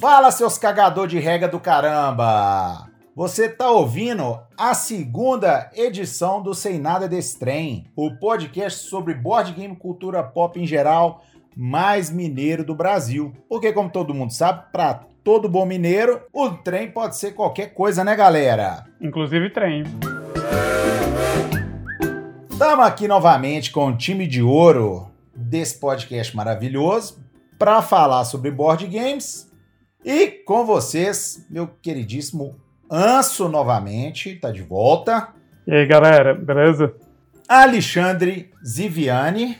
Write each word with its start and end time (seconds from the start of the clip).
Fala, 0.00 0.30
seus 0.30 0.56
cagador 0.56 1.06
de 1.06 1.18
regra 1.18 1.46
do 1.46 1.60
caramba! 1.60 2.88
Você 3.14 3.50
tá 3.50 3.70
ouvindo 3.70 4.40
a 4.56 4.72
segunda 4.72 5.70
edição 5.74 6.40
do 6.40 6.54
Sem 6.54 6.78
Nada 6.78 7.06
Desse 7.06 7.38
Trem, 7.38 7.84
o 7.94 8.10
podcast 8.16 8.88
sobre 8.88 9.12
board 9.12 9.52
game 9.52 9.76
cultura 9.76 10.22
pop 10.22 10.58
em 10.58 10.66
geral, 10.66 11.22
mais 11.54 12.10
mineiro 12.10 12.64
do 12.64 12.74
Brasil. 12.74 13.34
Porque, 13.46 13.74
como 13.74 13.90
todo 13.90 14.14
mundo 14.14 14.32
sabe, 14.32 14.72
para 14.72 15.02
todo 15.22 15.50
bom 15.50 15.66
mineiro, 15.66 16.22
o 16.32 16.48
trem 16.48 16.90
pode 16.90 17.18
ser 17.18 17.32
qualquer 17.32 17.74
coisa, 17.74 18.02
né, 18.02 18.16
galera? 18.16 18.86
Inclusive 19.02 19.50
trem. 19.50 19.84
Estamos 22.50 22.86
aqui 22.86 23.06
novamente 23.06 23.70
com 23.70 23.88
o 23.88 23.96
time 23.98 24.26
de 24.26 24.42
ouro 24.42 25.10
desse 25.36 25.78
podcast 25.78 26.34
maravilhoso 26.34 27.22
para 27.58 27.82
falar 27.82 28.24
sobre 28.24 28.50
board 28.50 28.86
games 28.86 29.49
e 30.04 30.28
com 30.28 30.64
vocês, 30.64 31.46
meu 31.50 31.66
queridíssimo 31.66 32.58
Anso 32.90 33.48
novamente, 33.48 34.34
tá 34.34 34.50
de 34.50 34.62
volta. 34.62 35.28
E 35.64 35.72
aí, 35.72 35.86
galera, 35.86 36.34
beleza? 36.34 36.92
Alexandre 37.48 38.50
Ziviani. 38.66 39.56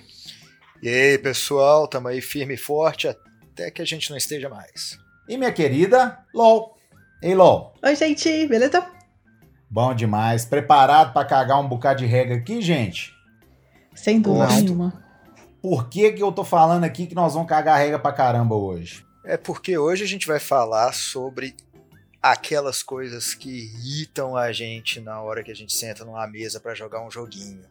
E 0.82 0.88
aí, 0.88 1.18
pessoal, 1.18 1.86
tamo 1.86 2.08
aí 2.08 2.20
firme 2.20 2.54
e 2.54 2.56
forte 2.56 3.06
até 3.06 3.70
que 3.70 3.80
a 3.80 3.84
gente 3.84 4.10
não 4.10 4.16
esteja 4.16 4.48
mais. 4.48 4.98
E 5.28 5.36
minha 5.36 5.52
querida 5.52 6.18
LOL. 6.34 6.76
Ei, 7.22 7.34
LOL. 7.34 7.74
Oi, 7.84 7.94
gente, 7.94 8.46
beleza? 8.48 8.84
Bom 9.70 9.94
demais. 9.94 10.44
Preparado 10.44 11.12
para 11.12 11.24
cagar 11.24 11.60
um 11.60 11.68
bocado 11.68 12.00
de 12.00 12.06
regra 12.06 12.34
aqui, 12.34 12.60
gente? 12.60 13.14
Sem 13.94 14.20
dúvida 14.20 14.46
Gosto. 14.46 14.62
nenhuma. 14.62 15.04
Por 15.62 15.88
que, 15.88 16.10
que 16.10 16.22
eu 16.22 16.32
tô 16.32 16.42
falando 16.42 16.82
aqui 16.82 17.06
que 17.06 17.14
nós 17.14 17.34
vamos 17.34 17.48
cagar 17.48 17.78
regra 17.78 17.98
pra 17.98 18.12
caramba 18.12 18.56
hoje? 18.56 19.04
É 19.30 19.36
porque 19.36 19.78
hoje 19.78 20.02
a 20.02 20.08
gente 20.08 20.26
vai 20.26 20.40
falar 20.40 20.92
sobre 20.92 21.54
aquelas 22.20 22.82
coisas 22.82 23.32
que 23.32 23.48
irritam 23.48 24.36
a 24.36 24.50
gente 24.50 25.00
na 25.00 25.22
hora 25.22 25.44
que 25.44 25.52
a 25.52 25.54
gente 25.54 25.72
senta 25.72 26.04
numa 26.04 26.26
mesa 26.26 26.58
pra 26.58 26.74
jogar 26.74 27.06
um 27.06 27.12
joguinho. 27.12 27.62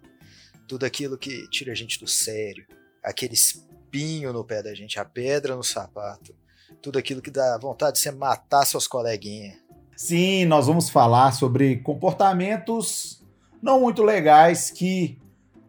Tudo 0.66 0.86
aquilo 0.86 1.18
que 1.18 1.50
tira 1.50 1.74
a 1.74 1.76
gente 1.76 2.00
do 2.00 2.08
sério, 2.08 2.66
aquele 3.04 3.34
espinho 3.34 4.32
no 4.32 4.46
pé 4.46 4.64
da 4.64 4.74
gente, 4.74 5.02
a 5.02 5.04
pedra 5.04 5.54
no 5.54 5.62
sapato, 5.62 6.34
tudo 6.82 6.98
aquilo 6.98 7.22
que 7.22 7.30
dá 7.30 7.58
vontade 7.58 7.98
de 7.98 8.00
você 8.00 8.12
matar 8.12 8.66
seus 8.66 8.88
coleguinhas. 8.88 9.58
Sim, 9.98 10.46
nós 10.46 10.68
vamos 10.68 10.90
falar 10.90 11.34
sobre 11.34 11.76
comportamentos 11.82 13.22
não 13.62 13.82
muito 13.82 14.02
legais 14.02 14.72
que 14.72 15.20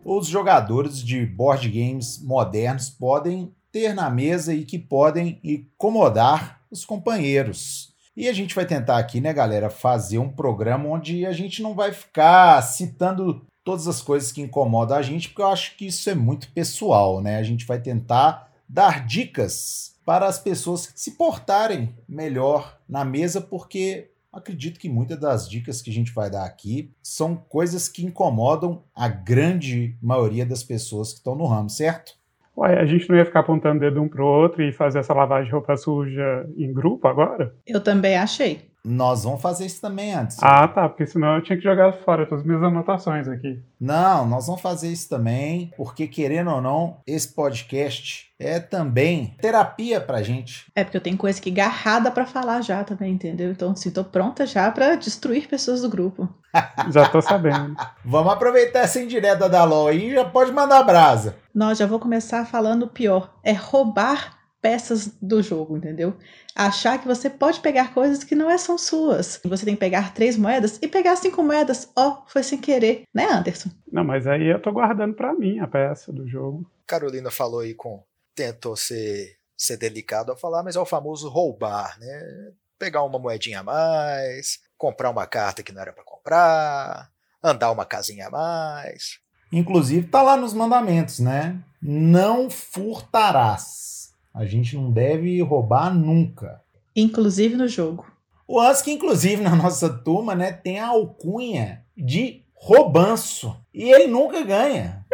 os 0.05 0.29
jogadores 0.29 1.03
de 1.03 1.27
board 1.27 1.69
games 1.69 2.23
modernos 2.23 2.89
podem 2.89 3.53
ter 3.73 3.95
na 3.95 4.11
mesa 4.11 4.55
e 4.55 4.65
que 4.65 4.79
podem 4.79 5.39
incomodar 5.43 6.61
os 6.71 6.85
companheiros. 6.85 7.95
E 8.17 8.29
a 8.29 8.33
gente 8.33 8.55
vai 8.55 8.67
tentar 8.67 8.99
aqui, 8.99 9.21
né, 9.21 9.33
galera, 9.33 9.71
fazer 9.71 10.19
um 10.19 10.29
programa 10.29 10.89
onde 10.89 11.25
a 11.25 11.33
gente 11.33 11.63
não 11.63 11.75
vai 11.75 11.93
ficar 11.93 12.61
citando 12.63 13.47
todas 13.65 13.87
as 13.87 14.03
coisas 14.03 14.33
que 14.33 14.41
incomodam 14.41 14.97
a 14.97 15.03
gente, 15.03 15.29
porque 15.29 15.43
eu 15.43 15.49
acho 15.49 15.77
que 15.77 15.87
isso 15.87 16.09
é 16.11 16.15
muito 16.15 16.51
pessoal, 16.53 17.21
né? 17.21 17.37
A 17.37 17.43
gente 17.43 17.65
vai 17.67 17.81
tentar 17.81 18.51
dar 18.69 19.07
dicas 19.07 19.95
para 20.05 20.27
as 20.27 20.39
pessoas 20.39 20.93
se 20.95 21.13
portarem 21.13 21.95
melhor 22.09 22.79
na 22.89 23.05
mesa, 23.05 23.41
porque 23.41 24.11
acredito 24.33 24.79
que 24.79 24.89
muitas 24.89 25.19
das 25.19 25.49
dicas 25.49 25.83
que 25.83 25.91
a 25.91 25.93
gente 25.93 26.13
vai 26.13 26.31
dar 26.31 26.45
aqui 26.45 26.93
são 27.03 27.37
coisas 27.37 27.89
que 27.89 28.05
incomodam 28.05 28.83
a 28.95 29.09
grande 29.09 29.97
maioria 30.01 30.47
das 30.47 30.63
pessoas 30.63 31.13
que 31.13 31.19
estão 31.19 31.35
no 31.35 31.47
ramo, 31.47 31.71
certo? 31.71 32.20
Ué, 32.61 32.79
a 32.79 32.85
gente 32.85 33.09
não 33.09 33.17
ia 33.17 33.25
ficar 33.25 33.41
apontando 33.41 33.81
dedo 33.81 34.03
um 34.03 34.09
pro 34.09 34.27
outro 34.27 34.63
e 34.63 34.71
fazer 34.71 34.99
essa 34.99 35.15
lavagem 35.15 35.47
de 35.47 35.53
roupa 35.53 35.77
suja 35.79 36.47
em 36.59 36.71
grupo 36.73 37.09
agora? 37.09 37.55
Eu 37.67 37.83
também 37.83 38.19
achei. 38.19 38.70
Nós 38.85 39.25
vamos 39.25 39.43
fazer 39.43 39.67
isso 39.67 39.81
também 39.81 40.15
antes. 40.15 40.39
Ah, 40.43 40.67
tá, 40.67 40.89
porque 40.89 41.07
senão 41.07 41.37
eu 41.37 41.43
tinha 41.43 41.57
que 41.57 41.65
jogar 41.65 41.93
fora 41.93 42.25
todas 42.25 42.41
as 42.41 42.47
minhas 42.47 42.63
anotações 42.63 43.29
aqui. 43.29 43.63
Não, 43.79 44.27
nós 44.27 44.47
vamos 44.47 44.63
fazer 44.63 44.89
isso 44.89 45.09
também, 45.09 45.71
porque 45.77 46.07
querendo 46.07 46.51
ou 46.51 46.63
não, 46.63 46.99
esse 47.07 47.29
podcast 47.29 48.31
é 48.39 48.59
também 48.59 49.35
terapia 49.41 50.01
pra 50.01 50.23
gente. 50.23 50.67
É 50.75 50.83
porque 50.83 50.97
eu 50.97 51.01
tenho 51.03 51.17
coisa 51.17 51.41
que 51.41 51.51
garrada 51.51 52.11
pra 52.11 52.25
falar 52.25 52.63
já 52.63 52.83
também, 52.83 53.13
entendeu? 53.13 53.51
Então, 53.51 53.73
assim, 53.73 53.91
tô 53.91 54.03
pronta 54.03 54.47
já 54.47 54.71
pra 54.71 54.97
destruir 54.97 55.47
pessoas 55.47 55.83
do 55.83 55.89
grupo. 55.91 56.29
Já 56.91 57.09
tô 57.09 57.23
sabendo. 57.23 57.77
Vamos 58.05 58.33
aproveitar 58.33 58.81
essa 58.81 59.01
indireta 59.01 59.49
da 59.49 59.63
LOL 59.63 59.87
aí 59.87 60.11
e 60.11 60.15
já 60.15 60.25
pode 60.25 60.51
mandar 60.51 60.83
brasa. 60.83 61.37
Nós 61.55 61.79
já 61.79 61.87
vou 61.87 62.01
começar 62.01 62.45
falando 62.45 62.83
o 62.83 62.89
pior. 62.89 63.33
É 63.45 63.53
roubar 63.53 64.40
peças 64.61 65.09
do 65.21 65.43
jogo, 65.43 65.77
entendeu? 65.77 66.17
Achar 66.55 66.99
que 66.99 67.07
você 67.07 67.31
pode 67.31 67.61
pegar 67.61 67.95
coisas 67.95 68.23
que 68.25 68.35
não 68.35 68.51
é- 68.51 68.59
são 68.59 68.77
suas. 68.77 69.41
Você 69.45 69.65
tem 69.65 69.75
que 69.75 69.81
pegar 69.81 70.13
três 70.15 70.37
moedas 70.37 70.79
e 70.83 70.89
pegar 70.89 71.17
cinco 71.17 71.43
moedas. 71.43 71.91
Ó, 71.97 72.23
foi 72.27 72.43
sem 72.43 72.59
querer, 72.59 73.05
né, 73.15 73.25
Anderson? 73.31 73.71
Não, 73.91 74.05
mas 74.05 74.27
aí 74.27 74.47
eu 74.47 74.61
tô 74.61 74.71
guardando 74.73 75.15
pra 75.15 75.33
mim 75.35 75.59
a 75.61 75.67
peça 75.67 76.13
do 76.13 76.29
jogo. 76.29 76.71
Carolina 76.87 77.31
falou 77.31 77.61
aí 77.61 77.75
com. 77.75 78.03
tentou 78.35 78.77
ser, 78.77 79.37
ser 79.57 79.77
delicado 79.77 80.31
ao 80.33 80.39
falar, 80.39 80.63
mas 80.63 80.77
é 80.77 80.81
o 80.81 80.87
famoso 80.87 81.29
roubar, 81.29 81.99
né? 81.99 82.53
Pegar 82.79 83.03
uma 83.03 83.19
moedinha 83.19 83.61
a 83.61 83.63
mais, 83.63 84.59
comprar 84.79 85.11
uma 85.11 85.27
carta 85.27 85.63
que 85.63 85.73
não 85.73 85.83
era 85.83 85.93
pra 85.93 86.05
comprar, 86.05 87.11
andar 87.43 87.71
uma 87.71 87.85
casinha 87.85 88.29
a 88.29 88.31
mais. 88.31 89.19
Inclusive, 89.53 90.07
tá 90.09 90.23
lá 90.23 90.37
nos 90.37 90.55
mandamentos, 90.55 91.19
né? 91.19 91.59
Não 91.83 92.49
furtarás. 92.49 94.00
A 94.33 94.45
gente 94.45 94.77
não 94.77 94.91
deve 94.91 95.41
roubar 95.43 95.95
nunca. 95.95 96.61
Inclusive 96.95 97.57
no 97.57 97.69
jogo. 97.69 98.07
O 98.47 98.61
Husky, 98.61 98.93
inclusive, 98.93 99.43
na 99.43 99.55
nossa 99.55 99.89
turma, 99.89 100.35
né, 100.35 100.53
tem 100.53 100.79
a 100.79 100.89
alcunha 100.89 101.85
de 101.97 102.43
roubanço. 102.55 103.57
E 103.73 103.91
ele 103.91 104.07
nunca 104.07 104.43
ganha. 104.43 105.07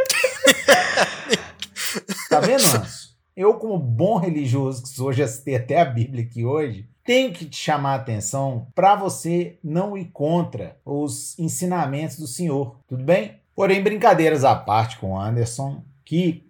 tá 2.28 2.40
vendo, 2.40 2.64
Anso? 2.64 3.06
Eu, 3.36 3.54
como 3.54 3.78
bom 3.78 4.16
religioso 4.16 4.82
que 4.82 4.88
sou, 4.88 5.12
já 5.12 5.28
citei 5.28 5.56
até 5.56 5.78
a 5.78 5.84
Bíblia 5.84 6.24
aqui 6.24 6.42
hoje, 6.42 6.88
tenho 7.04 7.32
que 7.32 7.44
te 7.44 7.56
chamar 7.56 7.92
a 7.92 7.96
atenção 7.96 8.66
para 8.74 8.96
você 8.96 9.58
não 9.62 9.96
ir 9.96 10.06
contra 10.06 10.78
os 10.84 11.38
ensinamentos 11.38 12.18
do 12.18 12.26
Senhor, 12.26 12.78
tudo 12.88 13.04
bem? 13.04 13.38
Porém, 13.54 13.82
brincadeiras 13.82 14.42
à 14.42 14.54
parte 14.54 14.96
com 14.98 15.12
o 15.12 15.20
Anderson, 15.20 15.82
que 16.02 16.45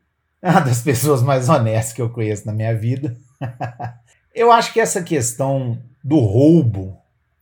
é 0.47 0.51
uma 0.51 0.61
das 0.61 0.81
pessoas 0.81 1.23
mais 1.23 1.49
honestas 1.49 1.93
que 1.93 2.01
eu 2.01 2.09
conheço 2.09 2.47
na 2.47 2.53
minha 2.53 2.73
vida. 2.73 3.17
eu 4.33 4.53
acho 4.53 4.73
que 4.73 4.81
essa 4.81 5.03
questão 5.03 5.77
do 6.05 6.21
roubo, 6.21 6.97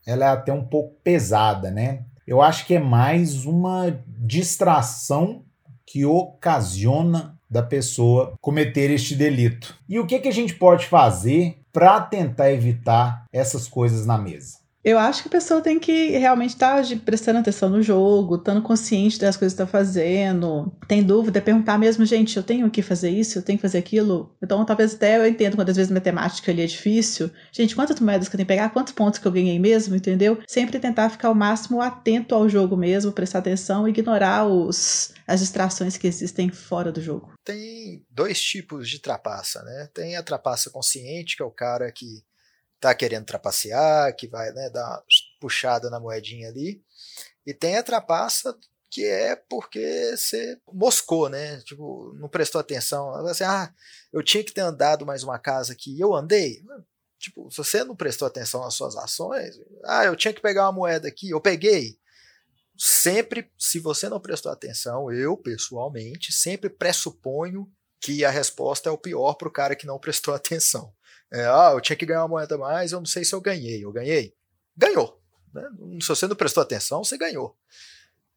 ela 0.07 0.25
é 0.25 0.29
até 0.29 0.51
um 0.51 0.63
pouco 0.63 0.95
pesada, 1.03 1.69
né? 1.69 2.03
Eu 2.25 2.41
acho 2.41 2.65
que 2.65 2.73
é 2.73 2.79
mais 2.79 3.45
uma 3.45 3.95
distração 4.07 5.43
que 5.85 6.03
ocasiona 6.03 7.37
da 7.47 7.61
pessoa 7.61 8.33
cometer 8.41 8.89
este 8.89 9.15
delito. 9.15 9.77
E 9.87 9.99
o 9.99 10.07
que, 10.07 10.17
que 10.17 10.27
a 10.27 10.33
gente 10.33 10.55
pode 10.55 10.87
fazer 10.87 11.59
para 11.71 12.01
tentar 12.01 12.51
evitar 12.51 13.25
essas 13.31 13.67
coisas 13.67 14.03
na 14.07 14.17
mesa? 14.17 14.64
Eu 14.85 14.99
acho 14.99 15.23
que 15.23 15.29
a 15.29 15.31
pessoa 15.31 15.61
tem 15.61 15.79
que 15.79 16.09
realmente 16.09 16.51
estar 16.51 16.83
prestando 17.03 17.39
atenção 17.39 17.69
no 17.71 17.81
jogo, 17.81 18.35
estando 18.35 18.61
consciente 18.61 19.17
das 19.17 19.35
coisas 19.35 19.57
que 19.57 19.63
está 19.63 19.65
fazendo. 19.65 20.71
Tem 20.87 21.01
dúvida, 21.01 21.41
perguntar 21.41 21.79
mesmo, 21.79 22.05
gente, 22.05 22.37
eu 22.37 22.43
tenho 22.43 22.69
que 22.69 22.83
fazer 22.83 23.09
isso, 23.09 23.39
eu 23.39 23.41
tenho 23.41 23.57
que 23.57 23.63
fazer 23.63 23.79
aquilo. 23.79 24.37
Então, 24.43 24.63
talvez 24.63 24.93
até 24.93 25.17
eu 25.17 25.27
entendo 25.27 25.55
quando 25.55 25.71
às 25.71 25.75
vezes 25.75 25.91
matemática 25.91 26.51
ali 26.51 26.61
é 26.61 26.67
difícil. 26.67 27.31
Gente, 27.51 27.75
quantas 27.75 27.99
moedas 27.99 28.29
que 28.29 28.35
eu 28.35 28.37
tenho 28.37 28.45
que 28.45 28.53
pegar, 28.53 28.69
quantos 28.69 28.93
pontos 28.93 29.19
que 29.19 29.27
eu 29.27 29.31
ganhei 29.31 29.57
mesmo, 29.57 29.95
entendeu? 29.95 30.37
Sempre 30.47 30.77
tentar 30.77 31.09
ficar 31.09 31.31
o 31.31 31.35
máximo 31.35 31.81
atento 31.81 32.35
ao 32.35 32.47
jogo 32.47 32.77
mesmo, 32.77 33.11
prestar 33.11 33.39
atenção 33.39 33.87
e 33.87 33.89
ignorar 33.89 34.45
os, 34.45 35.15
as 35.25 35.39
distrações 35.39 35.97
que 35.97 36.05
existem 36.05 36.51
fora 36.51 36.91
do 36.91 37.01
jogo. 37.01 37.33
Tem 37.43 38.05
dois 38.11 38.39
tipos 38.39 38.87
de 38.87 38.99
trapaça, 38.99 39.63
né? 39.63 39.89
Tem 39.95 40.15
a 40.15 40.21
trapaça 40.21 40.69
consciente, 40.69 41.35
que 41.35 41.41
é 41.41 41.45
o 41.45 41.49
cara 41.49 41.91
que 41.91 42.23
tá 42.89 42.95
querendo 42.95 43.25
trapacear, 43.25 44.15
que 44.15 44.27
vai 44.27 44.51
né, 44.51 44.69
dar 44.69 44.85
uma 44.85 45.03
puxada 45.39 45.89
na 45.89 45.99
moedinha 45.99 46.49
ali. 46.49 46.81
E 47.45 47.53
tem 47.53 47.77
a 47.77 47.83
trapaça 47.83 48.57
que 48.89 49.05
é 49.05 49.35
porque 49.35 50.15
você 50.15 50.57
moscou, 50.71 51.27
né? 51.27 51.59
Tipo, 51.61 52.13
não 52.19 52.29
prestou 52.29 52.61
atenção. 52.61 53.13
Assim, 53.27 53.43
ah, 53.43 53.73
eu 54.13 54.23
tinha 54.23 54.43
que 54.43 54.53
ter 54.53 54.61
andado 54.61 55.05
mais 55.05 55.23
uma 55.23 55.37
casa 55.37 55.73
aqui. 55.73 55.99
Eu 55.99 56.13
andei. 56.13 56.63
Tipo, 57.19 57.49
se 57.51 57.57
você 57.57 57.83
não 57.83 57.95
prestou 57.95 58.27
atenção 58.27 58.61
nas 58.61 58.73
suas 58.73 58.95
ações, 58.95 59.55
ah, 59.83 60.05
eu 60.05 60.15
tinha 60.15 60.33
que 60.33 60.41
pegar 60.41 60.65
uma 60.65 60.71
moeda 60.71 61.07
aqui, 61.07 61.29
eu 61.29 61.41
peguei. 61.41 61.97
Sempre, 62.77 63.49
se 63.57 63.79
você 63.79 64.07
não 64.07 64.19
prestou 64.19 64.51
atenção, 64.51 65.11
eu 65.11 65.35
pessoalmente 65.35 66.31
sempre 66.31 66.69
pressuponho 66.69 67.69
que 67.99 68.23
a 68.23 68.29
resposta 68.29 68.89
é 68.89 68.91
o 68.91 68.97
pior 68.97 69.33
para 69.33 69.47
o 69.47 69.51
cara 69.51 69.75
que 69.75 69.87
não 69.87 69.99
prestou 69.99 70.33
atenção. 70.35 70.93
É, 71.31 71.45
ah, 71.45 71.71
eu 71.73 71.81
tinha 71.81 71.95
que 71.95 72.05
ganhar 72.05 72.21
uma 72.21 72.29
moeda 72.29 72.55
a 72.55 72.57
mais, 72.57 72.91
eu 72.91 72.99
não 72.99 73.05
sei 73.05 73.25
se 73.25 73.33
eu 73.33 73.41
ganhei. 73.41 73.83
Eu 73.83 73.91
ganhei? 73.91 74.33
Ganhou. 74.77 75.19
Né? 75.53 75.63
Se 76.01 76.07
você 76.07 76.27
não 76.27 76.35
prestou 76.35 76.61
atenção, 76.61 77.03
você 77.03 77.17
ganhou. 77.17 77.55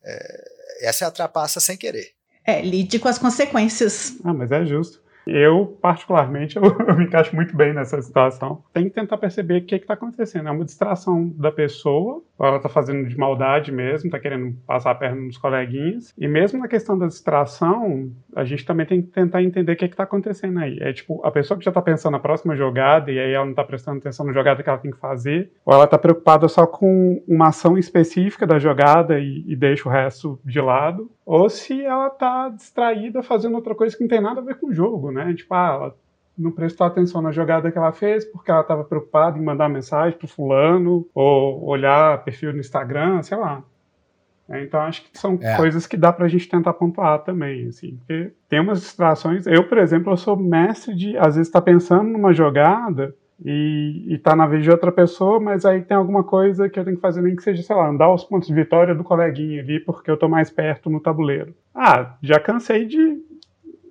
É, 0.03 0.87
essa 0.89 1.05
é 1.05 1.09
a 1.09 1.11
trapaça 1.11 1.61
sem 1.61 1.77
querer. 1.77 2.13
É, 2.45 2.63
lide 2.63 2.99
com 2.99 3.09
as 3.09 3.19
consequências. 3.19 4.15
Ah, 4.25 4.33
mas 4.33 4.51
é 4.51 4.65
justo. 4.65 5.03
Eu, 5.29 5.79
particularmente, 5.81 6.57
eu, 6.59 6.63
eu, 6.63 6.97
me 6.97 7.05
encaixo 7.05 7.35
muito 7.37 7.57
bem 7.57 7.75
nessa 7.75 8.01
situação. 8.01 8.63
Tem 8.73 8.85
que 8.85 8.95
tentar 8.95 9.19
perceber 9.19 9.59
o 9.59 9.65
que 9.65 9.75
está 9.75 9.95
acontecendo. 9.95 10.49
É 10.49 10.53
uma 10.53 10.65
distração 10.65 11.29
da 11.37 11.53
pessoa, 11.53 12.23
ou 12.39 12.47
ela 12.47 12.57
está 12.57 12.69
fazendo 12.69 13.07
de 13.09 13.17
maldade 13.17 13.71
mesmo, 13.71 14.07
está 14.07 14.19
querendo 14.19 14.57
passar 14.67 14.93
a 14.93 14.95
perna 14.95 15.21
nos 15.21 15.37
coleguinhas. 15.37 16.15
E 16.17 16.27
mesmo 16.27 16.59
na 16.59 16.69
questão 16.69 16.99
da 16.99 17.07
distração, 17.07 18.11
a 18.35 18.45
gente 18.45 18.65
também 18.65 18.87
tem 18.87 19.03
que 19.03 19.09
tentar 19.09 19.43
entender 19.43 19.73
o 19.73 19.77
que 19.77 19.85
está 19.85 20.05
acontecendo 20.05 20.59
aí. 20.59 20.79
É 20.81 20.93
tipo, 20.93 21.21
a 21.25 21.31
pessoa 21.31 21.59
que 21.59 21.65
já 21.65 21.71
está 21.71 21.83
pensando 21.83 22.13
na 22.13 22.21
próxima 22.21 22.57
jogada 22.57 23.11
e 23.11 23.19
aí 23.19 23.33
ela 23.33 23.45
não 23.45 23.53
está 23.53 23.65
prestando 23.65 23.99
atenção 23.99 24.25
na 24.25 24.33
jogada 24.33 24.63
que 24.63 24.69
ela 24.69 24.79
tem 24.79 24.91
que 24.91 24.99
fazer, 24.99 25.51
ou 25.65 25.75
ela 25.75 25.85
está 25.85 25.99
preocupada 25.99 26.49
só 26.49 26.67
com 26.67 27.23
uma 27.29 27.49
ação 27.49 27.77
específica 27.77 28.47
da 28.47 28.59
jogada 28.59 29.19
e, 29.19 29.45
e 29.47 29.57
deixa 29.57 29.89
o 29.89 29.93
resto 29.93 30.39
de 30.45 30.61
lado, 30.61 31.11
ou 31.29 31.51
se 31.51 31.85
ela 31.85 32.07
está 32.07 32.49
distraída 32.49 33.23
fazendo 33.23 33.57
outra 33.57 33.75
coisa 33.75 33.95
que 33.95 34.03
não 34.03 34.09
tem 34.09 34.21
nada 34.21 34.41
a 34.41 34.45
ver 34.45 34.55
com 34.55 34.69
o 34.69 34.73
jogo, 34.73 35.11
né? 35.11 35.18
Tipo, 35.35 35.55
ah, 35.55 35.69
ela 35.69 35.97
não 36.37 36.53
prestou 36.53 36.87
atenção 36.87 37.21
na 37.21 37.33
jogada 37.33 37.71
que 37.71 37.79
ela 37.79 37.93
fez 37.93 38.25
porque 38.25 38.51
ela 38.51 38.61
estava 38.61 38.85
preocupada 38.85 39.39
em 39.39 39.43
mandar 39.43 39.69
mensagem 39.69 40.17
pro 40.17 40.29
fulano 40.29 41.07
ou 41.15 41.65
olhar 41.65 42.23
perfil 42.23 42.53
no 42.53 42.61
Instagram, 42.61 43.23
sei 43.23 43.37
lá. 43.37 43.63
É, 44.49 44.63
então 44.63 44.81
acho 44.81 45.03
que 45.03 45.19
são 45.19 45.39
é. 45.43 45.57
coisas 45.57 45.87
que 45.87 45.97
dá 45.97 46.11
pra 46.11 46.27
gente 46.27 46.49
tentar 46.49 46.73
pontuar 46.73 47.19
também, 47.19 47.69
assim, 47.69 47.97
porque 47.97 48.33
tem 48.49 48.61
umas 48.61 48.81
distrações. 48.81 49.47
Eu, 49.47 49.69
por 49.69 49.77
exemplo, 49.77 50.13
eu 50.13 50.17
sou 50.17 50.37
mestre 50.37 50.95
de 50.95 51.19
às 51.19 51.37
vezes 51.37 51.49
estar 51.49 51.61
tá 51.61 51.65
pensando 51.65 52.09
numa 52.09 52.33
jogada 52.33 53.15
e, 53.45 54.07
e 54.09 54.19
tá 54.19 54.35
na 54.35 54.47
vez 54.47 54.65
de 54.65 54.71
outra 54.71 54.91
pessoa, 54.91 55.39
mas 55.39 55.67
aí 55.67 55.83
tem 55.83 55.97
alguma 55.97 56.25
coisa 56.25 56.69
que 56.69 56.79
eu 56.79 56.85
tenho 56.85 56.97
que 56.97 57.03
fazer, 57.03 57.21
nem 57.21 57.37
que 57.37 57.43
seja, 57.43 57.63
sei 57.63 57.77
lá, 57.77 57.89
andar 57.89 58.13
os 58.13 58.25
pontos 58.25 58.49
de 58.49 58.55
vitória 58.55 58.95
do 58.95 59.05
coleguinha 59.05 59.61
ali, 59.61 59.81
porque 59.81 60.11
eu 60.11 60.17
tô 60.17 60.29
mais 60.29 60.51
perto 60.51 60.89
no 60.89 60.99
tabuleiro. 60.99 61.55
Ah, 61.75 62.17
já 62.23 62.41
cansei 62.41 62.87
de, 62.87 63.23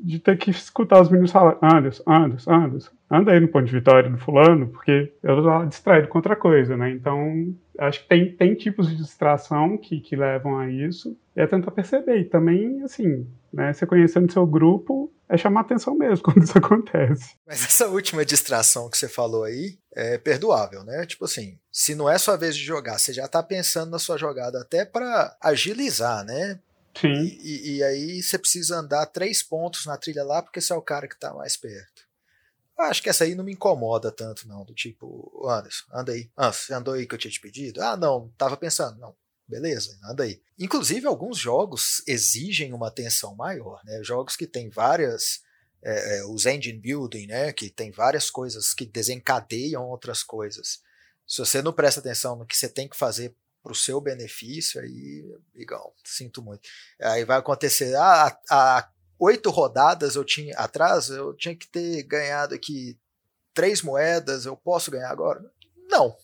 de 0.02 0.20
ter 0.20 0.38
que 0.38 0.50
escutar 0.52 1.02
os 1.02 1.10
meninos 1.10 1.32
falar, 1.32 1.58
Anderson, 1.62 2.04
Anderson, 2.06 2.52
Anderson, 2.52 2.92
anda 3.10 3.32
aí 3.32 3.40
no 3.40 3.48
ponto 3.48 3.66
de 3.66 3.72
vitória 3.72 4.10
do 4.10 4.18
fulano, 4.18 4.68
porque 4.68 5.14
eu 5.24 5.42
tô 5.42 5.66
distraído 5.66 6.08
com 6.08 6.18
outra 6.18 6.36
coisa, 6.36 6.76
né? 6.76 6.92
Então, 6.92 7.56
acho 7.80 8.02
que 8.02 8.08
tem, 8.08 8.32
tem 8.36 8.56
tipos 8.56 8.90
de 8.90 8.96
distração 8.96 9.78
que, 9.78 10.00
que 10.00 10.16
levam 10.16 10.58
a 10.58 10.70
isso, 10.70 11.18
e 11.36 11.42
é 11.42 11.48
tentar 11.48 11.72
perceber. 11.72 12.20
E 12.20 12.26
também, 12.26 12.82
assim, 12.84 13.28
né, 13.54 13.74
você 13.74 13.86
conhecendo 13.86 14.32
seu 14.32 14.46
grupo, 14.46 15.12
é 15.30 15.38
chamar 15.38 15.62
atenção 15.62 15.96
mesmo 15.96 16.24
quando 16.24 16.44
isso 16.44 16.58
acontece. 16.58 17.36
Mas 17.46 17.64
essa 17.64 17.88
última 17.88 18.26
distração 18.26 18.90
que 18.90 18.98
você 18.98 19.08
falou 19.08 19.44
aí 19.44 19.78
é 19.94 20.18
perdoável, 20.18 20.84
né? 20.84 21.06
Tipo 21.06 21.26
assim, 21.26 21.58
se 21.72 21.96
não 21.96 22.10
é 22.10 22.18
sua 22.18 22.38
vez 22.38 22.56
de 22.56 22.64
jogar, 22.64 22.98
você 22.98 23.12
já 23.14 23.28
tá 23.28 23.42
pensando 23.44 23.92
na 23.92 24.00
sua 24.00 24.18
jogada 24.18 24.62
até 24.62 24.86
para 24.86 25.36
agilizar, 25.42 26.24
né? 26.24 26.60
Sim. 27.00 27.38
E, 27.42 27.78
e, 27.78 27.84
aí 27.84 28.22
você 28.22 28.38
precisa 28.38 28.78
andar 28.78 29.06
três 29.08 29.44
pontos 29.44 29.86
na 29.86 29.98
trilha 29.98 30.24
lá 30.24 30.42
porque 30.42 30.62
você 30.62 30.74
é 30.74 30.76
o 30.76 30.82
cara 30.82 31.08
que 31.08 31.20
tá 31.20 31.34
mais 31.34 31.58
perto. 31.58 32.08
Eu 32.78 32.86
acho 32.86 33.02
que 33.02 33.10
essa 33.10 33.24
aí 33.24 33.34
não 33.34 33.44
me 33.44 33.54
incomoda 33.54 34.12
tanto, 34.12 34.48
não. 34.48 34.64
Do 34.64 34.74
tipo, 34.74 35.48
Anderson, 35.50 35.86
anda 35.92 36.12
aí. 36.12 36.30
Você 36.38 36.74
andou 36.74 36.94
aí 36.94 37.08
que 37.08 37.16
eu 37.16 37.20
tinha 37.20 37.32
te 37.32 37.42
pedido? 37.42 37.82
Ah, 37.82 37.98
não, 37.98 38.32
tava 38.38 38.56
pensando. 38.56 39.00
Não, 39.00 39.16
beleza, 39.48 39.98
anda 40.04 40.24
aí. 40.24 40.40
Inclusive, 40.60 41.08
alguns 41.08 41.38
jogos 41.40 42.04
exigem 42.08 42.74
uma 42.74 42.90
atenção 42.90 43.36
maior, 43.36 43.82
né? 43.84 44.04
Jogos 44.04 44.36
que 44.36 44.46
tem 44.46 44.70
várias. 44.70 45.42
É, 45.84 46.18
é, 46.18 46.26
os 46.26 46.46
engine 46.46 46.80
building, 46.80 47.28
né? 47.28 47.52
Que 47.52 47.70
tem 47.70 47.92
várias 47.92 48.30
coisas 48.30 48.74
que 48.74 48.86
desencadeiam 48.86 49.88
outras 49.88 50.22
coisas. 50.22 50.82
Se 51.26 51.40
você 51.40 51.62
não 51.62 51.74
presta 51.74 52.00
atenção 52.00 52.36
no 52.36 52.46
que 52.46 52.56
você 52.56 52.70
tem 52.70 52.88
que 52.88 52.98
fazer 52.98 53.36
para 53.68 53.74
o 53.74 53.76
seu 53.76 54.00
benefício, 54.00 54.80
aí, 54.80 55.26
igual, 55.54 55.94
sinto 56.06 56.42
muito. 56.42 56.62
Aí 57.02 57.26
vai 57.26 57.38
acontecer, 57.38 57.94
ah, 57.98 58.38
há 58.50 58.90
oito 59.20 59.50
rodadas 59.50 60.16
eu 60.16 60.24
tinha 60.24 60.56
atrás, 60.56 61.10
eu 61.10 61.34
tinha 61.36 61.54
que 61.54 61.68
ter 61.68 62.04
ganhado 62.04 62.56
aqui 62.56 62.98
três 63.54 63.82
moedas, 63.82 64.46
eu 64.46 64.56
posso 64.56 64.90
ganhar 64.90 65.10
agora? 65.10 65.44
Não. 65.90 66.16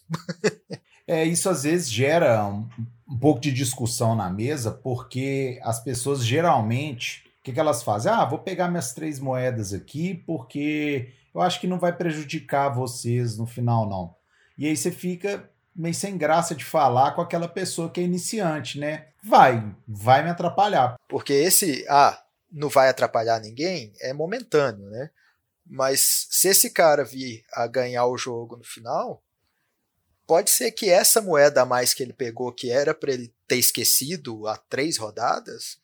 é, 1.06 1.26
isso 1.26 1.50
às 1.50 1.64
vezes 1.64 1.92
gera 1.92 2.46
um, 2.46 2.70
um 3.10 3.20
pouco 3.20 3.42
de 3.42 3.52
discussão 3.52 4.16
na 4.16 4.30
mesa, 4.30 4.72
porque 4.72 5.60
as 5.64 5.84
pessoas 5.84 6.26
geralmente, 6.26 7.26
o 7.40 7.44
que, 7.44 7.52
que 7.52 7.60
elas 7.60 7.84
fazem? 7.84 8.10
Ah, 8.10 8.24
vou 8.24 8.40
pegar 8.40 8.70
minhas 8.70 8.94
três 8.94 9.20
moedas 9.20 9.74
aqui, 9.74 10.14
porque 10.14 11.12
eu 11.36 11.42
acho 11.42 11.60
que 11.60 11.68
não 11.68 11.78
vai 11.78 11.92
prejudicar 11.92 12.70
vocês 12.70 13.38
no 13.38 13.46
final, 13.46 13.90
não. 13.90 14.16
E 14.58 14.66
aí 14.66 14.78
você 14.78 14.92
fica 14.92 15.50
meio 15.76 15.94
sem 15.94 16.18
graça 16.18 16.54
de 16.56 16.64
falar 16.64 17.12
com 17.12 17.22
aquela 17.22 17.48
pessoa 17.48 17.90
que 17.90 18.00
é 18.00 18.04
iniciante, 18.04 18.80
né? 18.80 19.08
Vai, 19.24 19.64
vai 19.88 20.24
me 20.24 20.30
atrapalhar. 20.30 20.96
Porque 21.08 21.34
esse, 21.34 21.86
ah, 21.90 22.22
não 22.52 22.70
vai 22.70 22.90
atrapalhar 22.90 23.40
ninguém, 23.40 23.94
é 24.00 24.14
momentâneo, 24.14 24.90
né? 24.90 25.10
Mas 25.66 26.28
se 26.30 26.50
esse 26.50 26.70
cara 26.70 27.04
vir 27.04 27.44
a 27.54 27.66
ganhar 27.68 28.06
o 28.06 28.18
jogo 28.18 28.58
no 28.58 28.64
final, 28.64 29.24
pode 30.28 30.52
ser 30.52 30.72
que 30.72 30.90
essa 30.90 31.22
moeda 31.22 31.62
a 31.62 31.66
mais 31.66 31.94
que 31.94 32.04
ele 32.04 32.14
pegou, 32.14 32.52
que 32.52 32.70
era 32.70 32.94
para 32.94 33.14
ele 33.14 33.34
ter 33.48 33.58
esquecido 33.58 34.48
há 34.48 34.58
três 34.58 34.98
rodadas, 34.98 35.78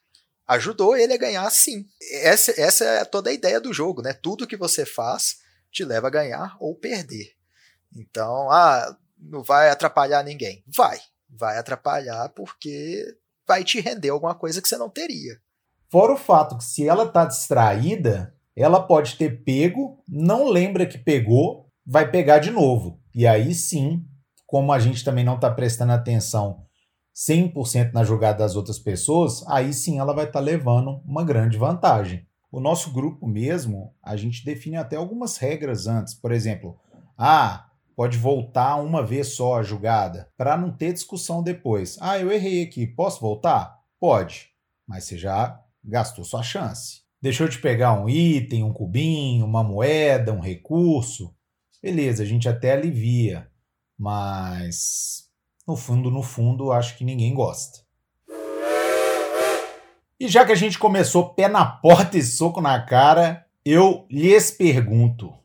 ajudou 0.47 0.97
ele 0.97 1.13
a 1.13 1.17
ganhar 1.17 1.49
sim. 1.49 1.85
Essa, 2.11 2.59
essa 2.59 2.83
é 2.83 3.05
toda 3.05 3.29
a 3.29 3.33
ideia 3.33 3.59
do 3.59 3.73
jogo, 3.73 4.01
né? 4.01 4.13
Tudo 4.13 4.47
que 4.47 4.57
você 4.57 4.85
faz 4.85 5.37
te 5.71 5.85
leva 5.85 6.07
a 6.07 6.11
ganhar 6.11 6.57
ou 6.59 6.75
perder. 6.75 7.33
Então, 7.95 8.51
ah, 8.51 8.95
não 9.19 9.43
vai 9.43 9.69
atrapalhar 9.69 10.23
ninguém. 10.23 10.63
Vai. 10.67 10.99
Vai 11.29 11.57
atrapalhar 11.57 12.29
porque 12.29 13.05
vai 13.47 13.63
te 13.63 13.79
render 13.79 14.09
alguma 14.09 14.33
coisa 14.33 14.61
que 14.61 14.67
você 14.67 14.77
não 14.77 14.89
teria. 14.89 15.39
Fora 15.89 16.13
o 16.13 16.17
fato 16.17 16.57
que 16.57 16.63
se 16.63 16.87
ela 16.87 17.07
tá 17.07 17.25
distraída, 17.25 18.33
ela 18.55 18.81
pode 18.81 19.15
ter 19.15 19.43
pego, 19.43 20.03
não 20.07 20.47
lembra 20.47 20.85
que 20.85 20.97
pegou, 20.97 21.67
vai 21.85 22.09
pegar 22.09 22.39
de 22.39 22.51
novo. 22.51 22.99
E 23.13 23.25
aí 23.25 23.53
sim, 23.53 24.05
como 24.45 24.71
a 24.71 24.79
gente 24.79 25.03
também 25.03 25.23
não 25.23 25.35
está 25.35 25.49
prestando 25.49 25.93
atenção 25.93 26.65
100% 27.15 27.91
na 27.91 28.03
jogada 28.03 28.39
das 28.39 28.55
outras 28.55 28.79
pessoas, 28.79 29.43
aí 29.47 29.73
sim 29.73 29.99
ela 29.99 30.13
vai 30.13 30.25
estar 30.25 30.39
tá 30.39 30.45
levando 30.45 31.01
uma 31.05 31.23
grande 31.23 31.57
vantagem. 31.57 32.25
O 32.51 32.59
nosso 32.59 32.91
grupo 32.91 33.27
mesmo, 33.27 33.93
a 34.01 34.15
gente 34.15 34.43
define 34.43 34.77
até 34.77 34.95
algumas 34.95 35.37
regras 35.37 35.85
antes. 35.85 36.13
Por 36.13 36.31
exemplo, 36.31 36.79
ah, 37.17 37.68
pode 37.99 38.17
voltar 38.17 38.77
uma 38.77 39.05
vez 39.05 39.35
só 39.35 39.57
a 39.57 39.61
jogada, 39.61 40.31
para 40.37 40.55
não 40.55 40.71
ter 40.71 40.93
discussão 40.93 41.43
depois. 41.43 41.97
Ah, 41.99 42.17
eu 42.17 42.31
errei 42.31 42.63
aqui, 42.63 42.87
posso 42.87 43.19
voltar? 43.19 43.77
Pode, 43.99 44.51
mas 44.87 45.03
você 45.03 45.17
já 45.17 45.61
gastou 45.83 46.23
sua 46.23 46.41
chance. 46.41 47.01
Deixou 47.21 47.45
de 47.49 47.57
pegar 47.57 48.01
um 48.01 48.07
item, 48.07 48.63
um 48.63 48.71
cubinho, 48.71 49.45
uma 49.45 49.65
moeda, 49.65 50.31
um 50.31 50.39
recurso. 50.39 51.35
Beleza, 51.83 52.23
a 52.23 52.25
gente 52.25 52.47
até 52.47 52.71
alivia, 52.71 53.51
mas 53.97 55.25
no 55.67 55.75
fundo, 55.75 56.09
no 56.09 56.23
fundo, 56.23 56.71
acho 56.71 56.97
que 56.97 57.03
ninguém 57.03 57.33
gosta. 57.33 57.79
E 60.17 60.25
já 60.29 60.45
que 60.45 60.53
a 60.53 60.55
gente 60.55 60.79
começou 60.79 61.33
pé 61.33 61.49
na 61.49 61.65
porta 61.65 62.17
e 62.17 62.23
soco 62.23 62.61
na 62.61 62.81
cara, 62.81 63.45
eu 63.65 64.05
lhes 64.09 64.51
pergunto: 64.51 65.38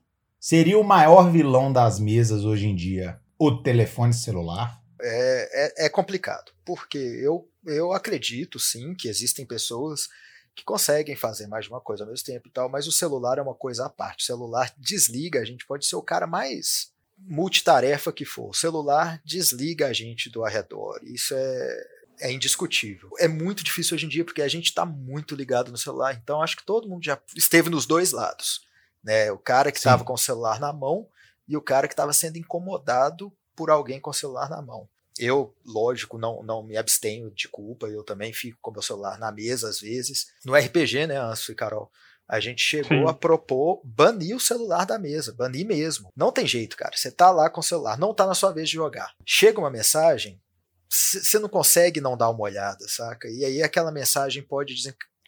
Seria 0.47 0.79
o 0.79 0.85
maior 0.85 1.33
vilão 1.33 1.73
das 1.73 1.99
mesas 1.99 2.45
hoje 2.45 2.67
em 2.67 2.77
dia 2.77 3.19
o 3.39 3.63
telefone 3.63 4.13
celular? 4.13 4.79
É, 5.01 5.85
é, 5.85 5.87
é 5.87 5.89
complicado, 5.89 6.53
porque 6.67 6.99
eu, 6.99 7.49
eu 7.65 7.95
acredito 7.95 8.59
sim 8.59 8.95
que 8.95 9.09
existem 9.09 9.47
pessoas 9.47 10.07
que 10.55 10.63
conseguem 10.63 11.17
fazer 11.17 11.47
mais 11.47 11.65
de 11.65 11.71
uma 11.71 11.81
coisa 11.81 12.05
ao 12.05 12.11
mesmo 12.11 12.27
tempo 12.27 12.47
e 12.47 12.51
tal, 12.51 12.69
mas 12.69 12.87
o 12.87 12.93
celular 12.93 13.39
é 13.39 13.41
uma 13.41 13.55
coisa 13.55 13.87
à 13.87 13.89
parte. 13.89 14.21
O 14.21 14.27
celular 14.27 14.71
desliga, 14.77 15.41
a 15.41 15.47
gente 15.47 15.67
pode 15.67 15.87
ser 15.87 15.97
o 15.97 16.03
cara 16.03 16.27
mais 16.27 16.93
multitarefa 17.17 18.13
que 18.13 18.27
for. 18.27 18.51
O 18.51 18.55
celular 18.55 19.23
desliga 19.25 19.87
a 19.87 19.95
gente 19.95 20.29
do 20.29 20.45
arredor. 20.45 21.01
Isso 21.05 21.33
é, 21.35 21.87
é 22.21 22.31
indiscutível. 22.31 23.09
É 23.19 23.27
muito 23.27 23.65
difícil 23.65 23.95
hoje 23.95 24.05
em 24.05 24.11
dia 24.11 24.27
porque 24.27 24.43
a 24.43 24.49
gente 24.49 24.67
está 24.67 24.85
muito 24.85 25.35
ligado 25.35 25.71
no 25.71 25.79
celular, 25.79 26.21
então 26.23 26.43
acho 26.43 26.59
que 26.59 26.67
todo 26.67 26.87
mundo 26.87 27.03
já 27.03 27.19
esteve 27.35 27.71
nos 27.71 27.87
dois 27.87 28.13
lados. 28.13 28.61
Né? 29.05 29.31
O 29.31 29.39
cara 29.39 29.71
que 29.71 29.79
estava 29.79 30.03
com 30.03 30.15
o 30.15 30.19
celular 30.19 30.59
na 30.59 30.73
mão 30.73 31.07
e 31.47 31.57
o 31.57 31.63
cara 31.63 31.87
que 31.87 31.93
estava 31.93 32.13
sendo 32.13 32.39
incomodado 32.39 33.33
por 33.55 33.71
alguém 33.71 34.01
com 34.01 34.11
o 34.11 34.15
celular 34.15 34.49
na 34.49 34.63
mão. 34.63 34.89
Eu, 35.17 35.55
lógico, 35.65 36.19
não, 36.19 36.43
não 36.43 36.63
me 36.65 36.77
abstenho 36.77 37.31
de 37.31 37.49
culpa, 37.49 37.87
eu 37.87 38.03
também 38.03 38.33
fico 38.33 38.59
com 38.61 38.71
o 38.71 38.73
meu 38.73 38.83
celular 38.83 39.19
na 39.19 39.31
mesa 39.31 39.69
às 39.69 39.79
vezes. 39.79 40.27
No 40.45 40.57
RPG, 40.57 41.07
né, 41.07 41.17
Anso 41.17 41.53
e 41.53 41.55
Carol? 41.55 41.91
A 42.27 42.41
gente 42.41 42.63
chegou 42.63 43.07
Sim. 43.07 43.09
a 43.09 43.13
propor 43.13 43.83
banir 43.85 44.35
o 44.35 44.41
celular 44.41 44.87
da 44.87 44.99
mesa, 44.99 45.35
banir 45.35 45.67
mesmo. 45.67 46.11
Não 46.17 46.33
tem 46.33 46.47
jeito, 46.47 46.75
cara. 46.75 46.97
Você 46.97 47.11
tá 47.11 47.31
lá 47.31 47.51
com 47.51 47.61
o 47.61 47.65
celular, 47.65 47.99
não 47.99 48.15
tá 48.15 48.27
na 48.27 48.35
sua 48.35 48.51
vez 48.51 48.69
de 48.69 48.75
jogar. 48.77 49.15
Chega 49.25 49.61
uma 49.61 49.71
mensagem, 49.71 50.41
você 50.89 51.39
não 51.39 51.49
consegue 51.49 52.01
não 52.01 52.17
dar 52.17 52.31
uma 52.31 52.41
olhada, 52.41 52.89
saca? 52.89 53.29
E 53.29 53.45
aí 53.45 53.63
aquela 53.63 53.93
mensagem 53.93 54.43
pode 54.43 54.75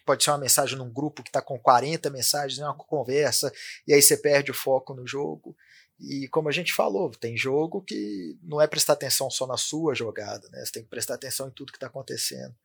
pode 0.07 0.23
ser 0.23 0.31
uma 0.31 0.37
mensagem 0.37 0.77
num 0.77 0.89
grupo 0.89 1.21
que 1.21 1.29
está 1.29 1.41
com 1.41 1.59
40 1.59 2.09
mensagens, 2.09 2.59
é 2.59 2.63
uma 2.63 2.73
conversa, 2.73 3.51
e 3.85 3.93
aí 3.93 4.01
você 4.01 4.15
perde 4.15 4.49
o 4.49 4.53
foco 4.53 4.93
no 4.93 5.05
jogo. 5.05 5.53
E 5.99 6.29
como 6.29 6.47
a 6.47 6.51
gente 6.51 6.73
falou, 6.73 7.11
tem 7.11 7.35
jogo 7.35 7.81
que 7.81 8.37
não 8.41 8.61
é 8.61 8.67
prestar 8.67 8.93
atenção 8.93 9.29
só 9.29 9.45
na 9.45 9.57
sua 9.57 9.93
jogada, 9.93 10.47
né? 10.49 10.63
Você 10.63 10.71
tem 10.71 10.83
que 10.83 10.89
prestar 10.89 11.15
atenção 11.15 11.49
em 11.49 11.51
tudo 11.51 11.71
que 11.71 11.77
está 11.77 11.87
acontecendo. 11.87 12.55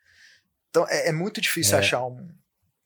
Então 0.71 0.87
é, 0.89 1.09
é 1.09 1.13
muito 1.13 1.41
difícil 1.41 1.77
é. 1.77 1.81
achar 1.81 2.07
um, 2.07 2.29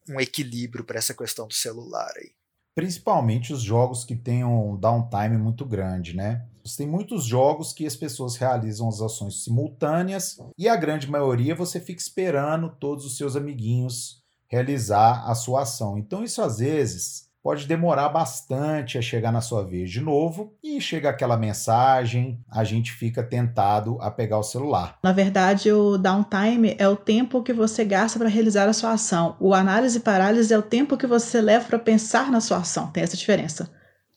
um 0.08 0.20
equilíbrio 0.20 0.84
para 0.84 0.98
essa 0.98 1.12
questão 1.12 1.46
do 1.46 1.54
celular 1.54 2.12
aí. 2.16 2.32
principalmente 2.74 3.52
os 3.52 3.60
jogos 3.60 4.04
que 4.04 4.14
tenham 4.16 4.70
um 4.70 4.76
downtime 4.76 5.36
muito 5.36 5.66
grande, 5.66 6.16
né? 6.16 6.46
Você 6.64 6.78
tem 6.78 6.86
muitos 6.86 7.24
jogos 7.24 7.72
que 7.72 7.86
as 7.86 7.96
pessoas 7.96 8.36
realizam 8.36 8.88
as 8.88 9.00
ações 9.00 9.44
simultâneas 9.44 10.38
e 10.56 10.68
a 10.68 10.76
grande 10.76 11.10
maioria 11.10 11.54
você 11.54 11.80
fica 11.80 12.00
esperando 12.00 12.70
todos 12.70 13.04
os 13.04 13.16
seus 13.16 13.36
amiguinhos 13.36 14.24
realizar 14.48 15.24
a 15.28 15.34
sua 15.34 15.62
ação. 15.62 15.98
Então 15.98 16.22
isso 16.22 16.42
às 16.42 16.58
vezes 16.58 17.26
pode 17.46 17.64
demorar 17.64 18.08
bastante 18.08 18.98
a 18.98 19.00
chegar 19.00 19.30
na 19.30 19.40
sua 19.40 19.64
vez 19.64 19.88
de 19.88 20.00
novo 20.00 20.52
e 20.60 20.80
chega 20.80 21.08
aquela 21.08 21.36
mensagem, 21.36 22.44
a 22.50 22.64
gente 22.64 22.90
fica 22.90 23.22
tentado 23.22 24.02
a 24.02 24.10
pegar 24.10 24.36
o 24.36 24.42
celular. 24.42 24.98
Na 25.00 25.12
verdade, 25.12 25.70
o 25.70 25.96
downtime 25.96 26.74
é 26.76 26.88
o 26.88 26.96
tempo 26.96 27.44
que 27.44 27.52
você 27.52 27.84
gasta 27.84 28.18
para 28.18 28.28
realizar 28.28 28.68
a 28.68 28.72
sua 28.72 28.94
ação. 28.94 29.36
O 29.38 29.54
análise 29.54 29.98
e 29.98 30.00
parálise 30.00 30.52
é 30.52 30.58
o 30.58 30.62
tempo 30.62 30.96
que 30.96 31.06
você 31.06 31.40
leva 31.40 31.66
para 31.66 31.78
pensar 31.78 32.32
na 32.32 32.40
sua 32.40 32.56
ação. 32.56 32.90
Tem 32.90 33.04
essa 33.04 33.16
diferença. 33.16 33.70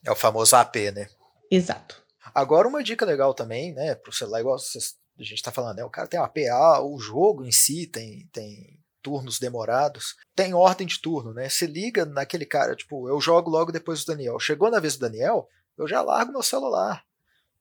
É 0.04 0.10
o 0.10 0.16
famoso 0.16 0.56
AP, 0.56 0.74
né? 0.92 1.06
Exato. 1.48 2.02
Agora, 2.34 2.66
uma 2.66 2.82
dica 2.82 3.06
legal 3.06 3.32
também, 3.32 3.72
né, 3.72 3.94
para 3.94 4.10
o 4.10 4.12
celular, 4.12 4.40
igual 4.40 4.56
a 4.56 5.22
gente 5.22 5.34
está 5.34 5.52
falando, 5.52 5.76
né, 5.76 5.84
o 5.84 5.90
cara 5.90 6.08
tem 6.08 6.18
uma 6.18 6.26
APA, 6.26 6.82
o 6.82 6.98
jogo 6.98 7.44
em 7.44 7.52
si 7.52 7.86
tem, 7.86 8.28
tem 8.32 8.79
turnos 9.02 9.38
demorados, 9.38 10.16
tem 10.34 10.54
ordem 10.54 10.86
de 10.86 11.00
turno, 11.00 11.32
né? 11.32 11.48
Se 11.48 11.66
liga 11.66 12.04
naquele 12.04 12.44
cara, 12.44 12.74
tipo, 12.74 13.08
eu 13.08 13.20
jogo 13.20 13.50
logo 13.50 13.72
depois 13.72 14.04
do 14.04 14.12
Daniel. 14.12 14.38
Chegou 14.38 14.70
na 14.70 14.80
vez 14.80 14.96
do 14.96 15.00
Daniel, 15.00 15.48
eu 15.76 15.86
já 15.88 16.02
largo 16.02 16.32
meu 16.32 16.42
celular. 16.42 17.04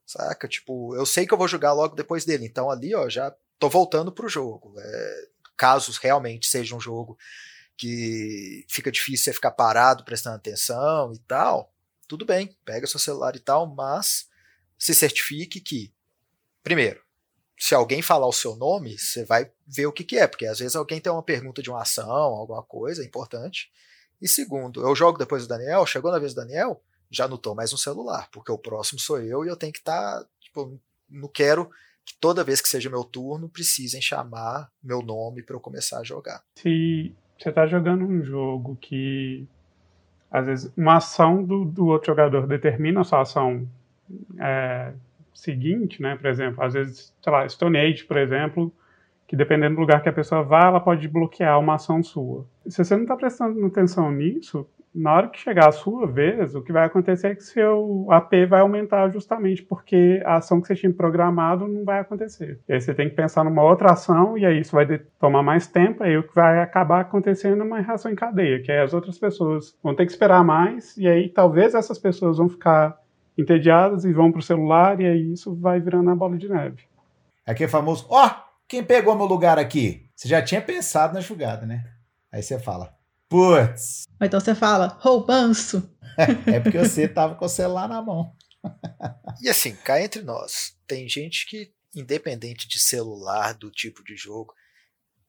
Saca? 0.06 0.48
Tipo, 0.48 0.96
eu 0.96 1.06
sei 1.06 1.26
que 1.28 1.34
eu 1.34 1.38
vou 1.38 1.48
jogar 1.48 1.74
logo 1.74 1.96
depois 1.96 2.26
dele. 2.26 2.46
Então 2.46 2.70
ali, 2.70 2.96
ó, 2.96 3.08
já 3.08 3.34
tô 3.58 3.70
voltando 3.70 4.12
pro 4.12 4.30
jogo. 4.30 4.74
É, 4.80 5.28
caso 5.56 5.92
realmente 6.02 6.48
seja 6.48 6.76
um 6.76 6.80
jogo 6.80 7.18
que 7.80 8.66
fica 8.68 8.92
difícil 8.92 9.26
você 9.26 9.34
ficar 9.34 9.52
parado 9.52 10.04
prestando 10.04 10.36
atenção 10.36 11.14
e 11.14 11.20
tal, 11.20 11.74
tudo 12.10 12.26
bem, 12.26 12.58
pega 12.66 12.86
seu 12.86 13.00
celular 13.00 13.36
e 13.38 13.40
tal, 13.40 13.74
mas 13.74 14.28
se 14.78 14.94
certifique 14.94 15.62
que, 15.62 15.94
primeiro, 16.62 17.02
se 17.60 17.76
alguém 17.76 18.02
falar 18.02 18.26
o 18.26 18.32
seu 18.32 18.56
nome, 18.56 18.98
você 18.98 19.26
vai 19.26 19.52
ver 19.68 19.86
o 19.86 19.92
que, 19.92 20.06
que 20.06 20.18
é, 20.18 20.26
porque 20.26 20.46
às 20.46 20.60
vezes 20.60 20.78
alguém 20.78 21.02
tem 21.02 21.12
uma 21.12 21.22
pergunta 21.22 21.62
de 21.62 21.70
uma 21.70 21.82
ação, 21.82 22.10
alguma 22.10 22.64
coisa 22.64 23.06
importante. 23.06 23.70
E 24.22 24.30
segundo, 24.30 24.82
eu 24.82 24.96
jogo 24.96 25.18
depois 25.18 25.44
do 25.44 25.50
Daniel, 25.50 25.86
chegou 25.86 26.10
na 26.10 26.20
vez 26.20 26.34
do 26.34 26.42
Daniel, 26.42 26.82
já 27.12 27.28
não 27.28 27.36
estou 27.36 27.54
mais 27.54 27.74
no 27.74 27.78
celular, 27.78 28.30
porque 28.32 28.52
o 28.52 28.58
próximo 28.58 28.98
sou 28.98 29.20
eu 29.20 29.44
e 29.44 29.50
eu 29.50 29.58
tenho 29.58 29.74
que 29.74 29.80
estar. 29.80 30.22
Tá, 30.22 30.26
tipo, 30.40 30.80
não 31.10 31.28
quero 31.28 31.70
que 32.06 32.16
toda 32.20 32.46
vez 32.46 32.62
que 32.62 32.70
seja 32.70 32.90
meu 32.90 33.04
turno 33.04 33.50
precisem 33.50 34.02
chamar 34.02 34.72
meu 34.82 35.02
nome 35.02 35.44
para 35.44 35.56
eu 35.56 35.60
começar 35.60 36.00
a 36.00 36.04
jogar. 36.04 36.42
Se 36.56 37.14
você 37.38 37.50
está 37.50 37.68
jogando 37.68 38.06
um 38.06 38.24
jogo 38.24 38.78
que 38.78 39.46
às 40.32 40.46
vezes 40.46 40.72
uma 40.78 40.98
ação 40.98 41.44
do, 41.44 41.66
do 41.66 41.88
outro 41.88 42.08
jogador 42.08 42.48
determina 42.48 43.02
a 43.02 43.04
sua 43.04 43.22
ação 43.22 43.68
é, 44.40 44.94
seguinte, 45.40 46.02
né? 46.02 46.16
Por 46.16 46.28
exemplo, 46.28 46.64
às 46.64 46.74
vezes, 46.74 47.14
sei 47.22 47.32
lá, 47.32 47.48
Stone 47.48 47.78
Age, 47.78 48.04
por 48.06 48.18
exemplo, 48.18 48.74
que 49.28 49.36
dependendo 49.36 49.76
do 49.76 49.82
lugar 49.82 50.02
que 50.02 50.10
a 50.10 50.14
pessoa 50.14 50.44
vá, 50.44 50.66
ela 50.66 50.80
pode 50.80 51.08
bloquear 51.08 51.60
uma 51.60 51.76
ação 51.76 52.02
sua. 52.02 52.46
Se 52.68 52.84
você 52.84 52.96
não 52.96 53.04
está 53.04 53.16
prestando 53.16 53.66
atenção 53.66 54.12
nisso, 54.12 54.68
na 54.94 55.14
hora 55.14 55.28
que 55.28 55.40
chegar 55.40 55.70
a 55.70 55.72
sua 55.72 56.08
vez, 56.08 56.56
o 56.56 56.62
que 56.62 56.72
vai 56.72 56.86
acontecer 56.86 57.28
é 57.28 57.36
que 57.36 57.44
seu 57.44 58.08
AP 58.10 58.32
vai 58.50 58.62
aumentar 58.62 59.10
justamente 59.10 59.62
porque 59.62 60.22
a 60.26 60.38
ação 60.38 60.60
que 60.60 60.68
você 60.68 60.76
tinha 60.76 60.92
programado 60.92 61.68
não 61.68 61.86
vai 61.86 62.00
acontecer. 62.00 62.60
E 62.68 62.74
aí 62.74 62.82
você 62.82 62.94
tem 62.94 63.08
que 63.08 63.16
pensar 63.16 63.44
numa 63.44 63.64
outra 63.64 63.92
ação 63.92 64.38
e 64.38 64.46
aí 64.46 64.60
isso 64.60 64.76
vai 64.76 65.00
tomar 65.20 65.44
mais 65.44 65.68
tempo, 65.68 66.04
aí 66.04 66.18
o 66.18 66.24
que 66.24 66.34
vai 66.34 66.60
acabar 66.60 67.02
acontecendo 67.02 67.62
é 67.62 67.66
uma 67.66 67.80
reação 67.80 68.12
em 68.12 68.16
cadeia, 68.16 68.62
que 68.62 68.72
é 68.72 68.82
as 68.82 68.94
outras 68.94 69.18
pessoas 69.18 69.78
vão 69.84 69.96
ter 69.96 70.06
que 70.06 70.12
esperar 70.12 70.44
mais 70.44 70.98
e 70.98 71.08
aí 71.08 71.30
talvez 71.30 71.76
essas 71.76 72.00
pessoas 72.00 72.38
vão 72.38 72.50
ficar 72.50 72.98
entediadas 73.40 74.04
e 74.04 74.14
vão 74.14 74.32
pro 74.32 74.42
celular, 74.42 75.00
e 75.00 75.06
aí 75.06 75.32
isso 75.34 75.56
vai 75.56 75.80
virando 75.80 76.10
a 76.10 76.16
bola 76.16 76.38
de 76.38 76.50
neve. 76.50 76.84
Aqui 77.46 77.64
é 77.64 77.68
famoso, 77.68 78.06
ó, 78.10 78.28
oh, 78.28 78.50
quem 78.68 78.84
pegou 78.84 79.16
meu 79.16 79.26
lugar 79.26 79.58
aqui? 79.58 80.10
Você 80.16 80.28
já 80.28 80.42
tinha 80.42 80.62
pensado 80.62 81.14
na 81.14 81.22
jogada, 81.22 81.66
né? 81.66 81.92
Aí 82.32 82.44
você 82.44 82.60
fala, 82.60 82.96
putz. 83.28 84.04
Ou 84.20 84.28
então 84.28 84.40
você 84.40 84.54
fala, 84.54 85.00
roubanço. 85.00 85.90
é 86.46 86.60
porque 86.60 86.78
você 86.78 87.08
tava 87.08 87.36
com 87.36 87.46
o 87.46 87.50
celular 87.50 87.88
na 87.88 88.02
mão. 88.02 88.36
e 89.42 89.50
assim, 89.50 89.76
cá 89.76 90.02
entre 90.02 90.22
nós, 90.22 90.78
tem 90.86 91.08
gente 91.08 91.48
que, 91.48 91.72
independente 91.96 92.68
de 92.68 92.78
celular, 92.78 93.54
do 93.54 93.72
tipo 93.72 94.04
de 94.04 94.16
jogo, 94.16 94.54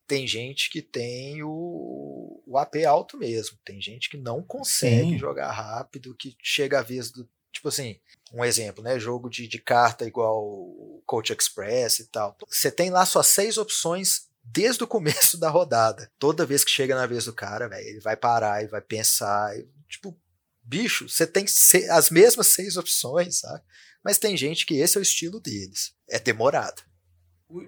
tem 0.06 0.26
gente 0.26 0.68
que 0.68 0.82
tem 0.82 1.40
o, 1.44 2.42
o 2.44 2.58
AP 2.58 2.84
alto 2.84 3.16
mesmo. 3.16 3.56
Tem 3.64 3.80
gente 3.80 4.10
que 4.10 4.16
não 4.16 4.42
consegue 4.42 5.12
Sim. 5.12 5.18
jogar 5.18 5.52
rápido, 5.52 6.16
que 6.16 6.36
chega 6.42 6.80
a 6.80 6.82
vez 6.82 7.12
do, 7.12 7.28
Tipo 7.52 7.68
assim, 7.68 7.98
um 8.32 8.44
exemplo, 8.44 8.82
né? 8.82 8.98
Jogo 8.98 9.28
de, 9.28 9.46
de 9.46 9.58
carta 9.58 10.04
igual 10.04 11.02
Coach 11.04 11.32
Express 11.32 11.98
e 12.00 12.06
tal. 12.06 12.36
Você 12.48 12.70
tem 12.70 12.90
lá 12.90 13.04
suas 13.04 13.26
seis 13.26 13.58
opções 13.58 14.28
desde 14.44 14.84
o 14.84 14.86
começo 14.86 15.36
da 15.40 15.50
rodada. 15.50 16.10
Toda 16.18 16.46
vez 16.46 16.64
que 16.64 16.70
chega 16.70 16.94
na 16.94 17.06
vez 17.06 17.24
do 17.24 17.32
cara, 17.32 17.68
ele 17.80 18.00
vai 18.00 18.16
parar 18.16 18.62
e 18.62 18.68
vai 18.68 18.80
pensar. 18.80 19.56
E, 19.58 19.68
tipo, 19.88 20.16
bicho, 20.62 21.08
você 21.08 21.26
tem 21.26 21.44
as 21.90 22.10
mesmas 22.10 22.48
seis 22.48 22.76
opções, 22.76 23.38
sabe? 23.38 23.62
Mas 24.02 24.18
tem 24.18 24.36
gente 24.36 24.64
que 24.64 24.78
esse 24.78 24.96
é 24.96 25.00
o 25.00 25.02
estilo 25.02 25.40
deles. 25.40 25.92
É 26.08 26.18
demorado. 26.18 26.82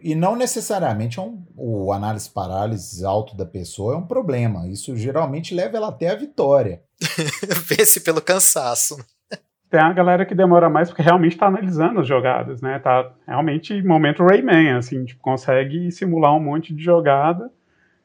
E 0.00 0.14
não 0.14 0.36
necessariamente 0.36 1.18
é 1.18 1.22
um, 1.22 1.44
o 1.56 1.92
análise 1.92 2.30
parálise 2.30 3.04
alto 3.04 3.36
da 3.36 3.44
pessoa 3.44 3.94
é 3.94 3.96
um 3.96 4.06
problema. 4.06 4.68
Isso 4.68 4.96
geralmente 4.96 5.52
leva 5.52 5.76
ela 5.76 5.88
até 5.88 6.08
a 6.08 6.14
vitória. 6.14 6.84
Vence 7.66 8.00
pelo 8.00 8.22
cansaço 8.22 8.96
tem 9.72 9.80
a 9.80 9.90
galera 9.90 10.26
que 10.26 10.34
demora 10.34 10.68
mais 10.68 10.90
porque 10.90 11.00
realmente 11.00 11.32
está 11.32 11.46
analisando 11.46 12.00
as 12.00 12.06
jogadas, 12.06 12.60
né? 12.60 12.78
Tá 12.78 13.10
realmente 13.26 13.82
momento 13.82 14.22
Rayman, 14.22 14.74
assim, 14.74 15.02
tipo, 15.06 15.22
consegue 15.22 15.90
simular 15.90 16.36
um 16.36 16.40
monte 16.40 16.74
de 16.74 16.84
jogada 16.84 17.50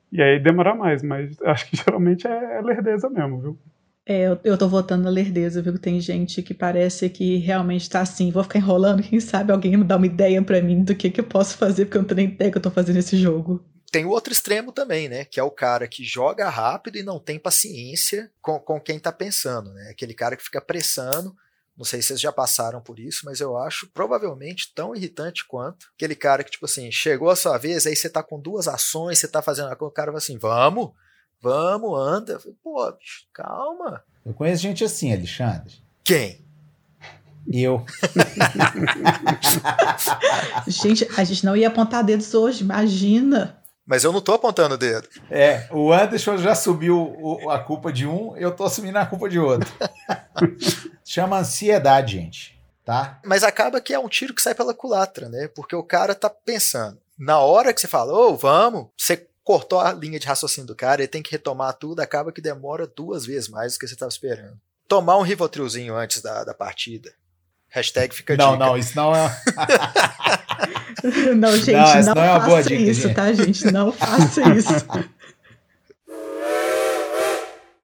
e 0.09 0.21
aí 0.21 0.39
demora 0.39 0.73
mais, 0.73 1.03
mas 1.03 1.35
acho 1.43 1.69
que 1.69 1.75
geralmente 1.75 2.25
é, 2.25 2.59
é 2.59 2.61
lerdeza 2.61 3.09
mesmo, 3.09 3.41
viu? 3.41 3.59
É, 4.05 4.29
eu, 4.29 4.39
eu 4.45 4.57
tô 4.57 4.69
votando 4.69 5.03
na 5.03 5.09
lerdeza, 5.09 5.61
viu? 5.61 5.77
Tem 5.77 5.99
gente 5.99 6.41
que 6.41 6.53
parece 6.53 7.09
que 7.09 7.35
realmente 7.35 7.89
tá 7.89 7.99
assim, 7.99 8.31
vou 8.31 8.43
ficar 8.43 8.59
enrolando, 8.59 9.03
quem 9.03 9.19
sabe 9.19 9.51
alguém 9.51 9.75
me 9.75 9.83
dá 9.83 9.97
uma 9.97 10.05
ideia 10.05 10.41
para 10.41 10.61
mim 10.61 10.85
do 10.85 10.95
que, 10.95 11.09
que 11.09 11.19
eu 11.19 11.25
posso 11.25 11.57
fazer, 11.57 11.83
porque 11.83 11.97
eu 11.97 12.01
não 12.03 12.07
tenho 12.07 12.19
nem 12.19 12.29
ideia 12.29 12.49
que 12.49 12.57
eu 12.57 12.61
tô 12.61 12.71
fazendo 12.71 12.97
esse 12.97 13.17
jogo. 13.17 13.61
Tem 13.91 14.05
o 14.05 14.09
outro 14.09 14.31
extremo 14.31 14.71
também, 14.71 15.09
né? 15.09 15.25
Que 15.25 15.37
é 15.37 15.43
o 15.43 15.51
cara 15.51 15.85
que 15.85 16.01
joga 16.01 16.47
rápido 16.47 16.97
e 16.97 17.03
não 17.03 17.19
tem 17.19 17.37
paciência 17.37 18.31
com, 18.41 18.57
com 18.57 18.79
quem 18.79 18.97
tá 18.97 19.11
pensando, 19.11 19.73
né? 19.73 19.89
Aquele 19.91 20.13
cara 20.13 20.37
que 20.37 20.43
fica 20.43 20.61
pressando 20.61 21.35
não 21.77 21.85
sei 21.85 22.01
se 22.01 22.07
vocês 22.07 22.21
já 22.21 22.31
passaram 22.31 22.81
por 22.81 22.97
isso, 22.97 23.21
mas 23.23 23.39
eu 23.39 23.55
acho 23.55 23.87
provavelmente 23.93 24.73
tão 24.73 24.95
irritante 24.95 25.45
quanto 25.47 25.87
aquele 25.95 26.15
cara 26.15 26.43
que, 26.43 26.49
tipo 26.49 26.65
assim, 26.65 26.91
chegou 26.91 27.29
a 27.29 27.35
sua 27.35 27.57
vez, 27.59 27.85
aí 27.85 27.95
você 27.95 28.09
tá 28.09 28.23
com 28.23 28.39
duas 28.39 28.67
ações, 28.67 29.19
você 29.19 29.27
tá 29.27 29.43
fazendo 29.43 29.71
o 29.79 29.91
cara 29.91 30.11
vai 30.11 30.17
assim, 30.17 30.39
vamos, 30.39 30.89
vamos, 31.39 31.99
anda. 31.99 32.39
Pô, 32.63 32.91
bicho, 32.93 33.27
calma. 33.31 34.03
Eu 34.25 34.33
conheço 34.33 34.63
gente 34.63 34.83
assim, 34.83 35.13
Alexandre. 35.13 35.75
Quem? 36.03 36.43
Eu. 37.47 37.85
gente, 40.67 41.07
a 41.15 41.23
gente 41.23 41.45
não 41.45 41.55
ia 41.55 41.67
apontar 41.67 42.03
dedos 42.03 42.33
hoje, 42.33 42.63
imagina. 42.63 43.61
Mas 43.87 44.03
eu 44.03 44.11
não 44.11 44.19
tô 44.19 44.33
apontando 44.33 44.75
o 44.75 44.77
dedo. 44.77 45.07
É, 45.31 45.65
o 45.71 45.93
Anderson 45.93 46.37
já 46.37 46.53
subiu 46.53 47.39
a 47.49 47.57
culpa 47.57 47.91
de 47.91 48.05
um, 48.05 48.35
eu 48.35 48.51
tô 48.51 48.65
assumindo 48.65 48.97
a 48.97 49.05
culpa 49.05 49.29
de 49.29 49.39
outro. 49.39 49.71
Chama 51.05 51.39
ansiedade, 51.39 52.17
gente, 52.17 52.61
tá? 52.83 53.17
Mas 53.23 53.45
acaba 53.45 53.79
que 53.79 53.93
é 53.93 53.99
um 53.99 54.09
tiro 54.09 54.33
que 54.33 54.41
sai 54.41 54.53
pela 54.53 54.73
culatra, 54.73 55.29
né? 55.29 55.47
Porque 55.55 55.73
o 55.73 55.83
cara 55.83 56.13
tá 56.13 56.29
pensando. 56.29 56.99
Na 57.17 57.39
hora 57.39 57.73
que 57.73 57.79
você 57.79 57.87
fala, 57.87 58.11
ô, 58.11 58.31
oh, 58.31 58.35
vamos, 58.35 58.87
você 58.97 59.25
cortou 59.41 59.79
a 59.79 59.93
linha 59.93 60.19
de 60.19 60.27
raciocínio 60.27 60.67
do 60.67 60.75
cara, 60.75 61.01
ele 61.01 61.07
tem 61.07 61.23
que 61.23 61.31
retomar 61.31 61.73
tudo, 61.73 62.01
acaba 62.01 62.33
que 62.33 62.41
demora 62.41 62.85
duas 62.85 63.25
vezes 63.25 63.47
mais 63.47 63.73
do 63.73 63.79
que 63.79 63.87
você 63.87 63.93
estava 63.93 64.09
esperando. 64.09 64.59
Tomar 64.85 65.17
um 65.17 65.21
Rivotrilzinho 65.21 65.95
antes 65.95 66.21
da, 66.21 66.43
da 66.43 66.53
partida. 66.53 67.13
Hashtag 67.77 68.15
fica 68.15 68.35
Não, 68.35 68.53
dica. 68.53 68.65
não, 68.65 68.77
isso 68.77 68.95
não 68.95 69.15
é. 69.15 69.29
não, 71.37 71.55
gente, 71.55 71.71
não, 71.71 72.03
não, 72.03 72.15
não 72.15 72.23
é 72.23 72.39
faça 72.39 72.69
dica, 72.69 72.81
isso, 72.81 73.01
gente. 73.01 73.13
tá, 73.15 73.33
gente? 73.33 73.71
Não 73.71 73.91
faça 73.91 74.41
isso. 74.55 74.73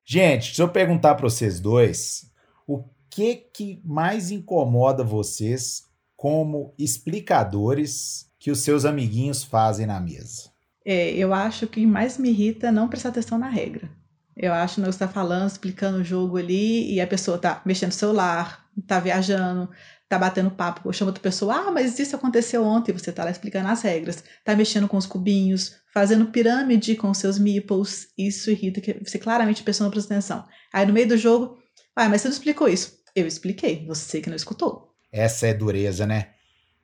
Gente, 0.03 0.55
se 0.55 0.61
eu 0.61 0.67
perguntar 0.67 1.13
para 1.13 1.29
vocês 1.29 1.59
dois, 1.59 2.25
o 2.67 2.83
que 3.07 3.35
que 3.35 3.81
mais 3.85 4.31
incomoda 4.31 5.03
vocês 5.03 5.83
como 6.15 6.73
explicadores 6.77 8.31
que 8.39 8.49
os 8.49 8.61
seus 8.61 8.85
amiguinhos 8.85 9.43
fazem 9.43 9.85
na 9.85 9.99
mesa? 9.99 10.51
É, 10.83 11.11
eu 11.11 11.33
acho 11.33 11.67
que 11.67 11.85
mais 11.85 12.17
me 12.17 12.29
irrita 12.29 12.67
é 12.67 12.71
não 12.71 12.87
prestar 12.87 13.09
atenção 13.09 13.37
na 13.37 13.47
regra. 13.47 13.89
Eu 14.35 14.51
acho 14.53 14.75
que 14.75 14.81
você 14.81 14.89
está 14.89 15.07
falando, 15.07 15.47
explicando 15.47 15.99
o 15.99 16.03
jogo 16.03 16.37
ali, 16.37 16.91
e 16.91 16.99
a 16.99 17.05
pessoa 17.05 17.37
tá 17.37 17.61
mexendo 17.63 17.89
no 17.89 17.95
celular, 17.95 18.62
tá 18.81 18.99
viajando, 18.99 19.69
tá 20.09 20.17
batendo 20.17 20.51
papo, 20.51 20.91
chama 20.93 21.09
outra 21.09 21.21
pessoa, 21.21 21.55
ah, 21.55 21.71
mas 21.71 21.97
isso 21.97 22.15
aconteceu 22.15 22.63
ontem, 22.63 22.91
você 22.91 23.11
tá 23.11 23.23
lá 23.23 23.31
explicando 23.31 23.67
as 23.67 23.81
regras, 23.81 24.23
tá 24.43 24.55
mexendo 24.55 24.87
com 24.87 24.97
os 24.97 25.05
cubinhos, 25.05 25.75
fazendo 25.93 26.27
pirâmide 26.27 26.95
com 26.95 27.13
seus 27.13 27.39
meeples, 27.39 28.07
isso 28.17 28.51
irrita, 28.51 28.81
que 28.81 28.93
você 29.03 29.17
claramente 29.17 29.61
a 29.61 29.65
pessoa 29.65 29.85
não 29.85 29.91
presta 29.91 30.13
atenção. 30.13 30.45
Aí 30.71 30.85
no 30.85 30.93
meio 30.93 31.07
do 31.07 31.17
jogo, 31.17 31.57
Ah, 31.95 32.09
mas 32.09 32.21
você 32.21 32.27
não 32.27 32.33
explicou 32.33 32.67
isso. 32.67 32.97
Eu 33.15 33.27
expliquei, 33.27 33.85
você 33.85 34.19
que 34.19 34.29
não 34.29 34.35
escutou. 34.35 34.95
Essa 35.11 35.47
é 35.47 35.53
dureza, 35.53 36.07
né? 36.07 36.29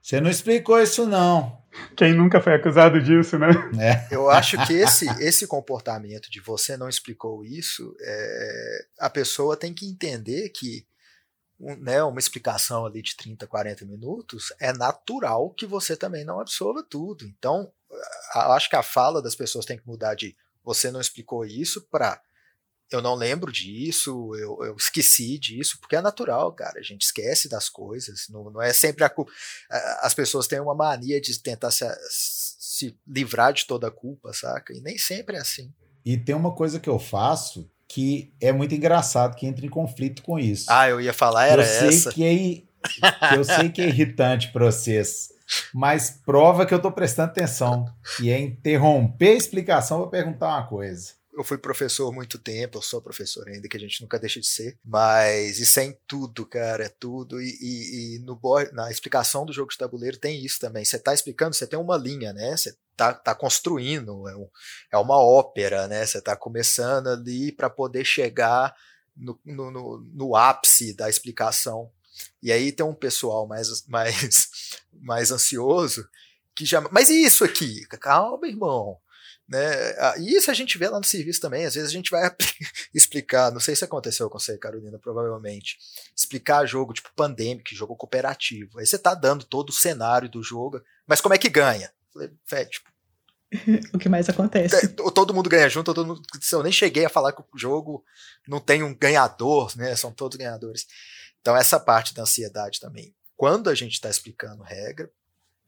Você 0.02 0.22
não 0.22 0.30
explicou 0.30 0.80
isso, 0.80 1.06
não. 1.06 1.60
Quem 1.96 2.14
nunca 2.14 2.42
foi 2.42 2.56
acusado 2.56 3.02
disso, 3.02 3.38
né? 3.38 3.50
É. 3.80 4.08
Eu 4.16 4.30
acho 4.30 4.58
que 4.66 4.74
esse, 4.74 5.08
esse 5.22 5.46
comportamento 5.46 6.30
de 6.30 6.40
você 6.40 6.78
não 6.78 6.88
explicou 6.90 7.44
isso, 7.44 7.96
é, 8.02 8.86
a 9.00 9.10
pessoa 9.10 9.58
tem 9.58 9.74
que 9.74 9.88
entender 9.88 10.50
que 10.50 10.86
um, 11.60 11.76
né, 11.76 12.02
uma 12.04 12.20
explicação 12.20 12.86
ali 12.86 13.02
de 13.02 13.16
30, 13.16 13.46
40 13.46 13.86
minutos 13.86 14.54
é 14.60 14.72
natural 14.72 15.50
que 15.52 15.66
você 15.66 15.96
também 15.96 16.24
não 16.24 16.40
absorva 16.40 16.84
tudo. 16.84 17.26
Então, 17.26 17.72
acho 18.34 18.70
que 18.70 18.76
a 18.76 18.84
fala 18.84 19.22
das 19.22 19.36
pessoas 19.36 19.66
tem 19.66 19.78
que 19.78 19.88
mudar 19.88 20.16
de 20.16 20.36
você 20.64 20.92
não 20.92 21.02
explicou 21.02 21.46
isso 21.46 21.82
para 21.90 22.22
eu 22.92 23.02
não 23.02 23.14
lembro 23.14 23.52
disso, 23.52 24.32
eu, 24.36 24.66
eu, 24.66 24.76
esqueci 24.76 25.38
disso, 25.38 25.78
porque 25.80 25.96
é 25.96 26.02
natural, 26.02 26.52
cara. 26.54 26.80
A 26.80 26.84
gente 26.84 27.04
esquece 27.04 27.48
das 27.48 27.70
coisas. 27.70 28.28
Não, 28.30 28.50
não 28.50 28.62
é 28.62 28.74
sempre 28.74 29.04
a 29.04 29.10
culpa. 29.10 29.32
As 30.02 30.14
pessoas 30.16 30.48
têm 30.48 30.60
uma 30.60 30.74
mania 30.74 31.22
de 31.22 31.38
tentar 31.40 31.70
se, 31.70 31.86
se 32.10 33.00
livrar 33.08 33.54
de 33.54 33.68
toda 33.68 33.88
a 33.88 33.92
culpa, 33.92 34.34
saca? 34.34 34.74
E 34.74 34.82
nem 34.82 34.98
sempre 34.98 35.38
é 35.38 35.40
assim. 35.40 35.72
E 36.04 36.18
tem 36.18 36.34
uma 36.34 36.56
coisa 36.56 36.80
que 36.80 36.90
eu 36.90 36.98
faço 36.98 37.70
que 37.90 38.32
é 38.40 38.54
muito 38.54 38.76
engraçado, 38.76 39.36
que 39.36 39.48
entra 39.48 39.66
em 39.66 39.70
conflito 39.70 40.22
com 40.22 40.38
isso. 40.38 40.68
Ah, 40.70 40.88
eu 40.88 41.02
ia 41.02 41.12
falar, 41.12 41.48
era 41.48 41.64
eu 41.64 41.68
sei 41.68 41.88
essa. 41.90 42.12
Que 42.12 42.24
é, 42.24 43.36
eu 43.36 43.44
sei 43.44 43.70
que 43.70 43.82
é 43.82 43.88
irritante 43.88 44.50
para 44.52 44.66
vocês, 44.66 45.30
mas 45.74 46.22
prova 46.24 46.68
que 46.68 46.74
eu 46.74 46.80
tô 46.80 46.92
prestando 46.92 47.32
atenção. 47.32 47.86
E 48.22 48.30
é 48.30 48.40
interromper 48.40 49.30
a 49.32 49.38
explicação 49.38 50.02
para 50.02 50.22
perguntar 50.22 50.50
uma 50.50 50.68
coisa 50.68 51.19
eu 51.40 51.44
fui 51.44 51.58
professor 51.58 52.14
muito 52.14 52.38
tempo, 52.38 52.78
eu 52.78 52.82
sou 52.82 53.02
professor 53.02 53.48
ainda, 53.48 53.68
que 53.68 53.78
a 53.78 53.80
gente 53.80 54.02
nunca 54.02 54.20
deixa 54.20 54.40
de 54.40 54.48
ser, 54.48 54.78
mas 54.84 55.58
isso 55.60 55.80
é 55.80 55.86
em 55.86 55.98
tudo, 56.06 56.46
cara, 56.46 56.86
é 56.86 56.90
tudo. 56.90 57.42
E, 57.42 57.58
e, 57.62 58.16
e 58.16 58.20
no 58.20 58.40
na 58.74 58.92
explicação 58.92 59.46
do 59.46 59.54
jogo 59.54 59.72
de 59.72 59.78
tabuleiro 59.78 60.18
tem 60.18 60.44
isso 60.44 60.60
também. 60.60 60.84
Você 60.84 60.98
está 60.98 61.14
explicando, 61.14 61.56
você 61.56 61.66
tem 61.66 61.80
uma 61.80 61.98
linha, 61.98 62.34
né? 62.34 62.58
Você 62.58 62.76
tá, 62.96 63.14
tá 63.14 63.34
construindo, 63.34 64.28
é, 64.28 64.36
um, 64.36 64.50
é 64.92 64.98
uma 64.98 65.18
ópera, 65.18 65.88
né? 65.88 66.06
Você 66.06 66.18
está 66.18 66.36
começando 66.36 67.08
ali 67.08 67.52
para 67.52 67.70
poder 67.70 68.04
chegar 68.04 68.76
no, 69.16 69.40
no, 69.46 69.72
no, 69.72 70.00
no 70.14 70.36
ápice 70.36 70.94
da 70.94 71.10
explicação. 71.10 71.90
E 72.44 72.52
aí 72.52 72.72
tem 72.72 72.86
um 72.86 72.94
pessoal 72.94 73.48
mais, 73.48 73.86
mais, 73.88 74.82
mais 74.92 75.32
ansioso 75.32 76.08
que 76.54 76.66
já. 76.66 76.82
Mas 76.92 77.10
e 77.10 77.24
isso 77.24 77.46
aqui? 77.46 77.86
Calma, 77.88 78.48
irmão. 78.48 78.98
Né? 79.50 79.60
Ah, 79.98 80.14
e 80.20 80.36
isso 80.36 80.52
a 80.52 80.54
gente 80.54 80.78
vê 80.78 80.88
lá 80.88 81.00
no 81.00 81.06
serviço 81.06 81.42
também. 81.42 81.66
Às 81.66 81.74
vezes 81.74 81.90
a 81.90 81.92
gente 81.92 82.12
vai 82.12 82.30
explicar, 82.94 83.52
não 83.52 83.60
sei 83.60 83.76
se 83.76 83.84
aconteceu 83.84 84.30
com 84.30 84.38
você, 84.38 84.58
Carolina, 84.60 85.00
provavelmente, 85.00 85.76
explicar 86.16 86.68
jogo 86.68 86.94
tipo 86.94 87.10
Pandemic, 87.16 87.76
jogo 87.76 87.96
cooperativo. 87.96 88.78
Aí 88.78 88.86
você 88.86 89.00
tá 89.00 89.16
dando 89.16 89.44
todo 89.44 89.70
o 89.70 89.74
cenário 89.74 90.30
do 90.30 90.44
jogo, 90.44 90.80
mas 91.08 91.20
como 91.20 91.34
é 91.34 91.38
que 91.40 91.50
ganha? 91.50 91.92
Falei, 92.46 92.66
tipo, 92.68 92.90
o 93.92 93.98
que 93.98 94.08
mais 94.08 94.30
acontece? 94.30 94.90
Todo 94.90 95.34
mundo 95.34 95.50
ganha 95.50 95.68
junto, 95.68 95.96
todo 95.96 96.06
mundo, 96.06 96.22
eu 96.52 96.64
nem 96.64 96.72
cheguei 96.72 97.06
a 97.06 97.10
falar 97.10 97.32
que 97.34 97.42
o 97.42 97.58
jogo 97.58 98.04
não 98.48 98.60
tem 98.60 98.84
um 98.84 98.96
ganhador, 98.96 99.76
né? 99.76 99.96
São 99.96 100.12
todos 100.12 100.38
ganhadores. 100.38 100.86
Então, 101.42 101.58
essa 101.58 101.80
parte 101.80 102.14
da 102.14 102.22
ansiedade 102.22 102.80
também. 102.80 103.16
Quando 103.36 103.70
a 103.70 103.74
gente 103.74 103.94
está 103.94 104.10
explicando 104.10 104.62
regra, 104.62 105.10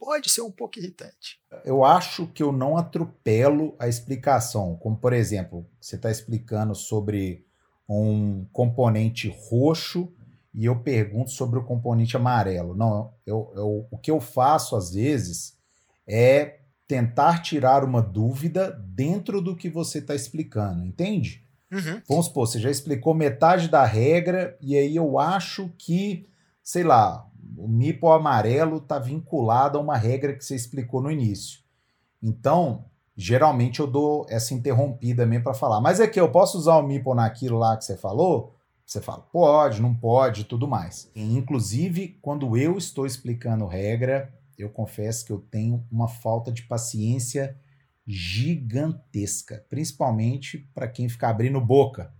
pode 0.01 0.31
ser 0.31 0.41
um 0.41 0.49
pouco 0.49 0.79
irritante. 0.79 1.39
Eu 1.63 1.85
acho 1.85 2.25
que 2.25 2.41
eu 2.41 2.51
não 2.51 2.75
atropelo 2.75 3.75
a 3.77 3.87
explicação. 3.87 4.75
Como, 4.77 4.97
por 4.97 5.13
exemplo, 5.13 5.69
você 5.79 5.95
está 5.95 6.09
explicando 6.09 6.73
sobre 6.73 7.45
um 7.87 8.43
componente 8.51 9.29
roxo 9.47 10.11
e 10.51 10.65
eu 10.65 10.79
pergunto 10.79 11.29
sobre 11.29 11.59
o 11.59 11.63
componente 11.63 12.17
amarelo. 12.17 12.75
Não, 12.75 13.13
eu, 13.27 13.53
eu, 13.55 13.87
o 13.91 13.97
que 13.99 14.09
eu 14.09 14.19
faço 14.19 14.75
às 14.75 14.91
vezes 14.91 15.55
é 16.07 16.61
tentar 16.87 17.43
tirar 17.43 17.83
uma 17.83 18.01
dúvida 18.01 18.71
dentro 18.71 19.39
do 19.39 19.55
que 19.55 19.69
você 19.69 19.99
está 19.99 20.15
explicando, 20.15 20.83
entende? 20.83 21.45
Uhum. 21.71 22.01
Vamos 22.09 22.25
supor, 22.25 22.47
você 22.47 22.59
já 22.59 22.71
explicou 22.71 23.13
metade 23.13 23.69
da 23.69 23.85
regra 23.85 24.57
e 24.59 24.75
aí 24.75 24.95
eu 24.95 25.19
acho 25.19 25.69
que, 25.77 26.27
sei 26.63 26.83
lá, 26.83 27.29
o 27.57 27.67
MIPO 27.67 28.11
amarelo 28.11 28.77
está 28.77 28.99
vinculado 28.99 29.77
a 29.77 29.81
uma 29.81 29.97
regra 29.97 30.33
que 30.33 30.43
você 30.43 30.55
explicou 30.55 31.01
no 31.01 31.11
início. 31.11 31.59
Então, 32.21 32.85
geralmente 33.15 33.79
eu 33.79 33.87
dou 33.87 34.25
essa 34.29 34.53
interrompida 34.53 35.25
mesmo 35.25 35.43
para 35.43 35.53
falar. 35.53 35.81
Mas 35.81 35.99
é 35.99 36.07
que 36.07 36.19
eu 36.19 36.31
posso 36.31 36.57
usar 36.57 36.77
o 36.77 36.87
MIPO 36.87 37.15
naquilo 37.15 37.57
lá 37.57 37.75
que 37.77 37.85
você 37.85 37.97
falou? 37.97 38.55
Você 38.85 38.99
fala, 38.99 39.21
pode, 39.31 39.81
não 39.81 39.93
pode, 39.93 40.43
tudo 40.43 40.67
mais. 40.67 41.09
E, 41.15 41.37
inclusive, 41.37 42.19
quando 42.21 42.57
eu 42.57 42.77
estou 42.77 43.05
explicando 43.05 43.65
regra, 43.65 44.33
eu 44.57 44.69
confesso 44.69 45.25
que 45.25 45.31
eu 45.31 45.39
tenho 45.39 45.85
uma 45.91 46.07
falta 46.07 46.51
de 46.51 46.63
paciência 46.63 47.55
gigantesca, 48.05 49.65
principalmente 49.69 50.69
para 50.73 50.87
quem 50.87 51.07
fica 51.07 51.29
abrindo 51.29 51.61
boca, 51.61 52.11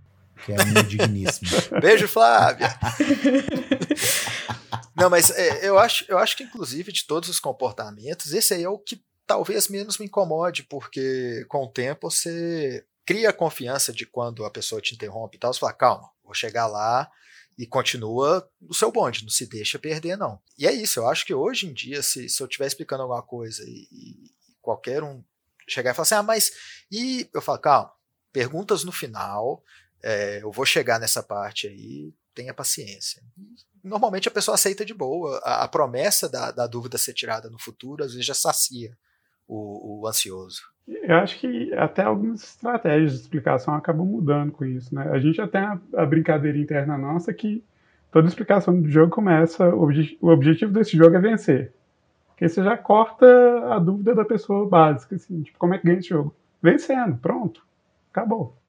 que 0.45 0.53
é 0.53 0.61
a 0.61 0.65
minha 0.65 0.83
digníssima. 0.83 1.51
Beijo, 1.81 2.07
Flávia! 2.07 2.69
Não, 5.01 5.09
mas 5.09 5.31
é, 5.31 5.67
eu, 5.67 5.79
acho, 5.79 6.05
eu 6.07 6.19
acho 6.19 6.37
que, 6.37 6.43
inclusive, 6.43 6.91
de 6.91 7.07
todos 7.07 7.27
os 7.27 7.39
comportamentos, 7.39 8.33
esse 8.33 8.53
aí 8.53 8.63
é 8.63 8.69
o 8.69 8.77
que 8.77 9.03
talvez 9.25 9.67
menos 9.67 9.97
me 9.97 10.05
incomode, 10.05 10.61
porque 10.63 11.43
com 11.49 11.63
o 11.63 11.67
tempo 11.67 12.11
você 12.11 12.85
cria 13.03 13.29
a 13.29 13.33
confiança 13.33 13.91
de 13.91 14.05
quando 14.05 14.45
a 14.45 14.51
pessoa 14.51 14.79
te 14.79 14.93
interrompe 14.93 15.37
e 15.37 15.39
tal, 15.39 15.51
você 15.51 15.59
fala, 15.59 15.73
calma, 15.73 16.11
vou 16.23 16.35
chegar 16.35 16.67
lá 16.67 17.09
e 17.57 17.65
continua 17.65 18.47
o 18.61 18.75
seu 18.75 18.91
bonde, 18.91 19.23
não 19.23 19.31
se 19.31 19.47
deixa 19.47 19.79
perder, 19.79 20.17
não. 20.17 20.39
E 20.55 20.67
é 20.67 20.71
isso, 20.71 20.99
eu 20.99 21.09
acho 21.09 21.25
que 21.25 21.33
hoje 21.33 21.65
em 21.65 21.73
dia, 21.73 22.03
se, 22.03 22.29
se 22.29 22.41
eu 22.43 22.45
estiver 22.45 22.67
explicando 22.67 23.01
alguma 23.01 23.23
coisa 23.23 23.63
e, 23.63 23.87
e, 23.91 24.31
qualquer 24.61 25.01
um 25.01 25.23
chegar 25.67 25.91
e 25.91 25.93
falar 25.95 26.03
assim, 26.03 26.15
ah, 26.15 26.23
mas. 26.23 26.51
E 26.91 27.27
eu 27.33 27.41
falo, 27.41 27.57
calma, 27.57 27.91
perguntas 28.31 28.83
no 28.83 28.91
final, 28.91 29.63
é, 30.03 30.43
eu 30.43 30.51
vou 30.51 30.65
chegar 30.65 30.99
nessa 30.99 31.23
parte 31.23 31.67
aí, 31.67 32.13
tenha 32.35 32.53
paciência 32.53 33.23
normalmente 33.83 34.27
a 34.27 34.31
pessoa 34.31 34.55
aceita 34.55 34.85
de 34.85 34.93
boa. 34.93 35.39
A, 35.43 35.63
a 35.63 35.67
promessa 35.67 36.29
da, 36.29 36.51
da, 36.51 36.67
dúvida 36.67 36.97
ser 36.97 37.13
tirada 37.13 37.49
no 37.49 37.59
futuro, 37.59 38.03
às 38.03 38.11
vezes 38.11 38.25
já 38.25 38.33
sacia 38.33 38.91
o, 39.47 40.01
o, 40.01 40.07
ansioso. 40.07 40.61
Eu 40.87 41.15
acho 41.15 41.39
que 41.39 41.73
até 41.73 42.03
algumas 42.03 42.43
estratégias 42.43 43.13
de 43.13 43.21
explicação 43.21 43.75
acabam 43.75 44.05
mudando 44.05 44.51
com 44.51 44.65
isso. 44.65 44.93
Né? 44.93 45.09
A 45.11 45.19
gente 45.19 45.35
já 45.35 45.47
tem 45.47 45.61
a, 45.61 45.79
a 45.95 46.05
brincadeira 46.05 46.57
interna 46.57 46.97
nossa 46.97 47.33
que 47.33 47.63
toda 48.11 48.27
explicação 48.27 48.79
do 48.79 48.89
jogo 48.89 49.11
começa, 49.11 49.67
o, 49.73 49.83
obje, 49.83 50.17
o 50.21 50.29
objetivo 50.29 50.71
desse 50.71 50.97
jogo 50.97 51.15
é 51.15 51.19
vencer. 51.19 51.73
Porque 52.27 52.49
você 52.49 52.63
já 52.63 52.75
corta 52.75 53.25
a 53.73 53.79
dúvida 53.79 54.15
da 54.15 54.25
pessoa 54.25 54.67
básica, 54.67 55.15
assim, 55.15 55.43
tipo, 55.43 55.59
como 55.59 55.73
é 55.73 55.77
que 55.77 55.85
ganha 55.85 55.99
esse 55.99 56.09
jogo? 56.09 56.35
Vencendo, 56.61 57.17
pronto, 57.17 57.63
acabou. 58.11 58.60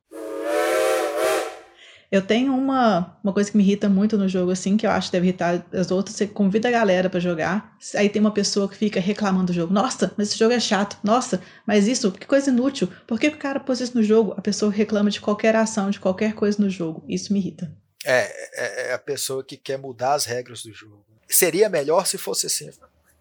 Eu 2.13 2.21
tenho 2.21 2.55
uma, 2.55 3.17
uma 3.25 3.33
coisa 3.33 3.51
que 3.51 3.57
me 3.57 3.63
irrita 3.63 3.89
muito 3.89 4.19
no 4.19 4.29
jogo, 4.29 4.51
assim, 4.51 4.77
que 4.77 4.87
eu 4.87 4.91
acho 4.91 5.09
que 5.09 5.13
deve 5.13 5.29
irritar 5.29 5.65
as 5.73 5.91
outras. 5.91 6.15
Você 6.15 6.27
convida 6.27 6.69
a 6.69 6.71
galera 6.71 7.09
para 7.09 7.19
jogar, 7.19 7.75
aí 7.97 8.07
tem 8.07 8.21
uma 8.21 8.31
pessoa 8.31 8.69
que 8.69 8.77
fica 8.77 9.01
reclamando 9.01 9.47
do 9.47 9.55
jogo. 9.55 9.73
Nossa, 9.73 10.13
mas 10.15 10.29
esse 10.29 10.39
jogo 10.39 10.53
é 10.53 10.61
chato. 10.61 10.99
Nossa, 11.03 11.41
mas 11.67 11.89
isso, 11.89 12.13
que 12.13 12.27
coisa 12.27 12.51
inútil. 12.51 12.87
Por 13.07 13.19
que 13.19 13.29
o 13.29 13.37
cara 13.39 13.59
pôs 13.59 13.81
isso 13.81 13.97
no 13.97 14.03
jogo? 14.03 14.35
A 14.37 14.43
pessoa 14.43 14.71
reclama 14.71 15.09
de 15.09 15.23
qualquer 15.23 15.57
ação, 15.57 15.89
de 15.89 15.99
qualquer 15.99 16.35
coisa 16.35 16.63
no 16.63 16.69
jogo. 16.69 17.03
Isso 17.09 17.33
me 17.33 17.39
irrita. 17.39 17.73
É, 18.05 18.31
é, 18.63 18.91
é 18.91 18.93
a 18.93 18.99
pessoa 18.99 19.43
que 19.43 19.57
quer 19.57 19.79
mudar 19.79 20.13
as 20.13 20.27
regras 20.27 20.63
do 20.63 20.71
jogo. 20.71 21.03
Seria 21.27 21.71
melhor 21.71 22.07
se 22.07 22.19
fosse 22.19 22.45
assim. 22.45 22.69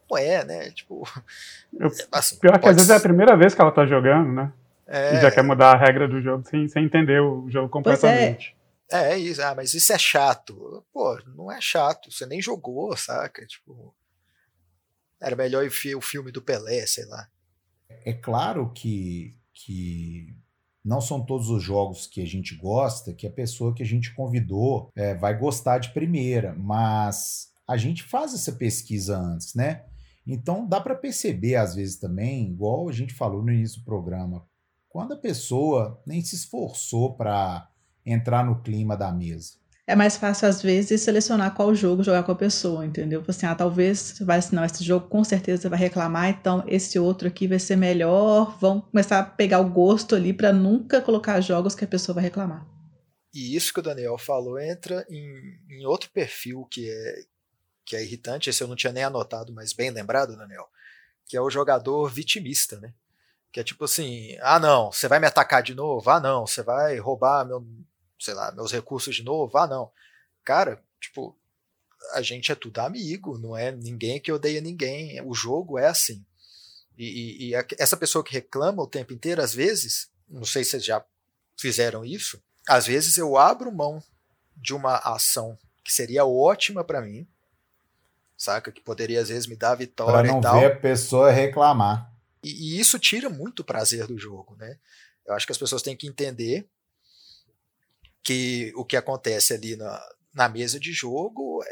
Não 0.09 0.17
é, 0.17 0.43
né? 0.43 0.69
Tipo. 0.71 1.07
Eu, 1.79 1.89
assim, 2.11 2.37
pior 2.39 2.59
que 2.59 2.67
às 2.67 2.75
vezes 2.75 2.89
é 2.89 2.95
a 2.97 2.99
primeira 2.99 3.37
vez 3.37 3.55
que 3.55 3.61
ela 3.61 3.71
tá 3.71 3.85
jogando, 3.85 4.33
né? 4.33 4.51
É... 4.85 5.15
E 5.15 5.21
já 5.21 5.31
quer 5.31 5.43
mudar 5.43 5.71
a 5.71 5.77
regra 5.77 6.09
do 6.09 6.21
jogo 6.21 6.43
sem, 6.49 6.67
sem 6.67 6.83
entender 6.83 7.21
o 7.21 7.49
jogo 7.49 7.69
completamente. 7.69 8.53
É 8.91 9.17
isso. 9.17 9.41
Ah, 9.41 9.55
mas 9.55 9.73
isso 9.73 9.93
é 9.93 9.97
chato. 9.97 10.85
Pô, 10.91 11.17
não 11.35 11.51
é 11.51 11.61
chato. 11.61 12.11
Você 12.11 12.25
nem 12.25 12.41
jogou, 12.41 12.95
saca? 12.97 13.45
Tipo. 13.45 13.95
Era 15.19 15.35
melhor 15.35 15.67
ver 15.69 15.95
o 15.95 16.01
filme 16.01 16.31
do 16.31 16.41
Pelé, 16.41 16.85
sei 16.85 17.05
lá. 17.05 17.29
É 18.03 18.11
claro 18.11 18.71
que, 18.73 19.37
que 19.53 20.35
não 20.83 20.99
são 20.99 21.23
todos 21.23 21.49
os 21.49 21.61
jogos 21.61 22.07
que 22.07 22.21
a 22.21 22.25
gente 22.25 22.55
gosta 22.55 23.13
que 23.13 23.27
a 23.27 23.31
pessoa 23.31 23.73
que 23.73 23.83
a 23.83 23.85
gente 23.85 24.13
convidou 24.13 24.91
é, 24.95 25.13
vai 25.13 25.37
gostar 25.37 25.77
de 25.77 25.93
primeira, 25.93 26.55
mas 26.55 27.51
a 27.67 27.77
gente 27.77 28.03
faz 28.03 28.33
essa 28.33 28.51
pesquisa 28.51 29.17
antes, 29.17 29.53
né? 29.53 29.85
Então 30.25 30.67
dá 30.67 30.81
para 30.81 30.95
perceber 30.95 31.55
às 31.55 31.75
vezes 31.75 31.97
também, 31.97 32.49
igual 32.49 32.89
a 32.89 32.91
gente 32.91 33.13
falou 33.13 33.43
no 33.43 33.51
início 33.51 33.79
do 33.79 33.85
programa, 33.85 34.45
quando 34.89 35.13
a 35.13 35.17
pessoa 35.17 36.01
nem 36.05 36.21
se 36.21 36.35
esforçou 36.35 37.15
para 37.15 37.70
entrar 38.05 38.45
no 38.45 38.61
clima 38.61 38.95
da 38.95 39.11
mesa. 39.11 39.61
É 39.87 39.95
mais 39.95 40.15
fácil, 40.15 40.47
às 40.47 40.61
vezes, 40.61 41.01
selecionar 41.01 41.53
qual 41.53 41.75
jogo 41.75 42.03
jogar 42.03 42.23
com 42.23 42.31
a 42.31 42.35
pessoa, 42.35 42.85
entendeu? 42.85 43.23
Assim, 43.27 43.45
ah, 43.45 43.55
talvez 43.55 44.19
vai 44.21 44.37
assinar 44.37 44.65
esse 44.65 44.83
jogo, 44.83 45.07
com 45.07 45.23
certeza 45.23 45.67
vai 45.69 45.77
reclamar, 45.77 46.29
então 46.29 46.63
esse 46.67 46.97
outro 46.97 47.27
aqui 47.27 47.47
vai 47.47 47.59
ser 47.59 47.75
melhor. 47.75 48.57
Vão 48.59 48.79
começar 48.79 49.19
a 49.19 49.23
pegar 49.23 49.59
o 49.59 49.69
gosto 49.69 50.15
ali 50.15 50.31
para 50.31 50.53
nunca 50.53 51.01
colocar 51.01 51.41
jogos 51.41 51.75
que 51.75 51.83
a 51.83 51.87
pessoa 51.87 52.15
vai 52.15 52.23
reclamar. 52.23 52.65
E 53.33 53.55
isso 53.55 53.73
que 53.73 53.79
o 53.79 53.83
Daniel 53.83 54.17
falou 54.17 54.59
entra 54.59 55.05
em, 55.09 55.57
em 55.69 55.85
outro 55.85 56.09
perfil 56.11 56.65
que 56.69 56.89
é, 56.89 57.15
que 57.85 57.95
é 57.95 58.03
irritante, 58.03 58.49
esse 58.49 58.63
eu 58.63 58.67
não 58.67 58.75
tinha 58.75 58.93
nem 58.93 59.03
anotado, 59.03 59.53
mas 59.53 59.73
bem 59.73 59.89
lembrado, 59.89 60.37
Daniel, 60.37 60.69
que 61.25 61.35
é 61.35 61.41
o 61.41 61.49
jogador 61.49 62.07
vitimista, 62.09 62.79
né? 62.79 62.93
Que 63.51 63.59
é 63.59 63.63
tipo 63.63 63.83
assim, 63.83 64.37
ah 64.41 64.59
não, 64.59 64.91
você 64.91 65.07
vai 65.07 65.19
me 65.19 65.27
atacar 65.27 65.61
de 65.61 65.73
novo? 65.73 66.09
Ah 66.09 66.19
não, 66.19 66.47
você 66.47 66.63
vai 66.63 66.97
roubar 66.97 67.45
meu, 67.45 67.65
sei 68.21 68.35
lá, 68.35 68.51
meus 68.51 68.71
recursos 68.71 69.15
de 69.15 69.23
novo? 69.23 69.57
Ah 69.57 69.67
não. 69.67 69.91
Cara, 70.45 70.81
tipo, 70.99 71.35
a 72.13 72.21
gente 72.21 72.51
é 72.51 72.55
tudo 72.55 72.79
amigo, 72.79 73.37
não 73.37 73.57
é 73.57 73.71
ninguém 73.71 74.19
que 74.19 74.31
odeia 74.31 74.61
ninguém. 74.61 75.19
O 75.23 75.33
jogo 75.33 75.77
é 75.79 75.87
assim. 75.87 76.23
E, 76.97 77.05
e, 77.05 77.49
e 77.49 77.55
essa 77.79 77.97
pessoa 77.97 78.23
que 78.23 78.33
reclama 78.33 78.83
o 78.83 78.87
tempo 78.87 79.11
inteiro, 79.11 79.41
às 79.41 79.53
vezes, 79.53 80.09
não 80.29 80.45
sei 80.45 80.63
se 80.63 80.71
vocês 80.71 80.85
já 80.85 81.03
fizeram 81.57 82.05
isso, 82.05 82.41
às 82.67 82.85
vezes 82.85 83.17
eu 83.17 83.37
abro 83.37 83.71
mão 83.71 84.03
de 84.55 84.73
uma 84.73 84.97
ação 84.97 85.57
que 85.83 85.91
seria 85.91 86.25
ótima 86.25 86.83
para 86.83 87.01
mim, 87.01 87.27
saca? 88.37 88.71
Que 88.71 88.81
poderia 88.81 89.19
às 89.19 89.29
vezes 89.29 89.47
me 89.47 89.55
dar 89.55 89.75
vitória 89.75 90.21
pra 90.21 90.31
não 90.31 90.39
e 90.39 90.41
tal. 90.41 90.59
ver 90.59 90.65
a 90.67 90.75
pessoa 90.75 91.31
reclamar. 91.31 92.11
E, 92.43 92.49
e, 92.49 92.79
isso 92.79 92.99
tira 92.99 93.29
muito 93.29 93.63
prazer 93.63 94.05
do 94.05 94.17
jogo, 94.17 94.55
né? 94.57 94.77
Eu 95.25 95.33
acho 95.33 95.45
que 95.45 95.51
as 95.51 95.57
pessoas 95.57 95.81
têm 95.81 95.95
que 95.95 96.07
entender 96.07 96.67
que 98.23 98.71
o 98.75 98.85
que 98.85 98.97
acontece 98.97 99.53
ali 99.53 99.75
na, 99.75 100.01
na 100.33 100.49
mesa 100.49 100.79
de 100.79 100.91
jogo 100.91 101.63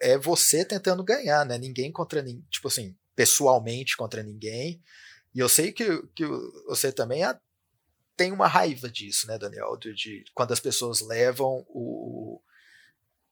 é, 0.00 0.12
é 0.12 0.18
você 0.18 0.64
tentando 0.64 1.04
ganhar, 1.04 1.44
né? 1.44 1.58
Ninguém 1.58 1.92
contra 1.92 2.22
ninguém, 2.22 2.44
tipo 2.50 2.68
assim, 2.68 2.96
pessoalmente 3.14 3.96
contra 3.96 4.22
ninguém. 4.22 4.82
E 5.34 5.38
eu 5.38 5.48
sei 5.48 5.72
que, 5.72 6.02
que 6.14 6.24
você 6.66 6.90
também 6.92 7.22
tem 8.16 8.32
uma 8.32 8.46
raiva 8.46 8.88
disso, 8.88 9.26
né, 9.26 9.38
Daniel? 9.38 9.76
De, 9.76 9.94
de 9.94 10.24
quando 10.34 10.52
as 10.52 10.60
pessoas 10.60 11.00
levam 11.00 11.66
o, 11.68 12.40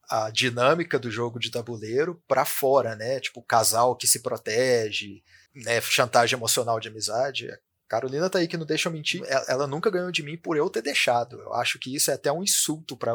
a 0.09 0.31
dinâmica 0.31 0.99
do 0.99 1.11
jogo 1.11 1.39
de 1.39 1.51
tabuleiro 1.51 2.23
para 2.29 2.45
fora, 2.45 2.95
né? 2.95 3.21
Tipo, 3.21 3.43
casal 3.43 3.97
que 3.97 4.07
se 4.07 4.21
protege, 4.21 5.23
né? 5.55 5.81
Chantagem 5.81 6.37
emocional 6.37 6.79
de 6.79 6.89
amizade. 6.89 7.49
Carolina 7.89 8.31
tá 8.31 8.39
aí 8.39 8.49
que 8.49 8.57
não 8.57 8.67
deixa 8.67 8.89
eu 8.89 8.93
mentir. 8.93 9.23
Ela, 9.27 9.45
ela, 9.49 9.67
nunca 9.67 9.91
ganhou 9.91 10.11
de 10.11 10.23
mim 10.23 10.37
por 10.37 10.57
eu 10.57 10.71
ter 10.71 10.83
deixado. 10.83 11.41
Eu 11.41 11.53
acho 11.55 11.79
que 11.79 11.95
isso 11.95 12.11
é 12.11 12.15
até 12.15 12.33
um 12.33 12.43
insulto 12.43 12.97
para 12.97 13.13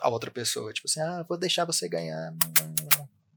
a 0.00 0.08
outra 0.08 0.30
pessoa. 0.30 0.72
Tipo 0.72 0.88
assim, 0.88 1.00
ah, 1.00 1.24
vou 1.28 1.38
deixar 1.38 1.64
você 1.64 1.88
ganhar. 1.88 2.34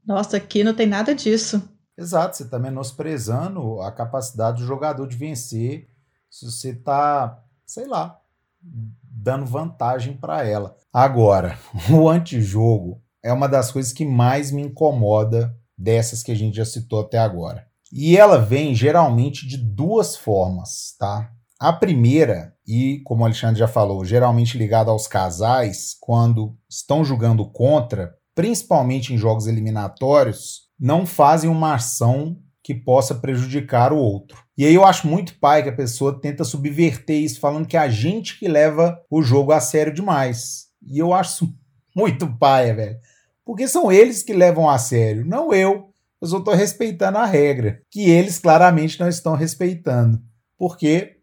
Nossa, 0.04 0.36
aqui 0.36 0.64
não 0.64 0.74
tem 0.74 0.86
nada 0.86 1.14
disso. 1.14 1.62
Exato, 1.96 2.36
você 2.36 2.44
está 2.44 2.58
menosprezando 2.58 3.80
a 3.82 3.92
capacidade 3.92 4.62
do 4.62 4.66
jogador 4.66 5.06
de 5.06 5.16
vencer 5.16 5.88
se 6.30 6.46
você 6.46 6.70
está, 6.70 7.44
sei 7.66 7.86
lá, 7.86 8.18
dando 8.60 9.44
vantagem 9.44 10.16
para 10.16 10.44
ela. 10.44 10.76
Agora, 10.92 11.58
o 11.92 12.08
antijogo 12.08 13.00
é 13.22 13.32
uma 13.32 13.48
das 13.48 13.70
coisas 13.70 13.92
que 13.92 14.04
mais 14.04 14.50
me 14.50 14.62
incomoda 14.62 15.56
dessas 15.76 16.22
que 16.22 16.32
a 16.32 16.34
gente 16.34 16.56
já 16.56 16.64
citou 16.64 17.00
até 17.00 17.18
agora. 17.18 17.66
E 17.92 18.16
ela 18.16 18.38
vem 18.38 18.74
geralmente 18.74 19.46
de 19.46 19.58
duas 19.58 20.16
formas, 20.16 20.96
tá? 20.98 21.30
A 21.60 21.72
primeira, 21.72 22.54
e 22.66 23.00
como 23.04 23.22
o 23.22 23.24
Alexandre 23.26 23.58
já 23.58 23.68
falou, 23.68 24.04
geralmente 24.04 24.56
ligada 24.56 24.90
aos 24.90 25.06
casais, 25.06 25.94
quando 26.00 26.56
estão 26.68 27.04
jogando 27.04 27.44
contra, 27.44 28.14
principalmente 28.34 29.12
em 29.12 29.18
jogos 29.18 29.46
eliminatórios, 29.46 30.62
não 30.80 31.04
fazem 31.06 31.50
uma 31.50 31.74
ação 31.74 32.36
que 32.64 32.74
possa 32.74 33.14
prejudicar 33.14 33.92
o 33.92 33.98
outro. 33.98 34.42
E 34.56 34.64
aí 34.64 34.74
eu 34.74 34.84
acho 34.84 35.06
muito 35.06 35.38
pai 35.38 35.62
que 35.62 35.68
a 35.68 35.76
pessoa 35.76 36.20
tenta 36.20 36.44
subverter 36.44 37.20
isso, 37.20 37.40
falando 37.40 37.66
que 37.66 37.76
é 37.76 37.80
a 37.80 37.88
gente 37.88 38.38
que 38.38 38.48
leva 38.48 38.98
o 39.10 39.22
jogo 39.22 39.52
a 39.52 39.60
sério 39.60 39.92
demais. 39.92 40.68
E 40.82 40.98
eu 40.98 41.12
acho 41.12 41.52
muito 41.94 42.26
pai, 42.38 42.72
velho. 42.72 42.96
Porque 43.44 43.68
são 43.68 43.92
eles 43.92 44.22
que 44.22 44.32
levam 44.32 44.68
a 44.68 44.78
sério, 44.78 45.24
não 45.26 45.52
eu. 45.52 45.91
Eu 46.22 46.28
só 46.28 46.38
estou 46.38 46.54
respeitando 46.54 47.18
a 47.18 47.26
regra, 47.26 47.82
que 47.90 48.08
eles 48.08 48.38
claramente 48.38 49.00
não 49.00 49.08
estão 49.08 49.34
respeitando. 49.34 50.22
Por 50.56 50.78
quê? 50.78 51.16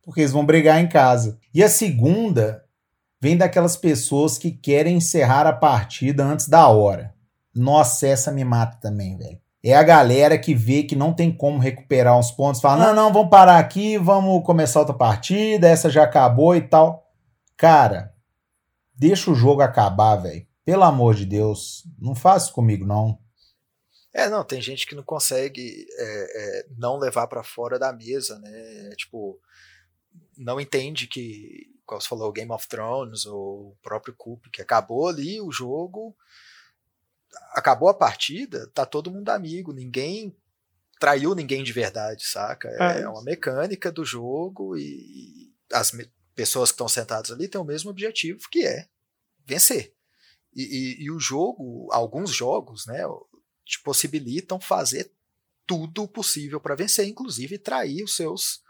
Porque 0.00 0.20
eles 0.20 0.30
vão 0.30 0.46
brigar 0.46 0.80
em 0.80 0.86
casa. 0.86 1.40
E 1.52 1.60
a 1.60 1.68
segunda 1.68 2.62
vem 3.20 3.36
daquelas 3.36 3.76
pessoas 3.76 4.38
que 4.38 4.52
querem 4.52 4.98
encerrar 4.98 5.44
a 5.44 5.52
partida 5.52 6.24
antes 6.24 6.46
da 6.46 6.68
hora. 6.68 7.12
Nossa, 7.52 8.06
essa 8.06 8.30
me 8.30 8.44
mata 8.44 8.78
também, 8.80 9.18
velho. 9.18 9.40
É 9.60 9.74
a 9.74 9.82
galera 9.82 10.38
que 10.38 10.54
vê 10.54 10.84
que 10.84 10.94
não 10.94 11.12
tem 11.12 11.32
como 11.32 11.58
recuperar 11.58 12.16
uns 12.16 12.30
pontos, 12.30 12.60
fala: 12.60 12.86
não, 12.86 12.94
não, 12.94 13.12
vamos 13.12 13.30
parar 13.30 13.58
aqui, 13.58 13.98
vamos 13.98 14.44
começar 14.44 14.78
outra 14.78 14.94
partida, 14.94 15.66
essa 15.66 15.90
já 15.90 16.04
acabou 16.04 16.54
e 16.54 16.60
tal. 16.60 17.08
Cara, 17.56 18.14
deixa 18.94 19.32
o 19.32 19.34
jogo 19.34 19.62
acabar, 19.62 20.14
velho. 20.14 20.46
Pelo 20.64 20.84
amor 20.84 21.16
de 21.16 21.26
Deus, 21.26 21.82
não 21.98 22.14
faça 22.14 22.52
comigo, 22.52 22.86
não. 22.86 23.18
É, 24.14 24.30
não, 24.30 24.44
tem 24.44 24.62
gente 24.62 24.86
que 24.86 24.94
não 24.94 25.02
consegue 25.02 25.86
é, 25.90 26.60
é, 26.60 26.66
não 26.78 26.96
levar 26.96 27.26
para 27.26 27.42
fora 27.42 27.80
da 27.80 27.92
mesa, 27.92 28.38
né? 28.38 28.90
Tipo, 28.96 29.40
não 30.36 30.60
entende 30.60 31.08
que, 31.08 31.68
como 31.84 32.00
você 32.00 32.08
falou, 32.08 32.32
Game 32.32 32.52
of 32.52 32.68
Thrones 32.68 33.26
ou 33.26 33.70
o 33.70 33.76
próprio 33.82 34.14
Coop, 34.16 34.48
que 34.50 34.62
acabou 34.62 35.08
ali 35.08 35.40
o 35.40 35.50
jogo, 35.50 36.16
acabou 37.54 37.88
a 37.88 37.94
partida, 37.94 38.70
tá 38.72 38.86
todo 38.86 39.10
mundo 39.10 39.30
amigo, 39.30 39.72
ninguém 39.72 40.36
traiu 41.00 41.34
ninguém 41.34 41.64
de 41.64 41.72
verdade, 41.72 42.24
saca? 42.24 42.68
É, 42.68 43.00
é 43.02 43.08
uma 43.08 43.24
mecânica 43.24 43.90
do 43.90 44.04
jogo 44.04 44.76
e 44.76 45.52
as 45.72 45.90
pessoas 46.36 46.70
que 46.70 46.74
estão 46.74 46.88
sentadas 46.88 47.32
ali 47.32 47.48
têm 47.48 47.60
o 47.60 47.64
mesmo 47.64 47.90
objetivo, 47.90 48.48
que 48.48 48.64
é 48.64 48.86
vencer. 49.44 49.92
E, 50.54 50.62
e, 50.62 51.04
e 51.04 51.10
o 51.10 51.18
jogo, 51.18 51.88
alguns 51.90 52.30
jogos, 52.30 52.86
né, 52.86 53.02
te 53.64 53.80
possibilitam 53.82 54.60
fazer 54.60 55.10
tudo 55.66 56.06
possível 56.06 56.60
para 56.60 56.74
vencer, 56.74 57.08
inclusive 57.08 57.58
trair 57.58 58.04
os 58.04 58.16
seus 58.16 58.62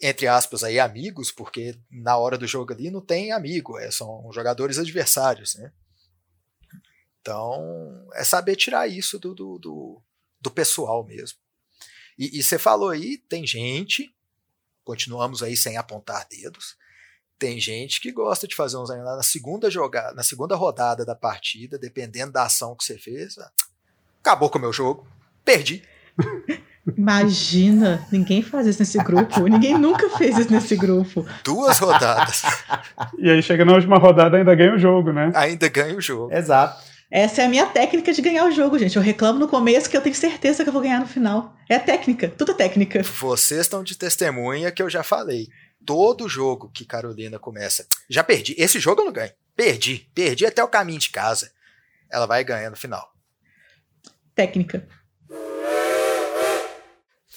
entre 0.00 0.28
aspas 0.28 0.62
aí 0.62 0.78
amigos, 0.78 1.32
porque 1.32 1.76
na 1.90 2.16
hora 2.16 2.38
do 2.38 2.46
jogo 2.46 2.72
ali 2.72 2.90
não 2.90 3.00
tem 3.00 3.32
amigo, 3.32 3.78
é, 3.78 3.90
são 3.90 4.30
jogadores 4.32 4.78
adversários, 4.78 5.56
né? 5.56 5.72
Então, 7.20 8.08
é 8.14 8.22
saber 8.22 8.56
tirar 8.56 8.86
isso 8.86 9.18
do, 9.18 9.34
do, 9.34 9.58
do, 9.58 10.02
do 10.40 10.50
pessoal 10.50 11.04
mesmo. 11.04 11.38
E, 12.16 12.42
você 12.42 12.58
falou 12.58 12.90
aí, 12.90 13.18
tem 13.18 13.46
gente, 13.46 14.14
continuamos 14.84 15.42
aí 15.42 15.56
sem 15.56 15.76
apontar 15.76 16.26
dedos, 16.28 16.76
tem 17.38 17.60
gente 17.60 18.00
que 18.00 18.10
gosta 18.10 18.48
de 18.48 18.56
fazer 18.56 18.76
uns 18.76 18.88
na 18.88 19.22
segunda 19.22 19.70
jogada, 19.70 20.14
na 20.14 20.22
segunda 20.22 20.56
rodada 20.56 21.04
da 21.04 21.14
partida, 21.14 21.78
dependendo 21.78 22.32
da 22.32 22.44
ação 22.44 22.74
que 22.74 22.84
você 22.84 22.98
fez, 22.98 23.36
acabou 24.20 24.50
com 24.50 24.58
o 24.58 24.60
meu 24.60 24.72
jogo, 24.72 25.06
perdi. 25.44 25.82
Imagina, 26.96 28.06
ninguém 28.10 28.42
faz 28.42 28.66
isso 28.66 28.80
nesse 28.80 28.98
grupo. 28.98 29.46
Ninguém 29.46 29.76
nunca 29.76 30.08
fez 30.10 30.38
isso 30.38 30.52
nesse 30.52 30.74
grupo. 30.76 31.26
Duas 31.44 31.78
rodadas. 31.78 32.42
e 33.18 33.30
aí 33.30 33.42
chega 33.42 33.64
na 33.64 33.74
última 33.74 33.98
rodada 33.98 34.36
ainda 34.36 34.54
ganha 34.54 34.74
o 34.74 34.78
jogo, 34.78 35.12
né? 35.12 35.30
Ainda 35.34 35.68
ganha 35.68 35.94
o 35.96 36.00
jogo. 36.00 36.32
Exato. 36.32 36.88
Essa 37.10 37.42
é 37.42 37.44
a 37.46 37.48
minha 37.48 37.66
técnica 37.66 38.12
de 38.12 38.20
ganhar 38.20 38.44
o 38.44 38.50
jogo, 38.50 38.78
gente. 38.78 38.96
Eu 38.96 39.02
reclamo 39.02 39.38
no 39.38 39.48
começo 39.48 39.88
que 39.88 39.96
eu 39.96 40.00
tenho 40.00 40.14
certeza 40.14 40.62
que 40.62 40.68
eu 40.68 40.72
vou 40.72 40.82
ganhar 40.82 41.00
no 41.00 41.06
final. 41.06 41.54
É 41.68 41.76
a 41.76 41.80
técnica, 41.80 42.28
tudo 42.28 42.52
técnica. 42.52 43.02
Vocês 43.02 43.62
estão 43.62 43.82
de 43.82 43.96
testemunha 43.96 44.70
que 44.70 44.82
eu 44.82 44.90
já 44.90 45.02
falei. 45.02 45.48
Todo 45.86 46.28
jogo 46.28 46.70
que 46.72 46.84
Carolina 46.84 47.38
começa, 47.38 47.86
já 48.10 48.22
perdi. 48.22 48.54
Esse 48.58 48.78
jogo 48.78 49.00
eu 49.00 49.06
não 49.06 49.12
ganho. 49.12 49.32
Perdi. 49.56 50.06
Perdi 50.14 50.44
até 50.44 50.62
o 50.62 50.68
caminho 50.68 50.98
de 50.98 51.08
casa. 51.08 51.50
Ela 52.10 52.26
vai 52.26 52.44
ganhar 52.44 52.68
no 52.68 52.76
final. 52.76 53.10
Técnica. 54.38 54.88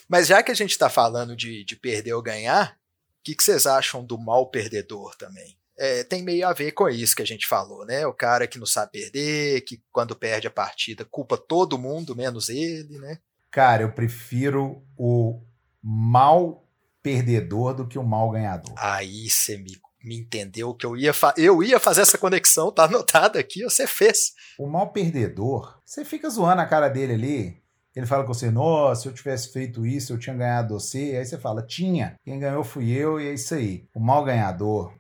Mas 0.08 0.28
já 0.28 0.44
que 0.44 0.52
a 0.52 0.56
gente 0.56 0.72
está 0.72 0.90
falando 0.90 1.36
de, 1.36 1.64
de 1.64 1.76
perder 1.76 2.14
ou 2.14 2.22
ganhar, 2.22 2.74
o 2.74 3.24
que, 3.24 3.36
que 3.36 3.44
vocês 3.44 3.66
acham 3.66 4.06
do 4.06 4.18
mal 4.18 4.52
perdedor 4.52 5.16
também? 5.16 5.58
é, 5.82 6.04
tem 6.04 6.22
meio 6.22 6.48
a 6.48 6.54
ver 6.54 6.74
com 6.74 6.88
isso 6.88 7.16
que 7.16 7.24
a 7.24 7.26
gente 7.26 7.48
falou, 7.48 7.84
né? 7.88 8.06
O 8.06 8.14
cara 8.14 8.46
que 8.46 8.60
não 8.60 8.68
sabe 8.68 8.92
perder, 8.92 9.62
que 9.62 9.82
quando 9.92 10.16
perde 10.16 10.46
a 10.46 10.52
partida 10.52 11.04
culpa 11.04 11.36
todo 11.36 11.76
mundo, 11.76 12.16
menos 12.16 12.50
ele, 12.50 13.00
né? 13.00 13.18
Cara, 13.50 13.82
eu 13.82 13.92
prefiro 13.92 14.86
o 14.96 15.42
mal 15.82 16.70
perdedor 17.02 17.74
do 17.74 17.88
que 17.88 17.98
o 17.98 18.04
mal 18.04 18.30
ganhador. 18.30 18.76
Aí 18.78 19.28
você 19.28 19.58
me, 19.58 19.76
me 20.04 20.18
entendeu 20.18 20.74
que 20.74 20.86
eu 20.86 20.98
ia, 20.98 21.12
eu 21.38 21.64
ia 21.64 21.80
fazer 21.80 22.02
essa 22.02 22.18
conexão, 22.18 22.72
tá 22.72 22.86
anotado 22.86 23.38
aqui, 23.38 23.64
você 23.64 23.86
fez. 23.86 24.34
O 24.58 24.68
mal 24.68 24.92
perdedor, 24.92 25.80
você 25.86 26.04
fica 26.04 26.30
zoando 26.30 26.62
a 26.62 26.66
cara 26.66 26.90
dele 26.90 27.14
ali, 27.14 27.62
ele 27.96 28.06
fala 28.06 28.24
com 28.24 28.34
você, 28.34 28.50
nossa, 28.50 29.02
se 29.02 29.08
eu 29.08 29.14
tivesse 29.14 29.52
feito 29.52 29.86
isso, 29.86 30.14
eu 30.14 30.20
tinha 30.20 30.36
ganhado 30.36 30.80
você. 30.80 31.18
Aí 31.18 31.26
você 31.26 31.38
fala, 31.38 31.62
tinha. 31.62 32.18
Quem 32.24 32.40
ganhou 32.40 32.64
fui 32.64 32.90
eu 32.90 33.20
e 33.20 33.28
é 33.28 33.34
isso 33.34 33.54
aí. 33.54 33.86
O 33.94 34.00
mal 34.00 34.24
ganhador, 34.24 34.94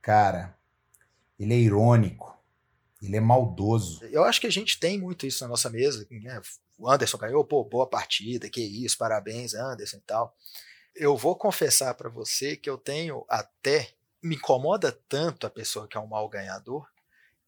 cara, 0.00 0.56
ele 1.38 1.54
é 1.54 1.58
irônico, 1.58 2.38
ele 3.02 3.16
é 3.16 3.20
maldoso. 3.20 4.04
Eu 4.04 4.22
acho 4.22 4.40
que 4.40 4.46
a 4.46 4.52
gente 4.52 4.78
tem 4.78 4.98
muito 4.98 5.26
isso 5.26 5.42
na 5.42 5.48
nossa 5.48 5.68
mesa. 5.68 6.06
Né? 6.08 6.40
O 6.78 6.88
Anderson 6.88 7.18
ganhou, 7.18 7.44
pô, 7.44 7.64
boa 7.64 7.86
partida, 7.86 8.48
que 8.48 8.60
isso, 8.60 8.96
parabéns, 8.96 9.52
Anderson 9.54 9.96
e 9.96 10.02
tal. 10.06 10.36
Eu 10.94 11.16
vou 11.16 11.34
confessar 11.34 11.94
para 11.94 12.08
você 12.08 12.56
que 12.56 12.70
eu 12.70 12.78
tenho 12.78 13.24
até 13.28 13.90
me 14.26 14.36
incomoda 14.36 14.92
tanto 15.08 15.46
a 15.46 15.50
pessoa 15.50 15.88
que 15.88 15.96
é 15.96 16.00
um 16.00 16.06
mau 16.06 16.28
ganhador 16.28 16.86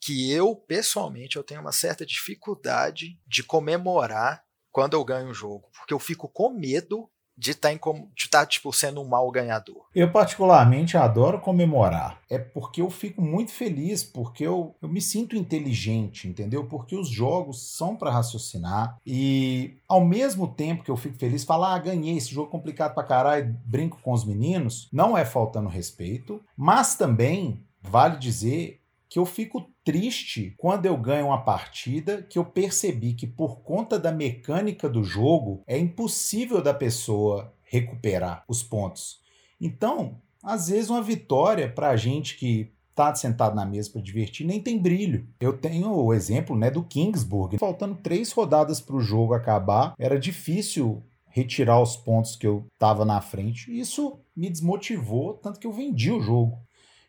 que 0.01 0.31
eu, 0.31 0.55
pessoalmente, 0.55 1.37
eu 1.37 1.43
tenho 1.43 1.61
uma 1.61 1.73
certa 1.73 2.07
dificuldade 2.07 3.21
de 3.27 3.43
comemorar 3.43 4.45
quando 4.71 4.95
eu 4.95 5.05
ganho 5.05 5.29
um 5.29 5.35
jogo, 5.35 5.69
porque 5.73 5.93
eu 5.93 5.99
fico 5.99 6.29
com 6.29 6.51
medo 6.51 7.11
de 7.39 7.55
tá 7.55 7.73
estar 7.73 8.41
tá, 8.41 8.47
tipo, 8.47 8.73
sendo 8.73 9.01
um 9.01 9.09
mau 9.09 9.31
ganhador. 9.31 9.87
Eu, 9.95 10.11
particularmente, 10.11 10.97
adoro 10.97 11.41
comemorar. 11.41 12.21
É 12.29 12.37
porque 12.37 12.83
eu 12.83 12.91
fico 12.91 13.23
muito 13.23 13.53
feliz, 13.53 14.03
porque 14.03 14.45
eu, 14.45 14.75
eu 14.83 14.89
me 14.89 15.01
sinto 15.01 15.37
inteligente, 15.37 16.27
entendeu? 16.27 16.65
Porque 16.67 16.97
os 16.97 17.09
jogos 17.09 17.77
são 17.77 17.95
para 17.95 18.11
raciocinar 18.11 18.99
e, 19.07 19.77
ao 19.89 20.05
mesmo 20.05 20.49
tempo 20.49 20.83
que 20.83 20.91
eu 20.91 20.97
fico 20.97 21.17
feliz, 21.17 21.45
falar, 21.45 21.75
ah, 21.75 21.79
ganhei 21.79 22.17
esse 22.17 22.35
jogo 22.35 22.51
complicado 22.51 22.95
pra 22.95 23.05
caralho, 23.05 23.57
brinco 23.65 24.01
com 24.03 24.13
os 24.13 24.25
meninos, 24.25 24.89
não 24.93 25.17
é 25.17 25.25
faltando 25.25 25.69
respeito, 25.69 26.43
mas 26.57 26.97
também, 26.97 27.63
vale 27.81 28.17
dizer, 28.17 28.81
que 29.09 29.19
eu 29.19 29.25
fico 29.25 29.71
triste 29.83 30.55
quando 30.59 30.87
eu 30.87 30.97
ganho 30.97 31.27
uma 31.27 31.43
partida 31.43 32.23
que 32.23 32.39
eu 32.39 32.45
percebi 32.45 33.15
que 33.15 33.27
por 33.27 33.61
conta 33.63 33.99
da 33.99 34.13
mecânica 34.13 34.89
do 34.89 35.03
jogo 35.03 35.63
é 35.67 35.79
impossível 35.79 36.63
da 36.63 36.75
pessoa 36.75 37.55
recuperar 37.63 38.45
os 38.49 38.63
pontos. 38.63 39.21
Então, 39.61 40.21
às 40.43 40.69
vezes 40.69 40.91
uma 40.91 41.03
vitória 41.03 41.71
para 41.71 41.91
a 41.91 41.97
gente 41.97 42.37
que 42.37 42.73
tá 42.95 43.15
sentado 43.15 43.55
na 43.55 43.65
mesa 43.65 43.91
para 43.91 44.03
divertir 44.03 44.45
nem 44.45 44.61
tem 44.61 44.77
brilho. 44.77 45.29
Eu 45.41 45.57
tenho 45.57 45.93
o 45.93 46.13
exemplo 46.13 46.57
né, 46.57 46.69
do 46.69 46.83
Kingsburg. 46.83 47.57
Faltando 47.57 47.95
três 47.95 48.33
rodadas 48.33 48.81
para 48.81 48.97
o 48.97 49.01
jogo 49.01 49.35
acabar, 49.35 49.95
era 49.99 50.19
difícil 50.19 51.05
retirar 51.29 51.81
os 51.81 51.97
pontos 51.97 52.35
que 52.35 52.47
eu 52.47 52.67
estava 52.73 53.05
na 53.05 53.21
frente. 53.21 53.71
Isso 53.71 54.19
me 54.35 54.51
desmotivou, 54.51 55.35
tanto 55.35 55.61
que 55.61 55.67
eu 55.67 55.73
vendi 55.73 56.11
o 56.11 56.21
jogo. 56.21 56.59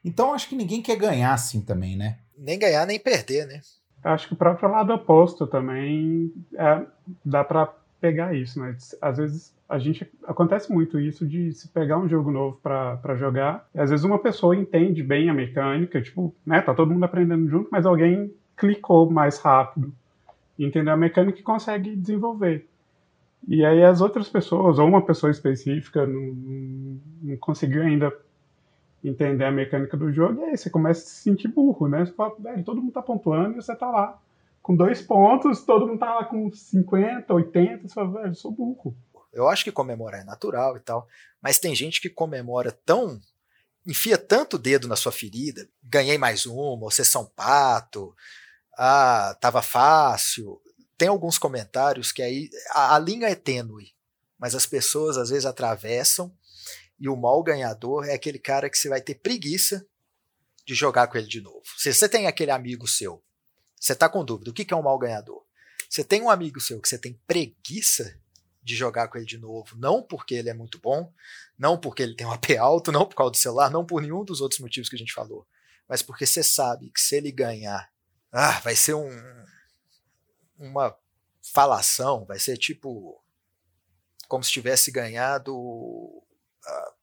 Então 0.03 0.33
acho 0.33 0.47
que 0.47 0.55
ninguém 0.55 0.81
quer 0.81 0.95
ganhar 0.95 1.33
assim 1.33 1.61
também, 1.61 1.97
né? 1.97 2.19
Nem 2.37 2.57
ganhar, 2.57 2.85
nem 2.85 2.99
perder, 2.99 3.45
né? 3.45 3.61
Acho 4.03 4.27
que 4.27 4.33
o 4.33 4.37
próprio 4.37 4.69
lado 4.69 4.93
oposto 4.93 5.45
também 5.45 6.31
é, 6.55 6.85
dá 7.25 7.43
para 7.43 7.73
pegar 7.99 8.33
isso, 8.33 8.59
né? 8.59 8.75
Às 9.01 9.17
vezes 9.17 9.53
a 9.67 9.77
gente 9.77 10.09
acontece 10.25 10.71
muito 10.71 10.99
isso 10.99 11.27
de 11.27 11.53
se 11.53 11.67
pegar 11.67 11.99
um 11.99 12.09
jogo 12.09 12.31
novo 12.31 12.59
para 12.63 13.15
jogar, 13.15 13.69
e 13.75 13.79
às 13.79 13.91
vezes 13.91 14.03
uma 14.03 14.17
pessoa 14.17 14.55
entende 14.55 15.03
bem 15.03 15.29
a 15.29 15.33
mecânica, 15.33 16.01
tipo, 16.01 16.33
né, 16.43 16.59
tá 16.59 16.73
todo 16.73 16.91
mundo 16.91 17.03
aprendendo 17.03 17.47
junto, 17.47 17.69
mas 17.71 17.85
alguém 17.85 18.33
clicou 18.57 19.09
mais 19.11 19.37
rápido, 19.39 19.93
entendeu 20.57 20.93
a 20.93 20.97
mecânica 20.97 21.39
e 21.39 21.43
consegue 21.43 21.95
desenvolver. 21.95 22.67
E 23.47 23.63
aí 23.63 23.83
as 23.83 24.01
outras 24.01 24.27
pessoas, 24.27 24.79
ou 24.79 24.87
uma 24.87 25.03
pessoa 25.03 25.29
específica, 25.29 26.05
não, 26.05 26.99
não 27.21 27.37
conseguiu 27.37 27.83
ainda 27.83 28.11
entender 29.03 29.45
a 29.45 29.51
mecânica 29.51 29.95
do 29.95 30.11
jogo, 30.11 30.41
e 30.41 30.45
aí 30.45 30.57
você 30.57 30.69
começa 30.69 31.01
a 31.01 31.07
se 31.07 31.23
sentir 31.23 31.47
burro, 31.47 31.87
né? 31.87 32.05
Você 32.05 32.11
fala, 32.11 32.35
velho, 32.39 32.63
todo 32.63 32.81
mundo 32.81 32.91
tá 32.91 33.01
pontuando 33.01 33.57
e 33.57 33.61
você 33.61 33.75
tá 33.75 33.89
lá 33.89 34.21
com 34.61 34.75
dois 34.75 35.01
pontos, 35.01 35.63
todo 35.63 35.87
mundo 35.87 35.99
tá 35.99 36.13
lá 36.13 36.25
com 36.25 36.51
50, 36.51 37.33
80, 37.33 37.87
você 37.87 37.93
fala, 37.93 38.11
velho, 38.11 38.27
eu 38.27 38.35
sou 38.35 38.51
burro. 38.51 38.95
Eu 39.31 39.47
acho 39.47 39.63
que 39.63 39.71
comemorar 39.71 40.21
é 40.21 40.23
natural 40.23 40.75
e 40.75 40.79
tal, 40.79 41.07
mas 41.41 41.59
tem 41.59 41.73
gente 41.73 42.01
que 42.01 42.09
comemora 42.09 42.71
tão. 42.71 43.19
enfia 43.87 44.17
tanto 44.17 44.55
o 44.55 44.59
dedo 44.59 44.87
na 44.87 44.95
sua 44.95 45.11
ferida, 45.11 45.67
ganhei 45.83 46.17
mais 46.17 46.45
uma, 46.45 46.89
você 46.89 47.05
são 47.05 47.25
pato, 47.25 48.13
ah, 48.77 49.35
tava 49.39 49.61
fácil. 49.61 50.59
Tem 50.97 51.07
alguns 51.07 51.37
comentários 51.37 52.11
que 52.11 52.21
aí 52.21 52.49
a, 52.71 52.95
a 52.95 52.99
linha 52.99 53.29
é 53.29 53.35
tênue, 53.35 53.93
mas 54.37 54.55
as 54.55 54.65
pessoas 54.65 55.17
às 55.17 55.29
vezes 55.29 55.45
atravessam 55.45 56.33
e 56.99 57.07
o 57.07 57.15
mal 57.15 57.41
ganhador 57.41 58.05
é 58.05 58.13
aquele 58.13 58.39
cara 58.39 58.69
que 58.69 58.77
você 58.77 58.89
vai 58.89 59.01
ter 59.01 59.15
preguiça 59.15 59.87
de 60.65 60.75
jogar 60.75 61.07
com 61.07 61.17
ele 61.17 61.27
de 61.27 61.41
novo. 61.41 61.63
Se 61.77 61.93
você 61.93 62.09
tem 62.09 62.27
aquele 62.27 62.51
amigo 62.51 62.87
seu, 62.87 63.23
você 63.79 63.93
está 63.93 64.09
com 64.09 64.25
dúvida, 64.25 64.51
o 64.51 64.53
que 64.53 64.73
é 64.73 64.77
um 64.77 64.83
mal 64.83 64.99
ganhador? 64.99 65.43
Você 65.89 66.03
tem 66.03 66.21
um 66.21 66.29
amigo 66.29 66.59
seu 66.59 66.79
que 66.79 66.89
você 66.89 66.97
tem 66.97 67.19
preguiça 67.25 68.19
de 68.61 68.75
jogar 68.75 69.07
com 69.07 69.17
ele 69.17 69.25
de 69.25 69.37
novo, 69.37 69.75
não 69.77 70.03
porque 70.03 70.35
ele 70.35 70.49
é 70.49 70.53
muito 70.53 70.79
bom, 70.79 71.11
não 71.57 71.79
porque 71.79 72.03
ele 72.03 72.15
tem 72.15 72.27
um 72.27 72.31
AP 72.31 72.51
alto, 72.59 72.91
não 72.91 73.05
por 73.05 73.15
causa 73.15 73.31
do 73.31 73.37
celular, 73.37 73.71
não 73.71 73.85
por 73.85 74.01
nenhum 74.01 74.23
dos 74.23 74.41
outros 74.41 74.59
motivos 74.59 74.89
que 74.89 74.95
a 74.95 74.99
gente 74.99 75.13
falou, 75.13 75.47
mas 75.87 76.01
porque 76.01 76.25
você 76.25 76.43
sabe 76.43 76.91
que 76.91 77.01
se 77.01 77.15
ele 77.15 77.31
ganhar, 77.31 77.91
ah, 78.31 78.59
vai 78.59 78.75
ser 78.75 78.93
um 78.93 79.09
uma 80.59 80.95
falação, 81.41 82.25
vai 82.25 82.37
ser 82.37 82.57
tipo 82.57 83.23
como 84.27 84.43
se 84.43 84.51
tivesse 84.51 84.91
ganhado 84.91 85.55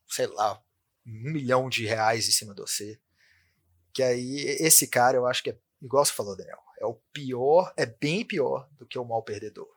sei 0.08 0.26
lá, 0.28 0.60
um 1.06 1.32
milhão 1.32 1.68
de 1.68 1.86
reais 1.86 2.28
em 2.28 2.32
cima 2.32 2.54
de 2.54 2.60
você. 2.60 2.98
Que 3.92 4.02
aí, 4.02 4.40
esse 4.60 4.88
cara, 4.88 5.16
eu 5.16 5.26
acho 5.26 5.42
que 5.42 5.50
é, 5.50 5.58
igual 5.82 6.04
você 6.04 6.12
falou, 6.12 6.36
Daniel, 6.36 6.58
é 6.80 6.86
o 6.86 6.94
pior, 7.12 7.72
é 7.76 7.86
bem 7.86 8.24
pior 8.24 8.68
do 8.78 8.86
que 8.86 8.98
o 8.98 9.04
mal 9.04 9.22
perdedor. 9.22 9.68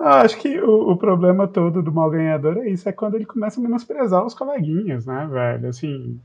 Ah, 0.00 0.20
acho 0.20 0.38
que 0.38 0.60
o, 0.60 0.92
o, 0.92 0.96
problema 0.96 1.48
todo 1.48 1.82
do 1.82 1.92
mal 1.92 2.10
ganhador 2.10 2.58
é 2.58 2.70
isso, 2.70 2.88
é 2.88 2.92
quando 2.92 3.16
ele 3.16 3.26
começa 3.26 3.58
a 3.58 3.62
menosprezar 3.62 4.24
os 4.24 4.34
coleguinhas, 4.34 5.06
né, 5.06 5.28
velho? 5.30 5.68
Assim, 5.68 6.20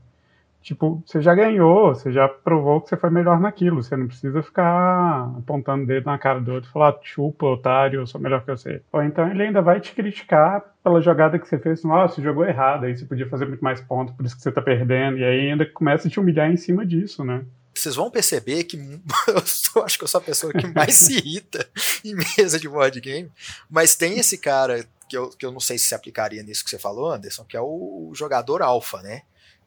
tipo, 0.64 1.02
você 1.06 1.20
já 1.20 1.34
ganhou, 1.34 1.94
você 1.94 2.10
já 2.10 2.26
provou 2.26 2.80
que 2.80 2.88
você 2.88 2.96
foi 2.96 3.10
melhor 3.10 3.38
naquilo, 3.38 3.82
você 3.82 3.94
não 3.94 4.08
precisa 4.08 4.42
ficar 4.42 5.30
apontando 5.38 5.84
o 5.84 5.86
dedo 5.86 6.06
na 6.06 6.18
cara 6.18 6.40
do 6.40 6.54
outro 6.54 6.70
e 6.70 6.72
falar, 6.72 6.98
chupa, 7.02 7.44
otário, 7.44 8.00
eu 8.00 8.06
sou 8.06 8.18
melhor 8.18 8.40
que 8.40 8.50
você. 8.50 8.80
Ou 8.90 9.02
então 9.02 9.28
ele 9.30 9.42
ainda 9.42 9.60
vai 9.60 9.78
te 9.78 9.92
criticar 9.92 10.64
pela 10.82 11.02
jogada 11.02 11.38
que 11.38 11.46
você 11.46 11.58
fez, 11.58 11.84
nossa, 11.84 12.14
você 12.14 12.22
jogou 12.22 12.46
errado, 12.46 12.84
aí 12.84 12.96
você 12.96 13.04
podia 13.04 13.28
fazer 13.28 13.44
muito 13.44 13.62
mais 13.62 13.78
pontos, 13.82 14.14
por 14.16 14.24
isso 14.24 14.34
que 14.34 14.42
você 14.42 14.50
tá 14.50 14.62
perdendo, 14.62 15.18
e 15.18 15.24
aí 15.24 15.50
ainda 15.50 15.66
começa 15.66 16.08
a 16.08 16.10
te 16.10 16.18
humilhar 16.18 16.50
em 16.50 16.56
cima 16.56 16.86
disso, 16.86 17.22
né? 17.22 17.44
Vocês 17.74 17.96
vão 17.96 18.10
perceber 18.10 18.64
que 18.64 18.78
eu 19.28 19.40
sou, 19.44 19.84
acho 19.84 19.98
que 19.98 20.04
eu 20.04 20.08
sou 20.08 20.18
a 20.18 20.24
pessoa 20.24 20.50
que 20.50 20.66
mais 20.68 20.94
se 20.94 21.18
irrita 21.18 21.68
em 22.02 22.14
mesa 22.38 22.58
de 22.58 22.68
board 22.70 22.98
game, 23.02 23.30
mas 23.68 23.96
tem 23.96 24.18
esse 24.18 24.38
cara 24.38 24.82
que 25.06 25.18
eu, 25.18 25.28
que 25.28 25.44
eu 25.44 25.52
não 25.52 25.60
sei 25.60 25.76
se 25.76 25.88
se 25.88 25.94
aplicaria 25.94 26.42
nisso 26.42 26.64
que 26.64 26.70
você 26.70 26.78
falou, 26.78 27.12
Anderson, 27.12 27.44
que 27.44 27.56
é 27.56 27.60
o 27.60 28.12
jogador 28.14 28.62
alfa, 28.62 29.02
né? 29.02 29.22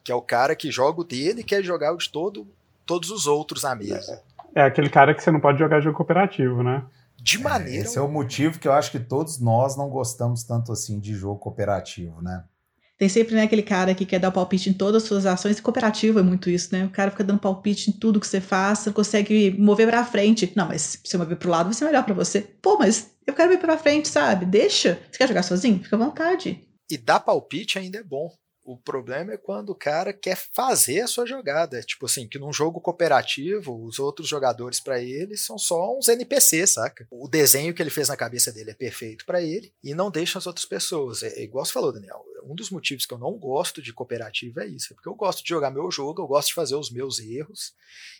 Que 0.08 0.12
é 0.14 0.16
o 0.16 0.22
cara 0.22 0.56
que 0.56 0.72
joga 0.72 1.02
o 1.02 1.04
dele 1.04 1.42
e 1.42 1.44
quer 1.44 1.62
jogar 1.62 1.92
o 1.92 1.98
de 1.98 2.10
todo, 2.10 2.48
todos 2.86 3.12
os 3.12 3.28
outros 3.28 3.64
na 3.64 3.76
mesa. 3.76 4.24
É, 4.56 4.62
é 4.62 4.64
aquele 4.64 4.90
cara 4.90 5.14
que 5.14 5.22
você 5.22 5.30
não 5.30 5.42
pode 5.42 5.60
jogar 5.60 5.82
jogo 5.82 5.98
cooperativo, 5.98 6.64
né? 6.64 6.86
De 7.18 7.36
é, 7.36 7.40
maneira. 7.42 7.84
esse 7.84 7.98
é 7.98 8.02
o 8.02 8.08
motivo 8.08 8.58
que 8.58 8.70
eu 8.70 8.72
acho 8.72 8.90
que 8.90 9.02
todos 9.02 9.38
nós 9.38 9.76
não 9.76 9.90
gostamos 9.90 10.44
tanto 10.44 10.72
assim 10.72 10.98
de 10.98 11.14
jogo 11.14 11.38
cooperativo, 11.40 12.22
né? 12.22 12.46
Tem 12.98 13.10
sempre 13.10 13.36
né, 13.36 13.44
aquele 13.44 13.62
cara 13.62 13.94
que 13.94 14.06
quer 14.06 14.18
dar 14.18 14.32
palpite 14.32 14.70
em 14.70 14.74
todas 14.74 15.04
as 15.04 15.10
suas 15.10 15.26
ações, 15.26 15.58
e 15.58 15.62
cooperativo 15.62 16.20
é 16.20 16.24
muito 16.24 16.50
isso, 16.50 16.74
né? 16.74 16.86
O 16.86 16.90
cara 16.90 17.12
fica 17.12 17.26
dando 17.26 17.42
palpite 17.42 17.90
em 17.90 17.94
tudo 17.94 18.18
que 18.18 18.28
você 18.28 18.40
faz, 18.40 18.80
você 18.80 18.94
consegue 18.94 19.60
mover 19.60 19.90
pra 19.90 20.06
frente. 20.06 20.54
Não, 20.56 20.70
mas 20.70 20.84
se 20.84 21.00
você 21.04 21.18
mover 21.18 21.36
pro 21.36 21.50
lado, 21.50 21.66
vai 21.66 21.74
ser 21.74 21.84
melhor 21.84 22.06
para 22.06 22.14
você. 22.14 22.40
Pô, 22.62 22.78
mas 22.78 23.12
eu 23.28 23.34
quero 23.34 23.52
ir 23.52 23.60
pra 23.60 23.78
frente, 23.78 24.08
sabe? 24.08 24.46
Deixa. 24.46 25.02
Você 25.12 25.18
quer 25.18 25.28
jogar 25.28 25.44
sozinho? 25.44 25.84
Fica 25.84 25.98
à 25.98 26.00
vontade. 26.00 26.66
E 26.90 26.98
dar 26.98 27.20
palpite 27.20 27.78
ainda 27.78 27.98
é 27.98 28.04
bom. 28.04 28.32
O 28.68 28.76
problema 28.76 29.32
é 29.32 29.38
quando 29.38 29.70
o 29.70 29.76
cara 29.76 30.12
quer 30.12 30.36
fazer 30.36 31.00
a 31.00 31.08
sua 31.08 31.26
jogada. 31.26 31.82
Tipo 31.82 32.06
assim, 32.06 32.28
que 32.28 32.38
num 32.38 32.52
jogo 32.52 32.82
cooperativo, 32.82 33.82
os 33.86 33.98
outros 33.98 34.28
jogadores 34.28 34.82
para 34.82 35.02
ele 35.02 35.38
são 35.38 35.58
só 35.58 35.98
uns 35.98 36.10
NPC, 36.10 36.68
saca? 36.68 37.08
O 37.10 37.30
desenho 37.30 37.74
que 37.74 37.82
ele 37.82 37.90
fez 37.90 38.10
na 38.10 38.18
cabeça 38.18 38.52
dele 38.52 38.72
é 38.72 38.74
perfeito 38.74 39.26
para 39.26 39.42
ele 39.42 39.74
e 39.82 39.96
não 39.96 40.12
deixa 40.12 40.38
as 40.38 40.46
outras 40.46 40.66
pessoas. 40.66 41.24
É, 41.24 41.40
é, 41.40 41.44
igual 41.44 41.64
você 41.64 41.72
falou, 41.72 41.94
Daniel. 41.94 42.22
Um 42.44 42.54
dos 42.56 42.70
motivos 42.70 43.06
que 43.06 43.14
eu 43.14 43.18
não 43.18 43.38
gosto 43.40 43.82
de 43.82 43.94
cooperativo 43.94 44.60
é 44.60 44.68
isso. 44.68 44.92
É 44.92 44.96
porque 44.96 45.08
eu 45.08 45.16
gosto 45.16 45.42
de 45.42 45.48
jogar 45.48 45.72
meu 45.72 45.90
jogo, 45.90 46.22
eu 46.22 46.28
gosto 46.28 46.50
de 46.50 46.56
fazer 46.56 46.76
os 46.76 46.92
meus 46.92 47.20
erros. 47.20 47.74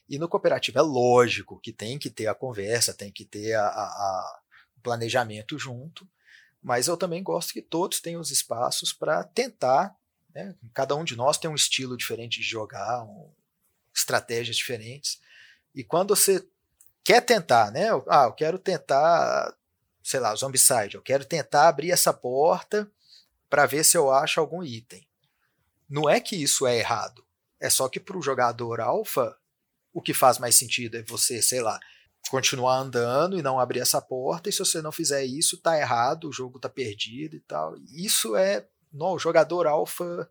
E 0.08 0.18
no 0.18 0.30
cooperativo 0.30 0.80
é 0.80 0.82
lógico 0.82 1.60
que 1.60 1.74
tem 1.74 2.00
que 2.00 2.10
ter 2.10 2.28
a 2.28 2.34
conversa, 2.34 2.94
tem 2.94 3.12
que 3.12 3.26
ter 3.26 3.54
a, 3.54 3.66
a, 3.66 3.84
a 3.84 4.40
planejamento 4.82 5.60
junto. 5.60 6.08
Mas 6.64 6.88
eu 6.88 6.96
também 6.96 7.22
gosto 7.22 7.52
que 7.52 7.62
todos 7.62 8.00
tenham 8.00 8.22
os 8.22 8.32
espaços 8.32 8.94
para 8.94 9.26
tentar 9.26 9.94
né? 10.38 10.54
Cada 10.72 10.96
um 10.96 11.04
de 11.04 11.16
nós 11.16 11.40
tem 11.40 11.50
um 11.50 11.56
estilo 11.56 11.98
diferente 11.98 12.40
de 12.40 12.46
jogar, 12.46 13.04
um, 13.04 13.28
estratégias 13.94 14.56
diferentes. 14.56 15.20
E 15.74 15.84
quando 15.84 16.16
você 16.16 16.48
quer 17.04 17.22
tentar, 17.22 17.72
né? 17.72 17.88
Ah, 18.08 18.26
eu 18.26 18.34
quero 18.34 18.60
tentar, 18.60 19.52
sei 20.04 20.20
lá, 20.20 20.36
Zombicide, 20.36 20.94
eu 20.94 21.02
quero 21.02 21.26
tentar 21.26 21.68
abrir 21.68 21.90
essa 21.90 22.14
porta 22.14 22.88
para 23.50 23.66
ver 23.66 23.84
se 23.84 23.98
eu 23.98 24.12
acho 24.12 24.40
algum 24.40 24.64
item. 24.64 25.08
Não 25.90 26.08
é 26.08 26.20
que 26.20 26.36
isso 26.36 26.68
é 26.68 26.78
errado. 26.78 27.26
É 27.60 27.68
só 27.68 27.90
que 27.90 28.00
para 28.00 28.18
o 28.18 28.22
jogador 28.22 28.80
alfa, 28.80 29.36
o 29.92 30.04
que 30.04 30.14
faz 30.14 30.38
mais 30.38 30.54
sentido 30.54 30.98
é 30.98 31.02
você, 31.02 31.42
sei 31.42 31.62
lá, 31.62 31.80
continuar 32.30 32.78
andando 32.78 33.40
e 33.40 33.42
não 33.42 33.60
abrir 33.60 33.80
essa 33.80 34.00
porta, 34.00 34.50
e 34.50 34.52
se 34.52 34.60
você 34.60 34.84
não 34.84 34.92
fizer 34.92 35.24
isso, 35.26 35.58
tá 35.58 35.80
errado, 35.80 36.30
o 36.30 36.34
jogo 36.34 36.60
tá 36.60 36.70
perdido 36.70 37.36
e 37.36 37.40
tal. 37.40 37.76
Isso 37.90 38.36
é 38.36 38.68
no, 38.92 39.18
jogador 39.20 39.68
alfa 39.68 40.30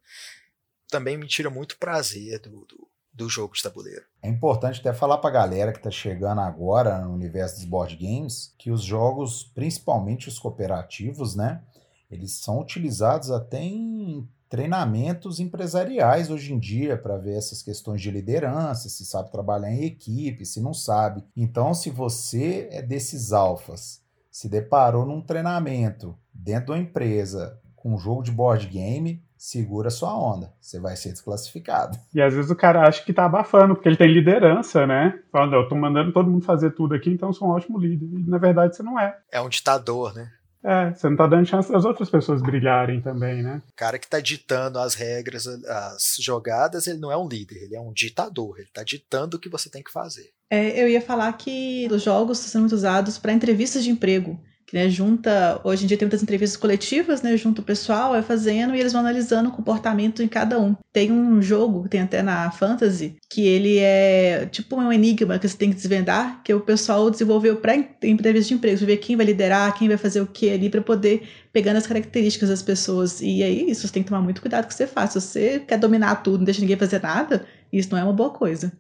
também 0.89 1.17
me 1.17 1.27
tira 1.27 1.51
muito 1.51 1.79
prazer 1.79 2.39
do, 2.41 2.65
do, 2.65 2.89
do, 3.13 3.29
jogo 3.29 3.55
de 3.55 3.63
tabuleiro. 3.63 4.05
É 4.23 4.29
importante 4.29 4.81
até 4.81 4.93
falar 4.93 5.19
para 5.19 5.31
a 5.31 5.33
galera 5.33 5.73
que 5.73 5.79
está 5.79 5.91
chegando 5.91 6.41
agora 6.41 6.99
no 6.99 7.13
universo 7.13 7.57
dos 7.57 7.65
board 7.65 7.97
games 7.97 8.55
que 8.59 8.71
os 8.71 8.83
jogos, 8.83 9.45
principalmente 9.55 10.29
os 10.29 10.39
cooperativos, 10.39 11.35
né? 11.35 11.63
Eles 12.11 12.33
são 12.33 12.61
utilizados 12.61 13.31
até 13.31 13.61
em 13.61 14.29
treinamentos 14.49 15.41
empresariais 15.41 16.31
hoje 16.31 16.53
em 16.53 16.59
dia 16.59 16.97
para 16.97 17.19
ver 17.19 17.37
essas 17.37 17.63
questões 17.63 18.01
de 18.01 18.11
liderança, 18.11 18.89
se 18.89 19.05
sabe 19.05 19.33
trabalhar 19.33 19.73
em 19.73 19.85
equipe, 19.85 20.47
se 20.47 20.61
não 20.61 20.73
sabe. 20.73 21.25
Então, 21.37 21.75
se 21.75 21.91
você 21.91 22.69
é 22.71 22.81
desses 22.81 23.33
alfas, 23.33 24.01
se 24.31 24.49
deparou 24.49 25.05
num 25.05 25.21
treinamento 25.21 26.17
dentro 26.33 26.67
de 26.67 26.73
uma 26.73 26.79
empresa 26.79 27.61
um 27.87 27.99
jogo 27.99 28.23
de 28.23 28.31
board 28.31 28.67
game, 28.67 29.23
segura 29.37 29.91
sua 29.91 30.17
onda, 30.17 30.53
você 30.61 30.81
vai 30.81 30.97
ser 30.97 31.13
desclassificado. 31.13 31.97
E 32.15 32.21
às 32.21 32.35
vezes 32.35 32.51
o 32.51 32.57
cara 32.57 32.87
acha 32.87 33.05
que 33.05 33.13
tá 33.13 33.27
abafando, 33.27 33.75
porque 33.75 33.89
ele 33.89 33.97
tem 33.97 34.13
liderança, 34.13 34.87
né? 34.87 35.19
Falando, 35.31 35.55
eu 35.55 35.69
tô 35.69 35.77
mandando 35.77 36.13
todo 36.13 36.31
mundo 36.31 36.45
fazer 36.45 36.71
tudo 36.71 36.95
aqui, 36.95 37.11
então 37.11 37.29
eu 37.29 37.33
sou 37.33 37.49
um 37.49 37.53
ótimo 37.53 37.79
líder. 37.79 38.07
E 38.07 38.29
na 38.29 38.39
verdade 38.39 38.75
você 38.75 38.83
não 38.83 38.99
é. 38.99 39.17
É 39.31 39.41
um 39.41 39.49
ditador, 39.49 40.15
né? 40.15 40.31
É, 40.65 40.93
você 40.93 41.09
não 41.09 41.17
tá 41.17 41.29
dando 41.29 41.47
chance 41.47 41.71
das 41.71 41.85
outras 41.85 42.11
pessoas 42.11 42.43
brilharem 42.43 43.01
também, 43.01 43.41
né? 43.41 43.63
O 43.71 43.77
cara 43.77 44.01
que 44.01 44.09
tá 44.09 44.19
ditando 44.19 44.81
as 44.81 44.95
regras, 44.95 45.47
as 45.47 46.17
jogadas, 46.19 46.89
ele 46.89 46.99
não 46.99 47.13
é 47.13 47.17
um 47.17 47.29
líder, 47.29 47.63
ele 47.63 47.77
é 47.77 47.81
um 47.81 47.93
ditador, 47.93 48.59
ele 48.59 48.71
tá 48.75 48.83
ditando 48.83 49.37
o 49.37 49.41
que 49.41 49.49
você 49.49 49.71
tem 49.71 49.81
que 49.81 49.93
fazer. 49.93 50.31
É, 50.51 50.83
eu 50.83 50.89
ia 50.89 51.01
falar 51.01 51.33
que 51.35 51.87
os 51.89 52.03
jogos 52.03 52.39
estão 52.39 52.51
sendo 52.51 52.61
muito 52.63 52.75
usados 52.75 53.17
para 53.17 53.33
entrevistas 53.33 53.85
de 53.85 53.91
emprego 53.91 54.41
que 54.67 54.75
né, 54.77 54.91
junta, 54.91 55.61
hoje 55.63 55.85
em 55.85 55.87
dia 55.87 55.97
tem 55.97 56.07
muitas 56.07 56.25
entrevistas 56.25 56.61
coletivas, 56.61 57.23
né, 57.23 57.37
junto 57.37 57.63
o 57.63 57.65
pessoal, 57.65 58.11
vai 58.11 58.23
fazendo 58.23 58.75
e 58.75 58.81
eles 58.81 58.93
vão 58.93 59.01
analisando 59.01 59.49
o 59.49 59.53
comportamento 59.53 60.25
em 60.25 60.29
cada 60.29 60.59
um. 60.59 60.75
Tem 60.93 61.13
um 61.13 61.41
jogo, 61.41 61.89
tem 61.89 62.01
até 62.01 62.21
na 62.21 62.51
Fantasy, 62.51 63.17
que 63.31 63.47
ele 63.47 63.79
é 63.79 64.47
tipo 64.47 64.75
um 64.77 64.93
enigma 64.93 65.39
que 65.39 65.49
você 65.49 65.57
tem 65.57 65.71
que 65.71 65.77
desvendar, 65.77 66.43
que 66.43 66.53
o 66.53 66.61
pessoal 66.61 67.09
desenvolveu 67.09 67.57
para 67.57 67.77
entrevista 67.77 68.49
de 68.49 68.55
emprego, 68.55 68.85
ver 68.85 68.97
quem 68.97 69.17
vai 69.17 69.25
liderar, 69.25 69.73
quem 69.79 69.87
vai 69.87 69.97
fazer 69.97 70.21
o 70.21 70.27
que 70.27 70.51
ali 70.51 70.69
para 70.69 70.81
poder 70.81 71.29
pegando 71.53 71.77
as 71.77 71.87
características 71.87 72.49
das 72.49 72.63
pessoas. 72.63 73.21
E 73.21 73.45
aí 73.45 73.71
isso 73.71 73.87
você 73.87 73.93
tem 73.93 74.03
que 74.03 74.09
tomar 74.09 74.21
muito 74.21 74.41
cuidado 74.41 74.65
com 74.65 74.67
o 74.67 74.71
que 74.71 74.75
você 74.75 74.89
faz. 74.89 75.13
Se 75.13 75.21
você 75.21 75.61
quer 75.61 75.79
dominar 75.79 76.17
tudo, 76.17 76.39
não 76.39 76.45
deixa 76.45 76.61
ninguém 76.61 76.77
fazer 76.77 77.01
nada, 77.01 77.47
isso 77.73 77.91
não 77.93 77.99
é 77.99 78.03
uma 78.03 78.13
boa 78.13 78.31
coisa. 78.31 78.73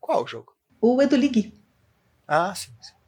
Qual 0.00 0.22
o 0.22 0.26
jogo? 0.26 0.52
O 0.80 1.02
Edu 1.02 1.16
League. 1.16 1.52
Ah, 2.28 2.54
sim. 2.54 2.70
sim 2.80 3.01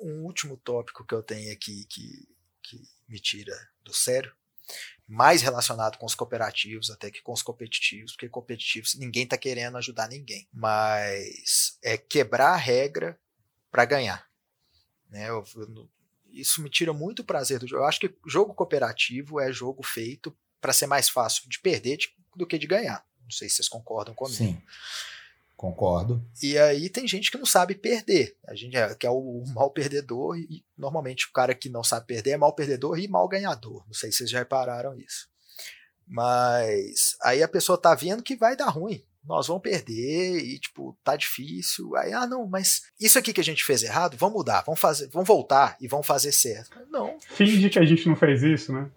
um 0.00 0.24
último 0.24 0.56
tópico 0.56 1.04
que 1.04 1.14
eu 1.14 1.22
tenho 1.22 1.52
aqui 1.52 1.84
que, 1.84 2.28
que 2.62 2.82
me 3.08 3.18
tira 3.20 3.54
do 3.82 3.92
sério, 3.92 4.34
mais 5.06 5.42
relacionado 5.42 5.98
com 5.98 6.06
os 6.06 6.14
cooperativos 6.14 6.90
até 6.90 7.10
que 7.10 7.22
com 7.22 7.32
os 7.32 7.42
competitivos, 7.42 8.12
porque 8.12 8.28
competitivos 8.28 8.94
ninguém 8.94 9.24
está 9.24 9.36
querendo 9.36 9.76
ajudar 9.76 10.08
ninguém, 10.08 10.48
mas 10.52 11.78
é 11.82 11.98
quebrar 11.98 12.52
a 12.52 12.56
regra 12.56 13.18
para 13.70 13.84
ganhar. 13.84 14.28
Né? 15.08 15.28
Eu, 15.28 15.44
eu, 15.56 15.90
isso 16.30 16.62
me 16.62 16.70
tira 16.70 16.92
muito 16.92 17.24
prazer 17.24 17.58
do 17.58 17.66
jogo. 17.66 17.82
Eu 17.82 17.88
acho 17.88 18.00
que 18.00 18.14
jogo 18.26 18.54
cooperativo 18.54 19.40
é 19.40 19.52
jogo 19.52 19.82
feito 19.82 20.36
para 20.60 20.72
ser 20.72 20.86
mais 20.86 21.08
fácil 21.08 21.48
de 21.48 21.58
perder 21.58 21.98
do 22.36 22.46
que 22.46 22.58
de 22.58 22.66
ganhar. 22.66 23.04
Não 23.22 23.30
sei 23.30 23.48
se 23.48 23.56
vocês 23.56 23.68
concordam 23.68 24.14
comigo. 24.14 24.36
Sim. 24.36 24.62
Concordo. 25.60 26.24
E 26.42 26.56
aí 26.56 26.88
tem 26.88 27.06
gente 27.06 27.30
que 27.30 27.36
não 27.36 27.44
sabe 27.44 27.74
perder. 27.74 28.34
A 28.48 28.54
gente 28.54 28.74
é, 28.74 28.94
que 28.94 29.06
é 29.06 29.10
o, 29.10 29.44
mal 29.48 29.70
perdedor, 29.70 30.38
e 30.38 30.64
normalmente 30.74 31.26
o 31.26 31.32
cara 31.34 31.54
que 31.54 31.68
não 31.68 31.84
sabe 31.84 32.06
perder 32.06 32.30
é 32.30 32.36
mal 32.38 32.54
perdedor 32.54 32.98
e 32.98 33.06
mal 33.06 33.28
ganhador. 33.28 33.84
Não 33.86 33.92
sei 33.92 34.10
se 34.10 34.16
vocês 34.16 34.30
já 34.30 34.38
repararam 34.38 34.98
isso. 34.98 35.28
Mas 36.08 37.14
aí 37.20 37.42
a 37.42 37.48
pessoa 37.48 37.76
tá 37.76 37.94
vendo 37.94 38.22
que 38.22 38.36
vai 38.36 38.56
dar 38.56 38.70
ruim. 38.70 39.04
Nós 39.22 39.48
vamos 39.48 39.62
perder 39.62 40.38
e, 40.38 40.58
tipo, 40.58 40.98
tá 41.04 41.14
difícil. 41.14 41.94
Aí, 41.94 42.10
ah, 42.14 42.26
não, 42.26 42.46
mas 42.46 42.84
isso 42.98 43.18
aqui 43.18 43.30
que 43.30 43.40
a 43.42 43.44
gente 43.44 43.62
fez 43.62 43.82
errado, 43.82 44.16
vamos 44.16 44.36
mudar, 44.36 44.62
vamos 44.64 44.80
fazer, 44.80 45.10
vamos 45.10 45.28
voltar 45.28 45.76
e 45.78 45.86
vamos 45.86 46.06
fazer 46.06 46.32
certo. 46.32 46.70
Não. 46.88 47.18
Finge 47.20 47.68
que 47.68 47.78
a 47.78 47.84
gente 47.84 48.08
não 48.08 48.16
fez 48.16 48.42
isso, 48.42 48.72
né? 48.72 48.90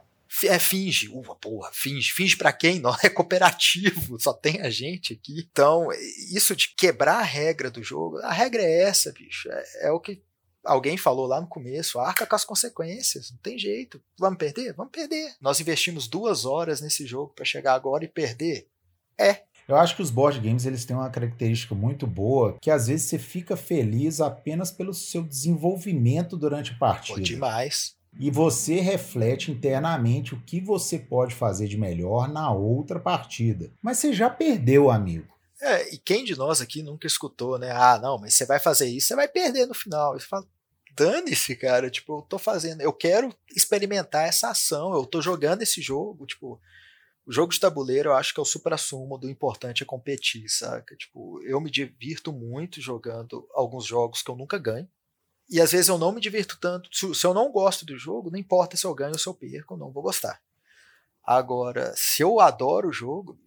É, 0.43 0.57
finge. 0.57 1.09
Uva, 1.09 1.35
porra, 1.35 1.69
finge. 1.71 2.11
Finge 2.11 2.35
para 2.35 2.51
quem? 2.51 2.79
Não 2.79 2.95
é 3.03 3.09
cooperativo, 3.09 4.19
só 4.19 4.33
tem 4.33 4.61
a 4.61 4.69
gente 4.69 5.13
aqui. 5.13 5.47
Então, 5.51 5.89
isso 6.31 6.55
de 6.55 6.69
quebrar 6.75 7.19
a 7.19 7.23
regra 7.23 7.69
do 7.69 7.83
jogo, 7.83 8.17
a 8.19 8.31
regra 8.31 8.61
é 8.61 8.83
essa, 8.83 9.11
bicho. 9.11 9.49
É, 9.51 9.87
é 9.87 9.91
o 9.91 9.99
que 9.99 10.21
alguém 10.63 10.97
falou 10.97 11.27
lá 11.27 11.39
no 11.39 11.47
começo, 11.47 11.99
arca 11.99 12.25
com 12.25 12.35
as 12.35 12.45
consequências, 12.45 13.31
não 13.31 13.37
tem 13.39 13.57
jeito. 13.57 14.01
Vamos 14.17 14.37
perder? 14.37 14.73
Vamos 14.73 14.91
perder. 14.91 15.35
Nós 15.39 15.59
investimos 15.59 16.07
duas 16.07 16.45
horas 16.45 16.81
nesse 16.81 17.05
jogo 17.05 17.33
para 17.33 17.45
chegar 17.45 17.73
agora 17.73 18.03
e 18.03 18.07
perder? 18.07 18.67
É. 19.17 19.43
Eu 19.67 19.77
acho 19.77 19.95
que 19.95 20.01
os 20.01 20.09
board 20.09 20.39
games 20.39 20.65
eles 20.65 20.83
têm 20.83 20.95
uma 20.95 21.09
característica 21.09 21.73
muito 21.73 22.05
boa, 22.05 22.57
que 22.59 22.69
às 22.69 22.87
vezes 22.87 23.07
você 23.07 23.17
fica 23.17 23.55
feliz 23.55 24.19
apenas 24.19 24.71
pelo 24.71 24.93
seu 24.93 25.23
desenvolvimento 25.23 26.35
durante 26.35 26.71
a 26.71 26.77
partida. 26.77 27.17
Pô, 27.17 27.23
demais 27.23 27.95
e 28.19 28.29
você 28.29 28.79
reflete 28.79 29.51
internamente 29.51 30.33
o 30.33 30.41
que 30.41 30.61
você 30.61 30.99
pode 30.99 31.33
fazer 31.33 31.67
de 31.67 31.77
melhor 31.77 32.31
na 32.31 32.51
outra 32.51 32.99
partida. 32.99 33.71
Mas 33.81 33.97
você 33.97 34.13
já 34.13 34.29
perdeu, 34.29 34.89
amigo. 34.89 35.33
É, 35.61 35.93
e 35.93 35.97
quem 35.97 36.23
de 36.23 36.35
nós 36.35 36.61
aqui 36.61 36.83
nunca 36.83 37.07
escutou, 37.07 37.57
né? 37.57 37.71
Ah, 37.71 37.97
não, 38.01 38.17
mas 38.17 38.33
você 38.33 38.45
vai 38.45 38.59
fazer 38.59 38.87
isso, 38.87 39.07
você 39.07 39.15
vai 39.15 39.27
perder 39.27 39.65
no 39.65 39.73
final. 39.73 40.13
Você 40.13 40.25
fala, 40.27 40.45
dane-se, 40.95 41.55
cara. 41.55 41.89
Tipo, 41.89 42.19
eu 42.19 42.21
tô 42.23 42.37
fazendo, 42.37 42.81
eu 42.81 42.93
quero 42.93 43.33
experimentar 43.55 44.27
essa 44.27 44.49
ação, 44.49 44.93
eu 44.93 45.05
tô 45.05 45.21
jogando 45.21 45.61
esse 45.61 45.81
jogo, 45.81 46.25
tipo. 46.25 46.59
O 47.25 47.31
jogo 47.31 47.53
de 47.53 47.59
tabuleiro 47.61 48.09
eu 48.09 48.15
acho 48.15 48.33
que 48.33 48.39
é 48.41 48.43
o 48.43 48.45
supra-sumo 48.45 49.17
do 49.17 49.29
importante 49.29 49.81
é 49.81 49.85
competir, 49.85 50.49
saca? 50.49 50.93
Tipo, 50.97 51.41
eu 51.43 51.61
me 51.61 51.71
divirto 51.71 52.33
muito 52.33 52.81
jogando 52.81 53.47
alguns 53.53 53.85
jogos 53.85 54.21
que 54.21 54.29
eu 54.29 54.35
nunca 54.35 54.57
ganho. 54.57 54.89
E 55.53 55.61
às 55.61 55.71
vezes 55.71 55.87
eu 55.87 55.99
não 55.99 56.11
me 56.11 56.19
divirto 56.19 56.57
tanto. 56.59 56.89
Se, 56.91 57.23
eu 57.23 57.31
não 57.31 57.51
gosto 57.51 57.85
do 57.85 57.95
jogo, 57.95 58.31
não 58.31 58.39
importa 58.39 58.75
se 58.75 58.87
eu 58.87 58.95
ganho 58.95 59.11
ou 59.11 59.19
se 59.19 59.27
eu 59.27 59.35
perco, 59.35 59.75
eu 59.75 59.77
não 59.77 59.91
vou 59.91 60.01
gostar. 60.01 60.41
Agora, 61.23 61.93
se 61.95 62.23
eu 62.23 62.39
adoro 62.39 62.89
o 62.89 62.91
jogo, 62.91 63.37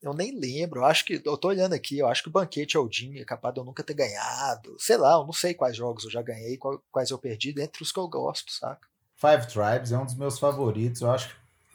eu 0.00 0.14
nem 0.14 0.38
lembro. 0.38 0.78
Eu 0.78 0.84
acho 0.84 1.04
que. 1.04 1.20
Eu 1.24 1.36
tô 1.36 1.48
olhando 1.48 1.72
aqui, 1.72 1.98
eu 1.98 2.06
acho 2.06 2.22
que 2.22 2.28
o 2.28 2.32
Banquete 2.32 2.76
Aldin 2.76 3.18
é 3.18 3.24
capaz 3.24 3.52
de 3.52 3.58
eu 3.58 3.64
nunca 3.64 3.82
ter 3.82 3.94
ganhado. 3.94 4.76
Sei 4.78 4.96
lá, 4.96 5.14
eu 5.14 5.24
não 5.24 5.32
sei 5.32 5.54
quais 5.54 5.76
jogos 5.76 6.04
eu 6.04 6.10
já 6.10 6.22
ganhei, 6.22 6.56
quais 6.92 7.10
eu 7.10 7.18
perdi, 7.18 7.52
dentre 7.52 7.82
os 7.82 7.90
que 7.90 7.98
eu 7.98 8.06
gosto, 8.06 8.52
saca? 8.52 8.86
Five 9.16 9.48
Tribes 9.48 9.90
é 9.90 9.98
um 9.98 10.06
dos 10.06 10.14
meus 10.14 10.38
favoritos, 10.38 11.00
eu 11.00 11.10
acho. 11.10 11.36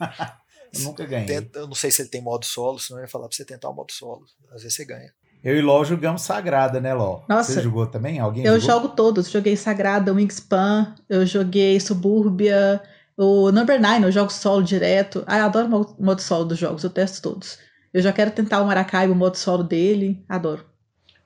eu 0.72 0.80
nunca 0.80 1.04
ganhei. 1.04 1.50
Eu 1.52 1.66
não 1.66 1.74
sei 1.74 1.90
se 1.90 2.00
ele 2.00 2.08
tem 2.08 2.22
modo 2.22 2.46
solo, 2.46 2.78
senão 2.78 2.98
eu 2.98 3.04
ia 3.04 3.08
falar 3.08 3.28
pra 3.28 3.36
você 3.36 3.44
tentar 3.44 3.68
o 3.68 3.74
modo 3.74 3.92
solo. 3.92 4.24
Às 4.52 4.62
vezes 4.62 4.74
você 4.74 4.86
ganha. 4.86 5.12
Eu 5.42 5.56
e 5.56 5.60
Ló 5.60 5.82
jogamos 5.82 6.22
Sagrada, 6.22 6.80
né, 6.80 6.94
Ló? 6.94 7.22
Nossa. 7.28 7.52
Você 7.52 7.62
jogou 7.62 7.86
também? 7.86 8.20
Alguém 8.20 8.44
Eu 8.44 8.60
jogou? 8.60 8.82
jogo 8.82 8.94
todos. 8.94 9.28
Joguei 9.28 9.56
Sagrada, 9.56 10.12
Wingspan, 10.12 10.94
eu 11.08 11.26
joguei 11.26 11.80
Suburbia, 11.80 12.80
o 13.16 13.50
Number 13.50 13.80
9, 13.80 14.04
eu 14.06 14.12
jogo 14.12 14.32
solo 14.32 14.62
direto. 14.62 15.24
Ah, 15.26 15.38
eu 15.38 15.44
adoro 15.46 15.94
o 15.98 16.04
modo 16.04 16.20
solo 16.20 16.44
dos 16.44 16.58
jogos, 16.58 16.84
eu 16.84 16.90
testo 16.90 17.20
todos. 17.22 17.58
Eu 17.92 18.00
já 18.00 18.12
quero 18.12 18.30
tentar 18.30 18.62
o 18.62 18.66
Maracaibo, 18.66 19.12
o 19.12 19.16
modo 19.16 19.36
solo 19.36 19.62
dele, 19.64 20.24
adoro. 20.28 20.64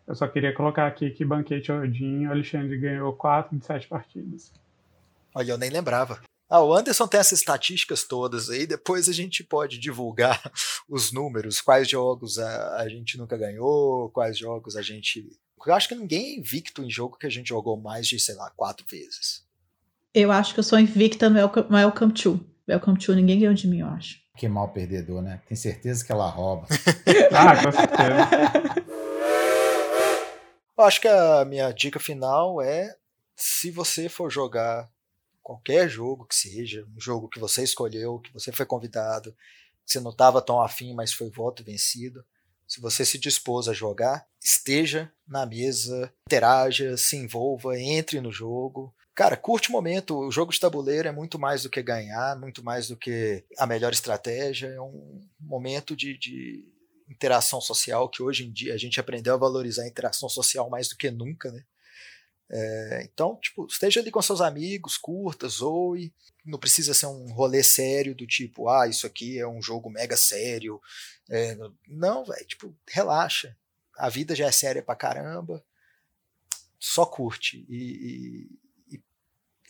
Eu 0.07 0.15
só 0.15 0.27
queria 0.27 0.55
colocar 0.55 0.87
aqui 0.87 1.11
que 1.11 1.25
Banquete 1.25 1.71
Odin, 1.71 2.27
o 2.27 2.31
Alexandre 2.31 2.79
ganhou 2.79 3.13
4 3.13 3.57
de 3.59 3.65
7 3.65 3.89
partidas. 3.89 4.53
Olha, 5.35 5.51
eu 5.53 5.59
nem 5.59 5.69
lembrava. 5.69 6.21
Ah, 6.49 6.63
o 6.63 6.73
Anderson 6.73 7.09
tem 7.09 7.19
essas 7.19 7.41
estatísticas 7.41 8.05
todas 8.05 8.49
aí, 8.49 8.69
depois 8.69 9.09
a 9.09 9.13
gente 9.13 9.43
pode 9.43 9.79
divulgar 9.79 10.41
os 10.89 11.13
números, 11.13 11.61
quais 11.61 11.89
jogos 11.89 12.39
a, 12.39 12.77
a 12.77 12.89
gente 12.89 13.19
nunca 13.19 13.37
ganhou, 13.37 14.11
quais 14.11 14.39
jogos 14.39 14.77
a 14.77 14.83
gente. 14.83 15.29
Eu 15.67 15.75
acho 15.75 15.89
que 15.89 15.95
ninguém 15.97 16.25
é 16.25 16.39
invicto 16.39 16.85
em 16.85 16.91
jogo 16.91 17.19
que 17.19 17.27
a 17.27 17.31
gente 17.31 17.49
jogou 17.49 17.77
mais 17.77 18.07
de, 18.07 18.21
sei 18.21 18.37
lá, 18.37 18.51
quatro 18.57 18.87
vezes. 18.89 19.45
Eu 20.15 20.31
acho 20.31 20.55
que 20.55 20.61
eu 20.61 20.65
sou 20.65 20.79
invicta 20.79 21.29
no 21.29 21.37
Welcome, 21.37 21.67
no 21.69 21.77
Welcome 21.77 22.13
to. 22.13 22.41
Welcome 22.69 22.99
to, 22.99 23.15
ninguém 23.15 23.41
ganhou 23.41 23.55
de 23.55 23.67
mim, 23.67 23.81
eu 23.81 23.89
acho. 23.89 24.19
Que 24.37 24.49
mal 24.49 24.69
perdedor, 24.73 25.23
né? 25.23 25.43
Tem 25.49 25.57
certeza 25.57 26.05
que 26.05 26.13
ela 26.13 26.29
rouba. 26.29 26.69
ah, 27.35 27.65
com 27.65 27.73
certeza. 27.73 28.87
Eu 30.79 30.85
acho 30.85 31.01
que 31.01 31.09
a 31.09 31.45
minha 31.45 31.73
dica 31.73 31.99
final 31.99 32.61
é: 32.61 32.95
se 33.35 33.71
você 33.71 34.09
for 34.09 34.31
jogar 34.31 34.89
qualquer 35.47 35.89
jogo 35.89 36.27
que 36.27 36.35
seja, 36.35 36.85
um 36.97 37.01
jogo 37.01 37.29
que 37.29 37.39
você 37.39 37.63
escolheu, 37.63 38.19
que 38.19 38.33
você 38.33 38.51
foi 38.51 38.67
convidado, 38.67 39.31
que 39.85 39.93
você 39.93 40.01
não 40.01 40.11
estava 40.11 40.43
tão 40.43 40.61
afim, 40.61 40.93
mas 40.93 41.13
foi 41.13 41.31
voto 41.31 41.63
vencido. 41.63 42.25
Se 42.67 42.81
você 42.81 43.05
se 43.05 43.17
dispôs 43.17 43.69
a 43.69 43.73
jogar, 43.73 44.27
esteja 44.43 45.09
na 45.25 45.47
mesa, 45.47 46.13
interaja, 46.27 46.97
se 46.97 47.17
envolva, 47.17 47.79
entre 47.79 48.21
no 48.21 48.33
jogo. 48.33 48.93
Cara, 49.15 49.37
curte 49.37 49.69
o 49.69 49.73
momento. 49.73 50.19
O 50.19 50.33
jogo 50.33 50.53
de 50.53 50.59
tabuleiro 50.59 51.07
é 51.07 51.13
muito 51.13 51.39
mais 51.39 51.63
do 51.63 51.71
que 51.71 51.81
ganhar, 51.81 52.37
muito 52.41 52.65
mais 52.65 52.89
do 52.89 52.97
que 52.97 53.45
a 53.57 53.69
melhor 53.69 53.93
estratégia. 53.93 54.67
É 54.67 54.81
um 54.81 55.21
momento 55.39 55.95
de, 55.95 56.19
de 56.19 56.69
interação 57.09 57.61
social 57.61 58.09
que 58.09 58.21
hoje 58.21 58.45
em 58.45 58.53
dia 58.53 58.75
a 58.75 58.79
gente 58.79 58.99
aprendeu 58.99 59.35
a 59.35 59.39
valorizar 59.39 59.85
a 59.85 59.89
interação 59.89 60.29
social 60.29 60.69
mais 60.69 60.89
do 60.89 60.97
que 60.97 61.09
nunca, 61.09 61.53
né? 61.53 61.63
É, 62.49 63.03
então, 63.05 63.37
tipo, 63.41 63.67
esteja 63.67 64.01
ali 64.01 64.11
com 64.11 64.23
seus 64.23 64.41
amigos, 64.41 64.97
curta, 64.97 65.49
zoe. 65.49 66.13
Não 66.45 66.59
precisa 66.59 66.95
ser 66.95 67.07
um 67.07 67.33
rolê 67.33 67.63
sério 67.63 68.15
do 68.15 68.27
tipo, 68.27 68.69
ah, 68.69 68.87
isso 68.87 69.07
aqui 69.07 69.39
é 69.39 69.47
um 69.47 69.61
jogo 69.61 69.91
mega 69.91 70.17
sério. 70.17 70.81
É, 71.29 71.57
não, 71.89 72.25
velho, 72.25 72.47
tipo, 72.47 72.75
relaxa. 72.89 73.57
A 73.99 74.09
vida 74.09 74.35
já 74.35 74.47
é 74.47 74.53
séria 74.53 74.83
pra 74.83 74.95
caramba. 74.95 75.65
Só 76.79 77.05
curte. 77.05 77.67
E, 77.69 78.49
e, 78.91 78.97
e 78.97 79.03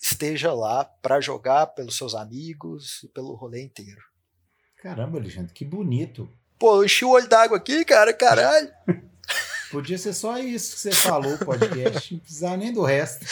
esteja 0.01 0.53
lá 0.53 0.85
para 0.85 1.20
jogar 1.20 1.68
pelos 1.68 1.97
seus 1.97 2.14
amigos 2.14 3.03
e 3.05 3.09
pelo 3.09 3.35
rolê 3.35 3.62
inteiro. 3.62 4.03
Caramba, 4.77 5.18
Alexandre, 5.18 5.55
que 5.55 5.64
bonito. 5.64 6.29
Pô, 6.59 6.77
eu 6.77 6.85
enchi 6.85 7.05
o 7.05 7.11
olho 7.11 7.29
d'água 7.29 7.57
aqui, 7.57 7.85
cara, 7.85 8.12
caralho. 8.12 8.70
Podia 9.71 9.99
ser 9.99 10.12
só 10.12 10.39
isso 10.39 10.75
que 10.75 10.81
você 10.81 10.93
falou, 10.93 11.37
podcast, 11.39 12.14
não 12.14 12.21
precisava 12.21 12.57
nem 12.57 12.73
do 12.73 12.83
resto. 12.83 13.27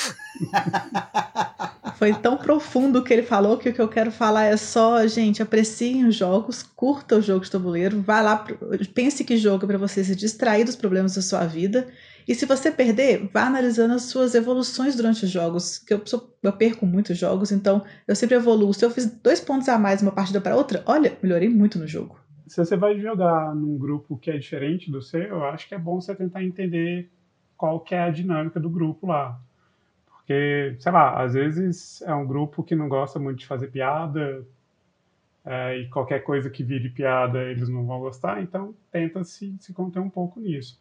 Foi 1.96 2.12
tão 2.12 2.36
profundo 2.36 3.02
que 3.04 3.12
ele 3.12 3.22
falou 3.22 3.56
que 3.56 3.68
o 3.68 3.72
que 3.72 3.80
eu 3.80 3.88
quero 3.88 4.10
falar 4.10 4.44
é 4.46 4.56
só, 4.56 5.06
gente, 5.06 5.42
apreciem 5.42 6.06
os 6.06 6.16
jogos, 6.16 6.62
curta 6.62 7.16
o 7.16 7.22
jogo 7.22 7.44
de 7.44 7.50
tabuleiro, 7.50 8.02
vá 8.02 8.20
lá, 8.20 8.44
pense 8.92 9.22
que 9.22 9.36
jogo 9.36 9.64
é 9.64 9.68
para 9.68 9.78
você 9.78 10.02
se 10.02 10.16
distrair 10.16 10.64
dos 10.64 10.76
problemas 10.76 11.14
da 11.14 11.22
sua 11.22 11.46
vida. 11.46 11.86
E 12.26 12.34
se 12.34 12.46
você 12.46 12.70
perder, 12.70 13.30
vá 13.32 13.42
analisando 13.42 13.94
as 13.94 14.02
suas 14.02 14.34
evoluções 14.34 14.96
durante 14.96 15.24
os 15.24 15.30
jogos, 15.30 15.78
que 15.78 15.94
eu, 15.94 16.02
sou, 16.04 16.34
eu 16.42 16.52
perco 16.52 16.84
muitos 16.84 17.16
jogos, 17.16 17.52
então 17.52 17.84
eu 18.08 18.16
sempre 18.16 18.36
evoluo. 18.36 18.74
Se 18.74 18.84
eu 18.84 18.90
fiz 18.90 19.06
dois 19.06 19.40
pontos 19.40 19.68
a 19.68 19.78
mais 19.78 20.02
uma 20.02 20.10
partida 20.10 20.40
para 20.40 20.56
outra, 20.56 20.82
olha, 20.86 21.16
melhorei 21.22 21.48
muito 21.48 21.78
no 21.78 21.86
jogo 21.86 22.23
se 22.46 22.64
você 22.64 22.76
vai 22.76 22.98
jogar 22.98 23.54
num 23.54 23.78
grupo 23.78 24.16
que 24.16 24.30
é 24.30 24.38
diferente 24.38 24.90
do 24.90 25.00
seu, 25.02 25.22
eu 25.22 25.44
acho 25.44 25.68
que 25.68 25.74
é 25.74 25.78
bom 25.78 26.00
você 26.00 26.14
tentar 26.14 26.42
entender 26.44 27.10
qual 27.56 27.80
que 27.80 27.94
é 27.94 28.02
a 28.02 28.10
dinâmica 28.10 28.60
do 28.60 28.68
grupo 28.68 29.06
lá. 29.06 29.40
Porque, 30.06 30.76
sei 30.78 30.92
lá, 30.92 31.22
às 31.22 31.34
vezes 31.34 32.02
é 32.02 32.14
um 32.14 32.26
grupo 32.26 32.62
que 32.62 32.74
não 32.74 32.88
gosta 32.88 33.18
muito 33.18 33.38
de 33.38 33.46
fazer 33.46 33.68
piada, 33.68 34.46
é, 35.44 35.78
e 35.78 35.88
qualquer 35.88 36.20
coisa 36.20 36.48
que 36.48 36.64
vire 36.64 36.88
piada 36.88 37.42
eles 37.42 37.68
não 37.68 37.84
vão 37.84 38.00
gostar, 38.00 38.42
então 38.42 38.74
tenta 38.90 39.22
se, 39.24 39.54
se 39.60 39.74
conter 39.74 40.00
um 40.00 40.08
pouco 40.08 40.40
nisso. 40.40 40.80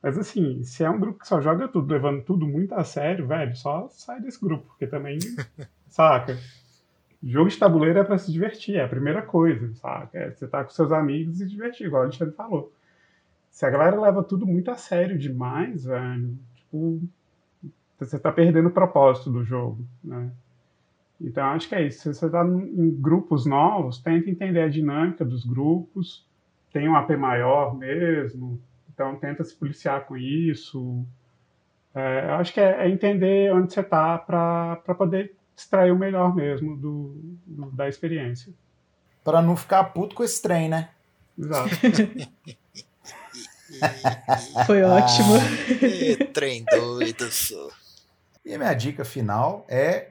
Mas 0.00 0.16
assim, 0.16 0.62
se 0.62 0.84
é 0.84 0.90
um 0.90 1.00
grupo 1.00 1.18
que 1.18 1.26
só 1.26 1.40
joga 1.40 1.66
tudo, 1.66 1.92
levando 1.92 2.22
tudo 2.22 2.46
muito 2.46 2.72
a 2.74 2.84
sério, 2.84 3.26
velho, 3.26 3.56
só 3.56 3.88
sai 3.90 4.20
desse 4.20 4.40
grupo, 4.40 4.66
porque 4.68 4.86
também, 4.86 5.18
saca? 5.88 6.38
Jogo 7.26 7.50
de 7.50 7.58
tabuleiro 7.58 7.98
é 7.98 8.04
para 8.04 8.18
se 8.18 8.32
divertir, 8.32 8.76
é 8.76 8.84
a 8.84 8.88
primeira 8.88 9.20
coisa? 9.20 9.72
É 10.12 10.30
você 10.30 10.46
tá 10.46 10.62
com 10.62 10.70
seus 10.70 10.92
amigos 10.92 11.40
e 11.40 11.44
se 11.44 11.50
divertir, 11.50 11.86
igual 11.86 12.02
a 12.02 12.04
Alexandre 12.04 12.34
falou. 12.34 12.72
Se 13.50 13.66
a 13.66 13.70
galera 13.70 14.00
leva 14.00 14.22
tudo 14.22 14.46
muito 14.46 14.70
a 14.70 14.76
sério 14.76 15.18
demais, 15.18 15.84
velho, 15.84 16.38
tipo, 16.54 17.00
você 17.98 18.16
tá 18.18 18.30
perdendo 18.30 18.68
o 18.68 18.72
propósito 18.72 19.30
do 19.30 19.44
jogo, 19.44 19.84
né? 20.04 20.30
Então, 21.20 21.46
acho 21.46 21.68
que 21.68 21.74
é 21.74 21.86
isso. 21.86 22.00
Se 22.02 22.14
você 22.14 22.26
está 22.26 22.44
em 22.44 22.90
grupos 22.90 23.44
novos, 23.44 23.98
tenta 23.98 24.30
entender 24.30 24.60
a 24.60 24.68
dinâmica 24.68 25.24
dos 25.24 25.44
grupos. 25.44 26.24
Tem 26.72 26.88
um 26.88 26.94
AP 26.94 27.10
maior 27.16 27.76
mesmo, 27.76 28.60
então 28.92 29.16
tenta 29.16 29.42
se 29.42 29.56
policiar 29.56 30.04
com 30.06 30.16
isso. 30.16 31.04
É, 31.94 32.20
acho 32.32 32.52
que 32.52 32.60
é, 32.60 32.86
é 32.86 32.88
entender 32.88 33.52
onde 33.52 33.72
você 33.72 33.80
está 33.80 34.18
para 34.18 34.94
poder 34.94 35.34
extrair 35.56 35.90
o 35.90 35.98
melhor 35.98 36.34
mesmo 36.34 36.76
do, 36.76 37.16
do 37.46 37.70
da 37.70 37.88
experiência. 37.88 38.52
Para 39.24 39.40
não 39.40 39.56
ficar 39.56 39.84
puto 39.84 40.14
com 40.14 40.22
esse 40.22 40.40
trem, 40.40 40.68
né? 40.68 40.90
Exato. 41.38 41.70
Foi 44.66 44.82
ótimo. 44.82 45.34
Ah, 45.36 46.26
trem 46.32 46.64
doido, 46.64 47.30
só. 47.30 47.68
E 48.44 48.54
a 48.54 48.58
minha 48.58 48.74
dica 48.74 49.04
final 49.04 49.64
é 49.68 50.10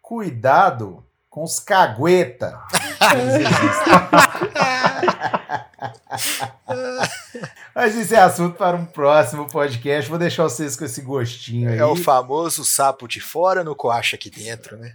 cuidado 0.00 1.04
com 1.28 1.42
os 1.42 1.58
cagueta. 1.58 2.62
Mas 7.74 7.96
isso 7.96 8.14
é 8.14 8.18
assunto 8.18 8.56
para 8.56 8.76
um 8.76 8.84
próximo 8.84 9.48
podcast. 9.48 10.08
Vou 10.08 10.18
deixar 10.18 10.44
vocês 10.44 10.76
com 10.76 10.84
esse 10.84 11.02
gostinho 11.02 11.70
aí. 11.70 11.78
É 11.78 11.84
o 11.84 11.96
famoso 11.96 12.64
sapo 12.64 13.08
de 13.08 13.20
fora 13.20 13.64
no 13.64 13.74
coacha 13.74 14.16
aqui 14.16 14.30
dentro, 14.30 14.76
né? 14.76 14.94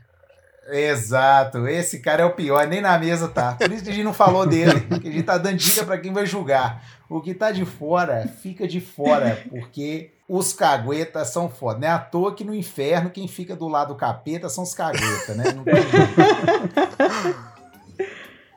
Exato, 0.71 1.67
esse 1.67 1.99
cara 1.99 2.21
é 2.21 2.25
o 2.25 2.35
pior, 2.35 2.67
nem 2.67 2.79
na 2.79 2.97
mesa 2.97 3.27
tá. 3.27 3.53
Por 3.53 3.71
isso 3.71 3.83
que 3.83 3.89
a 3.89 3.93
gente 3.93 4.03
não 4.03 4.13
falou 4.13 4.45
dele, 4.45 4.81
que 5.01 5.07
a 5.07 5.11
gente 5.11 5.23
tá 5.23 5.37
dando 5.37 5.57
dica 5.57 5.83
para 5.83 5.97
quem 5.97 6.13
vai 6.13 6.25
julgar. 6.25 6.83
O 7.09 7.21
que 7.21 7.33
tá 7.33 7.51
de 7.51 7.65
fora, 7.65 8.31
fica 8.41 8.67
de 8.67 8.79
fora, 8.79 9.43
porque 9.49 10.11
os 10.27 10.53
caguetas 10.53 11.29
são 11.29 11.49
foda. 11.49 11.79
Não 11.79 11.87
é 11.87 11.91
à 11.91 11.97
toa 11.97 12.35
que 12.35 12.43
no 12.43 12.53
inferno 12.53 13.09
quem 13.09 13.27
fica 13.27 13.55
do 13.55 13.67
lado 13.67 13.95
do 13.95 13.95
capeta 13.95 14.47
são 14.47 14.63
os 14.63 14.75
caguetas, 14.75 15.35
né? 15.35 15.51
Não 15.53 15.63
tem... 15.63 15.73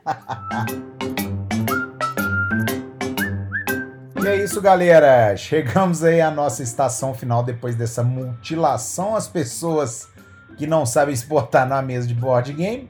E 4.23 4.25
é 4.25 4.41
isso, 4.41 4.61
galera. 4.61 5.35
Chegamos 5.35 6.01
aí 6.01 6.21
à 6.21 6.31
nossa 6.31 6.63
estação 6.63 7.13
final 7.13 7.43
depois 7.43 7.75
dessa 7.75 8.01
mutilação 8.01 9.17
às 9.17 9.27
pessoas 9.27 10.07
que 10.55 10.65
não 10.65 10.85
sabem 10.85 11.13
exportar 11.13 11.67
na 11.67 11.81
mesa 11.81 12.07
de 12.07 12.13
board 12.13 12.53
game. 12.53 12.89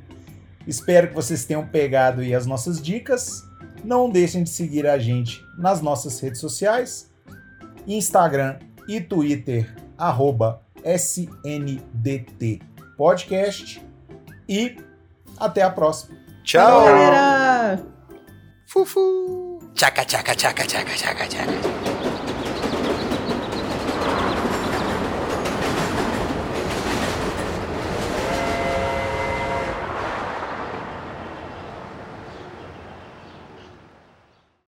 Espero 0.68 1.08
que 1.08 1.16
vocês 1.16 1.44
tenham 1.44 1.66
pegado 1.66 2.22
aí 2.22 2.36
as 2.36 2.46
nossas 2.46 2.80
dicas. 2.80 3.44
Não 3.84 4.12
deixem 4.12 4.44
de 4.44 4.52
seguir 4.52 4.86
a 4.86 5.00
gente 5.00 5.44
nas 5.58 5.82
nossas 5.82 6.20
redes 6.20 6.40
sociais, 6.40 7.12
Instagram 7.88 8.60
e 8.88 9.02
Twitter, 9.02 9.76
arroba 9.98 10.62
SNDT 10.86 12.62
Podcast. 12.96 13.84
E 14.48 14.78
até 15.40 15.64
a 15.64 15.72
próxima. 15.72 16.23
Tchau! 16.44 16.86
Galera! 16.86 17.80
Fufu! 18.68 19.62
Tchaca, 19.76 20.04
tchaca, 20.04 20.36
tchaca, 20.36 20.66
tchaca, 20.66 20.94
tchaca, 20.94 21.26
tchaca. 21.26 21.93